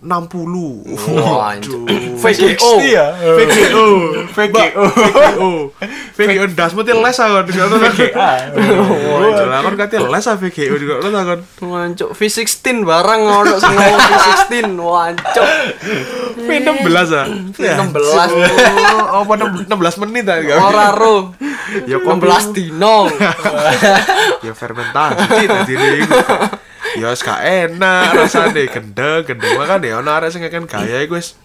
60. 0.00 0.96
Wah, 1.20 1.52
Waduh. 1.52 1.84
VGO. 2.16 2.72
ya. 2.96 3.12
VGO, 3.20 3.86
VGO, 4.32 4.84
VGO, 4.88 5.50
VGO 6.16 6.44
das 6.56 6.72
mesti 6.72 6.92
les 6.96 7.18
aku 7.20 7.52
juga 7.52 7.64
tuh 7.68 7.78
VGA. 7.84 8.32
Oh, 8.56 9.28
jelas 9.28 9.60
kan 9.60 9.74
katanya 9.76 10.08
les 10.08 10.24
ah 10.24 10.36
VGO 10.40 10.74
juga 10.80 10.94
lo 11.04 11.08
kan. 11.12 11.40
Wancuk 11.60 12.10
V16 12.16 12.80
barang 12.80 13.20
ono 13.28 13.54
sing 13.60 13.72
ngomong 13.76 14.00
V16 14.08 14.54
wancuk. 14.80 15.48
V16 16.48 17.08
ah. 17.12 17.26
Ya. 17.60 17.76
16 17.76 19.12
Oh, 19.12 19.20
apa 19.20 19.32
16 19.68 20.02
menit 20.08 20.24
ah 20.32 20.40
ora 20.40 20.96
ro. 20.96 21.36
Ya, 21.84 22.00
kopi. 22.00 22.24
16 22.24 22.56
dino. 22.56 23.06
Ya 24.46 24.56
fermentasi 24.56 25.44
tadi. 25.44 25.76
Ya 26.98 27.06
wis 27.12 27.22
gak 27.22 27.38
enak 27.44 28.16
rasane 28.16 28.66
gendeng 28.66 29.22
gendeng 29.22 29.54
makan 29.54 29.84
ya 29.84 30.00
ono 30.00 30.10
arek 30.10 30.34
sing 30.34 30.42
kan 30.42 30.66
gaya 30.66 31.04
iku 31.04 31.14
wis. 31.14 31.38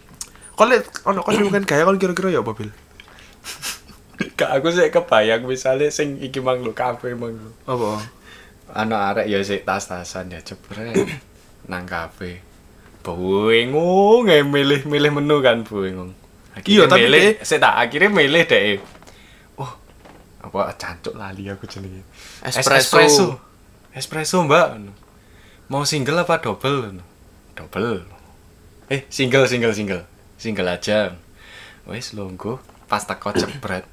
Kok 0.56 0.66
lek 0.66 0.82
ono 1.06 1.22
kon 1.22 1.36
sing 1.36 1.52
kan 1.52 1.62
gaya 1.62 1.84
kon 1.84 2.02
kira-kira 2.02 2.34
ya 2.34 2.42
apa 2.42 2.56
Bil? 2.56 2.72
Kak 4.40 4.50
aku 4.58 4.72
sih 4.72 4.88
kebayang 4.88 5.44
misalnya 5.44 5.92
sing 5.92 6.18
iki 6.18 6.40
mang 6.40 6.64
lu 6.64 6.72
kafe 6.72 7.14
mang 7.14 7.36
lu. 7.36 7.52
Apa? 7.68 8.00
Ano 8.74 8.96
arek 8.96 9.28
ya 9.28 9.44
sik 9.44 9.68
tas-tasan 9.68 10.32
ya 10.32 10.40
jebret 10.42 10.96
nang 11.68 11.86
kafe. 11.86 12.40
Bingung 13.06 14.26
nge 14.26 14.42
milih-milih 14.42 15.12
menu 15.14 15.38
kan 15.40 15.62
bingung. 15.62 16.16
Iya, 16.56 16.88
tapi 16.88 17.06
milih, 17.06 17.44
sik 17.44 17.60
tak 17.60 17.76
akhirnya 17.76 18.10
milih 18.10 18.44
deh. 18.48 18.80
Oh, 19.60 19.68
apa 20.40 20.72
cancuk 20.80 21.14
lali 21.14 21.52
aku 21.52 21.68
jenenge. 21.68 22.02
Es- 22.42 22.56
Espresso. 22.56 22.96
Espresso. 22.98 23.28
Espresso, 23.92 24.38
Mbak. 24.48 24.68
Mau 25.66 25.82
single 25.82 26.22
apa 26.22 26.38
double? 26.38 27.02
Double. 27.58 28.06
Eh, 28.86 29.02
single, 29.10 29.50
single, 29.50 29.74
single. 29.74 30.06
Single 30.38 30.70
aja. 30.70 31.18
Wes 31.90 32.14
longgo 32.14 32.62
pas 32.86 33.02
teko 33.02 33.34
jebret. 33.34 33.86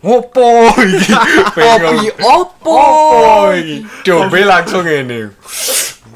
Ngopo 0.00 0.72
iki? 0.80 1.12
Kopi 1.56 2.08
opo? 2.24 2.72
Opo 2.72 3.52
iki? 3.52 3.84
Coba 4.08 4.40
langsung 4.40 4.88
ini. 4.88 5.28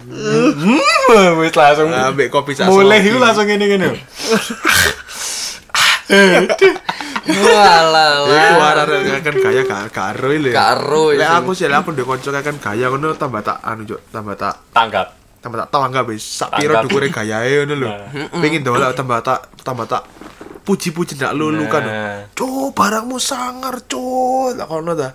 Hmm, 0.08 1.40
wis 1.44 1.52
langsung. 1.52 1.92
Ambek 1.92 2.32
kopi 2.32 2.56
sak 2.56 2.72
Mulai 2.72 3.04
langsung 3.20 3.44
ini 3.44 3.64
gini. 3.68 3.88
Walah. 7.24 8.12
Iku 8.24 8.56
arek 8.60 9.00
kan 9.20 9.34
gaya 9.34 9.62
gak 9.62 9.82
karo 9.90 10.28
lho. 10.28 10.50
Gak 10.50 10.68
ero 10.76 11.02
Lek 11.10 11.24
itu. 11.24 11.34
aku 11.34 11.50
sih 11.52 11.66
lek 11.66 11.78
aku 11.80 11.90
ndek 11.90 12.04
kanca 12.04 12.40
kan 12.40 12.56
gaya 12.58 12.86
ngono 12.88 13.14
tambah 13.14 13.40
tak 13.40 13.58
anu 13.60 13.82
juk, 13.84 14.00
tambah 14.08 14.34
tak 14.34 14.54
Tanggap. 14.70 15.08
tambah 15.40 15.60
tak 15.60 15.68
tangga 15.68 16.00
wis 16.04 16.20
sak 16.20 16.52
piro 16.54 16.72
Tanggap. 16.72 16.84
dukure 16.86 17.08
gayae 17.08 17.64
ngono 17.64 17.74
lho. 17.76 17.88
Pengen 18.38 18.60
dolak 18.60 18.92
tambah 18.92 19.18
tak 19.20 19.40
tambah 19.60 19.84
tak 19.84 20.02
puji-puji 20.64 21.16
ndak 21.16 21.32
lulu 21.32 21.64
kan. 21.66 21.82
Nah. 21.82 22.20
Cuk, 22.32 22.72
barangmu 22.72 23.20
sangar, 23.20 23.76
cuk. 23.84 24.56
Tak 24.56 24.64
kono 24.64 24.92
ta. 24.92 25.12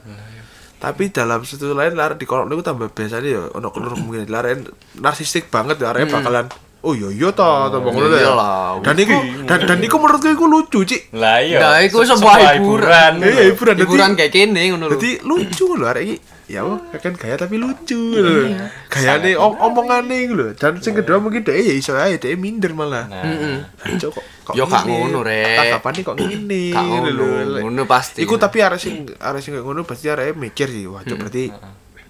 Tapi 0.80 1.12
dalam 1.12 1.44
satu 1.44 1.74
lain 1.74 1.92
lar 1.92 2.16
di 2.16 2.24
kolom 2.24 2.48
niku 2.48 2.64
tambah 2.64 2.88
biasanya 2.88 3.28
ya 3.28 3.42
ono 3.52 3.68
kelur 3.68 4.00
mungkin 4.00 4.30
laren 4.32 4.64
narsistik 4.96 5.52
banget 5.52 5.76
ya 5.78 5.92
arek 5.92 6.08
bakalan 6.08 6.48
Oh 6.80 6.92
iya 6.92 7.12
iya 7.12 7.28
ta, 7.30 7.68
tambah 7.68 7.92
ngono 7.92 8.08
ta. 8.08 8.16
ya. 8.16 8.24
Iyalah, 8.24 8.80
Dan 8.80 8.96
niku 8.96 9.16
dan 9.44 9.60
dan 9.62 9.78
niku 9.78 9.96
menurutku 9.96 10.30
iku 10.30 10.46
lucu, 10.46 10.80
Cik. 10.82 11.12
Lah 11.12 11.38
iya. 11.38 11.60
Nah, 11.60 11.78
iku 11.82 12.00
se- 12.02 12.16
sebuah 12.16 12.56
hiburan. 12.56 13.14
Iya, 13.20 13.44
hiburan. 13.48 13.74
Dadi- 13.74 13.84
Hiburan 13.84 14.12
kayak 14.14 14.32
gini 14.32 14.62
ngono 14.70 14.88
lho. 14.88 14.96
Jadi 14.96 15.20
lucu 15.22 15.66
lho 15.72 15.86
arek 15.86 16.04
iki. 16.06 16.18
Ya 16.50 16.64
Allah, 16.64 16.80
kan 16.96 17.14
gaya 17.14 17.36
tapi 17.36 17.56
lucu 17.56 18.00
lho. 18.16 18.48
Gayane 18.88 19.36
om 19.36 19.60
omongane 19.60 20.16
iku 20.24 20.34
lho. 20.34 20.48
Dan 20.54 20.80
sing 20.80 20.96
kedua 20.96 21.20
mungkin 21.20 21.44
dhek 21.44 21.52
ya 21.54 21.74
iso 21.74 21.92
ae 21.94 22.16
dhek 22.16 22.34
minder 22.34 22.72
malah. 22.72 23.06
Nah. 23.06 23.60
Cok 23.92 24.10
kok 24.10 24.24
kok 24.46 24.54
Yo, 24.56 24.64
gak 24.64 24.88
ngono, 24.88 25.20
Rek. 25.20 25.60
Tangkapane 25.60 26.00
kok 26.02 26.16
ngene 26.16 26.64
ngono, 26.72 27.10
lho. 27.12 27.60
ngono 27.60 27.84
pasti. 27.86 28.24
Iku 28.24 28.34
tapi 28.36 28.64
arek 28.64 28.80
sing 28.80 29.04
arek 29.14 29.42
sing 29.42 29.52
ngono 29.54 29.84
pasti 29.84 30.08
arek 30.08 30.32
mikir 30.34 30.66
sih. 30.66 30.88
Wah, 30.88 31.04
cok 31.04 31.18
berarti 31.20 31.52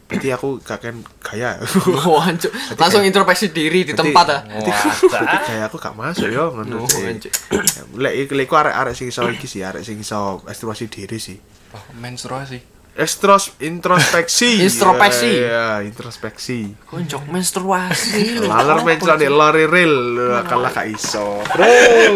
berarti 0.09 0.33
aku 0.33 0.57
gak 0.59 0.81
kan 0.81 0.95
gaya 1.21 1.61
Oh, 1.85 2.17
hancur. 2.17 2.49
Langsung 2.73 3.05
introspeksi 3.05 3.53
diri 3.53 3.85
di 3.85 3.93
tempat 3.93 4.25
ah. 4.25 4.41
berarti 4.41 5.37
gaya 5.53 5.69
aku 5.69 5.77
gak 5.77 5.93
masuk 5.93 6.27
yo 6.27 6.49
ngono 6.49 6.81
Oh, 6.81 6.89
lek 8.01 8.25
lek 8.25 8.45
aku 8.45 8.55
arek-arek 8.57 8.97
sing 8.97 9.07
iso 9.07 9.21
iki 9.29 9.45
sih 9.45 9.61
arek 9.61 9.85
sing 9.85 10.01
iso 10.01 10.41
estimasi 10.43 10.89
diri 10.89 11.21
sih 11.21 11.37
Oh, 11.69 11.85
menstruasi. 11.95 12.81
Estros 12.97 13.53
introspeksi 13.61 14.59
Introspeksi. 14.65 15.31
ya 15.39 15.79
introspeksi 15.79 16.73
Konjok 16.83 17.29
menstruasi. 17.29 18.41
laler 18.49 18.81
nek 18.81 18.99
lari 19.29 19.63
ril 19.63 19.95
kalah 20.43 20.73
gak 20.73 20.89
iso 20.89 21.37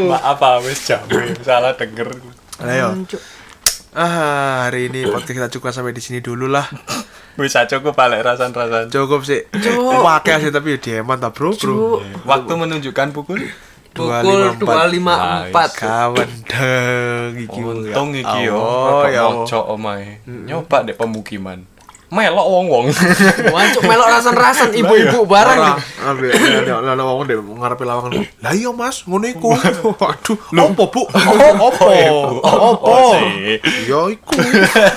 Maaf 0.10 0.42
ah, 0.42 0.58
wis 0.60 0.82
jam 0.84 1.06
salah 1.40 1.78
denger. 1.78 2.10
ayo. 2.66 2.98
Ah 3.94 4.66
hari 4.70 4.90
ini 4.90 5.06
podcast 5.06 5.38
kita 5.38 5.50
cukup 5.54 5.70
sampai 5.70 5.94
di 5.94 6.02
sini 6.02 6.20
dulu 6.20 6.50
lah 6.50 6.66
Wis 7.34 7.58
aja 7.58 7.66
cukup 7.66 7.98
balik 7.98 8.22
rasan-rasan. 8.22 8.94
cukup 8.94 9.26
sih 9.26 9.42
Cuk. 9.50 10.06
pakai 10.06 10.38
sih 10.38 10.52
tapi 10.54 10.78
dieman 10.78 11.18
tak 11.18 11.34
bro 11.34 11.54
bro 11.54 12.02
Cuk. 12.02 12.26
Waktu 12.26 12.54
menunjukkan 12.54 13.10
pukul 13.10 13.42
Pukul 13.94 14.58
254. 14.58 15.54
254. 15.54 15.54
kawan 15.78 16.30
deng 16.50 17.32
iki 17.38 17.62
untung 17.62 18.10
iki 18.18 18.50
yo. 18.50 18.58
Oh, 18.58 19.06
ya. 19.06 19.30
Moco 19.30 19.60
omae. 19.78 20.18
Nyoba 20.26 20.82
dek 20.82 20.98
pemukiman. 20.98 21.62
Melok 22.14 22.46
wong-wong. 22.46 22.86
Wancuk 23.50 23.82
melok 23.90 24.06
rasan-rasan 24.06 24.70
ibu-ibu 24.78 25.26
bareng. 25.26 25.82
Ambil 26.06 26.30
ana 26.70 26.94
ana 26.94 27.02
wong 27.02 27.26
dek 27.26 27.42
ngarepe 27.42 27.84
lawangan. 27.90 28.22
Lah 28.38 28.54
iya 28.54 28.70
Mas, 28.70 29.02
ngono 29.10 29.26
iku. 29.26 29.50
Waduh, 29.98 30.38
opo 30.70 30.84
Bu? 30.94 31.02
Opo? 31.74 31.90
Opo? 32.46 32.94
sih? 33.18 33.58
Ya 33.90 34.00
iku. 34.14 34.38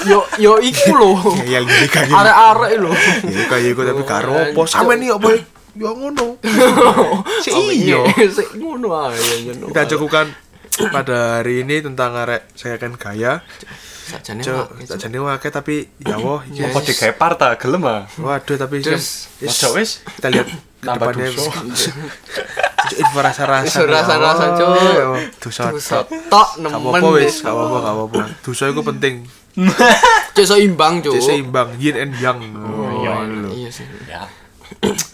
Yo 0.05 0.19
yo 0.37 0.53
iku 0.61 0.93
lho. 0.93 1.11
Ya 1.49 1.65
ya 1.65 1.89
kayak 1.89 2.13
Arek-arek 2.13 2.73
lho. 2.85 2.93
Ya 3.33 3.43
kayak 3.49 3.69
iku 3.73 3.81
tapi 3.89 4.03
karo 4.05 4.33
opo? 4.53 4.69
Sampe 4.69 5.01
nih 5.01 5.17
opo? 5.17 5.33
Ya 5.77 5.91
ngono. 5.97 6.37
Si 7.41 7.49
Oh, 7.49 7.73
iya. 7.73 8.05
Sik 8.29 8.61
ngono 8.61 8.93
ae 9.09 9.17
ngono. 9.49 9.73
Kita 9.73 9.89
cukupkan 9.97 10.37
pada 10.93 11.41
hari 11.41 11.65
ini 11.65 11.81
tentang 11.81 12.13
arek 12.13 12.53
saya 12.53 12.77
kan 12.77 12.93
gaya. 12.93 13.41
Sajane 14.07 14.39
Cuk, 14.39 14.55
wae, 14.71 14.87
tak 14.87 14.97
Cuk. 14.97 14.99
jane 15.03 15.19
wae 15.19 15.49
tapi 15.51 15.75
ya 15.99 16.15
wah 16.17 16.39
iki. 16.41 16.63
Apa 16.63 16.79
digawe 16.79 17.13
parta 17.13 17.49
gelem 17.57 17.83
ah? 17.83 18.07
Waduh 18.17 18.55
tapi 18.55 18.79
Terus, 18.79 19.27
is- 19.37 19.51
Ojo 19.59 19.75
wis. 19.75 19.91
kita 20.13 20.31
lihat 20.31 20.47
Tambah 20.79 21.11
dosa. 21.11 21.51
info 22.89 23.19
rasa-rasa 23.19 23.83
rasa-rasa, 23.83 24.45
Cuk. 24.55 24.71
dosa 25.43 25.63
Dosa 25.69 26.07
tok 26.07 26.31
tok 26.31 26.49
gak 26.57 26.71
nemen. 26.71 26.87
apa-apa 26.95 27.09
wis 27.19 27.35
gak 27.43 27.51
apa-apa 27.51 27.77
gak 27.77 27.95
apa-apa 27.95 28.21
dosa 28.41 28.65
itu 28.67 28.83
penting 28.85 29.15
Cuk 30.37 30.47
seimbang, 30.47 30.95
Cuk. 31.01 31.13
Cek 31.13 31.23
seimbang 31.25 31.69
yin 31.77 31.97
and 31.99 32.15
yang 32.17 32.39
Oh, 32.55 33.03
Oh, 33.03 33.51
Iya 33.51 33.71
sih. 33.73 33.89
Ya. 34.07 34.29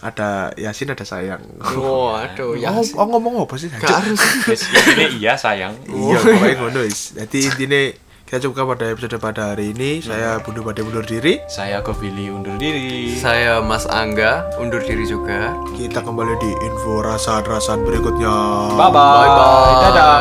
ada 0.01 0.49
yasin 0.53 0.91
ada 0.91 1.01
sayang 1.01 1.39
Waduh, 1.57 2.53
ya. 2.53 2.69
oh, 2.69 2.83
oh, 2.93 3.05
ngomong 3.07 3.41
apa 3.41 3.55
sih 3.55 3.69
Gak 3.69 3.85
harus. 3.85 4.19
Wis 4.45 4.61
ini 4.67 5.17
iya 5.17 5.33
sayang. 5.33 5.73
iya 5.87 6.17
pokoknya 6.19 6.53
ngono 6.59 6.79
wis 6.83 7.15
jadi 7.15 7.37
intinya 7.47 7.81
kita 8.23 8.49
cukupkan 8.49 8.65
pada 8.73 8.85
episode 8.89 9.17
pada 9.21 9.41
hari 9.53 9.75
ini 9.75 10.01
saya 10.01 10.41
Bundu 10.41 10.65
Bade 10.65 10.81
mundur 10.81 11.05
diri 11.05 11.37
Saya 11.45 11.85
Kobili 11.85 12.33
undur 12.33 12.57
diri. 12.57 13.13
Saya 13.13 13.61
Mas 13.61 13.85
Angga 13.85 14.47
undur 14.57 14.81
diri 14.81 15.05
juga. 15.05 15.53
kita 15.77 16.01
kembali 16.01 16.33
di 16.41 16.51
info 16.65 17.05
rasan-rasan 17.05 17.85
berikutnya 17.85 18.33
Bye 18.73 18.89
bye. 18.89 19.21
Bye 19.21 19.29
bye. 19.29 19.81
Dadah. 19.85 20.17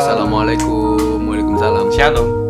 Assalamualaikum. 0.00 1.28
Waalaikumsalam. 1.28 1.86
Shalom. 1.92 2.49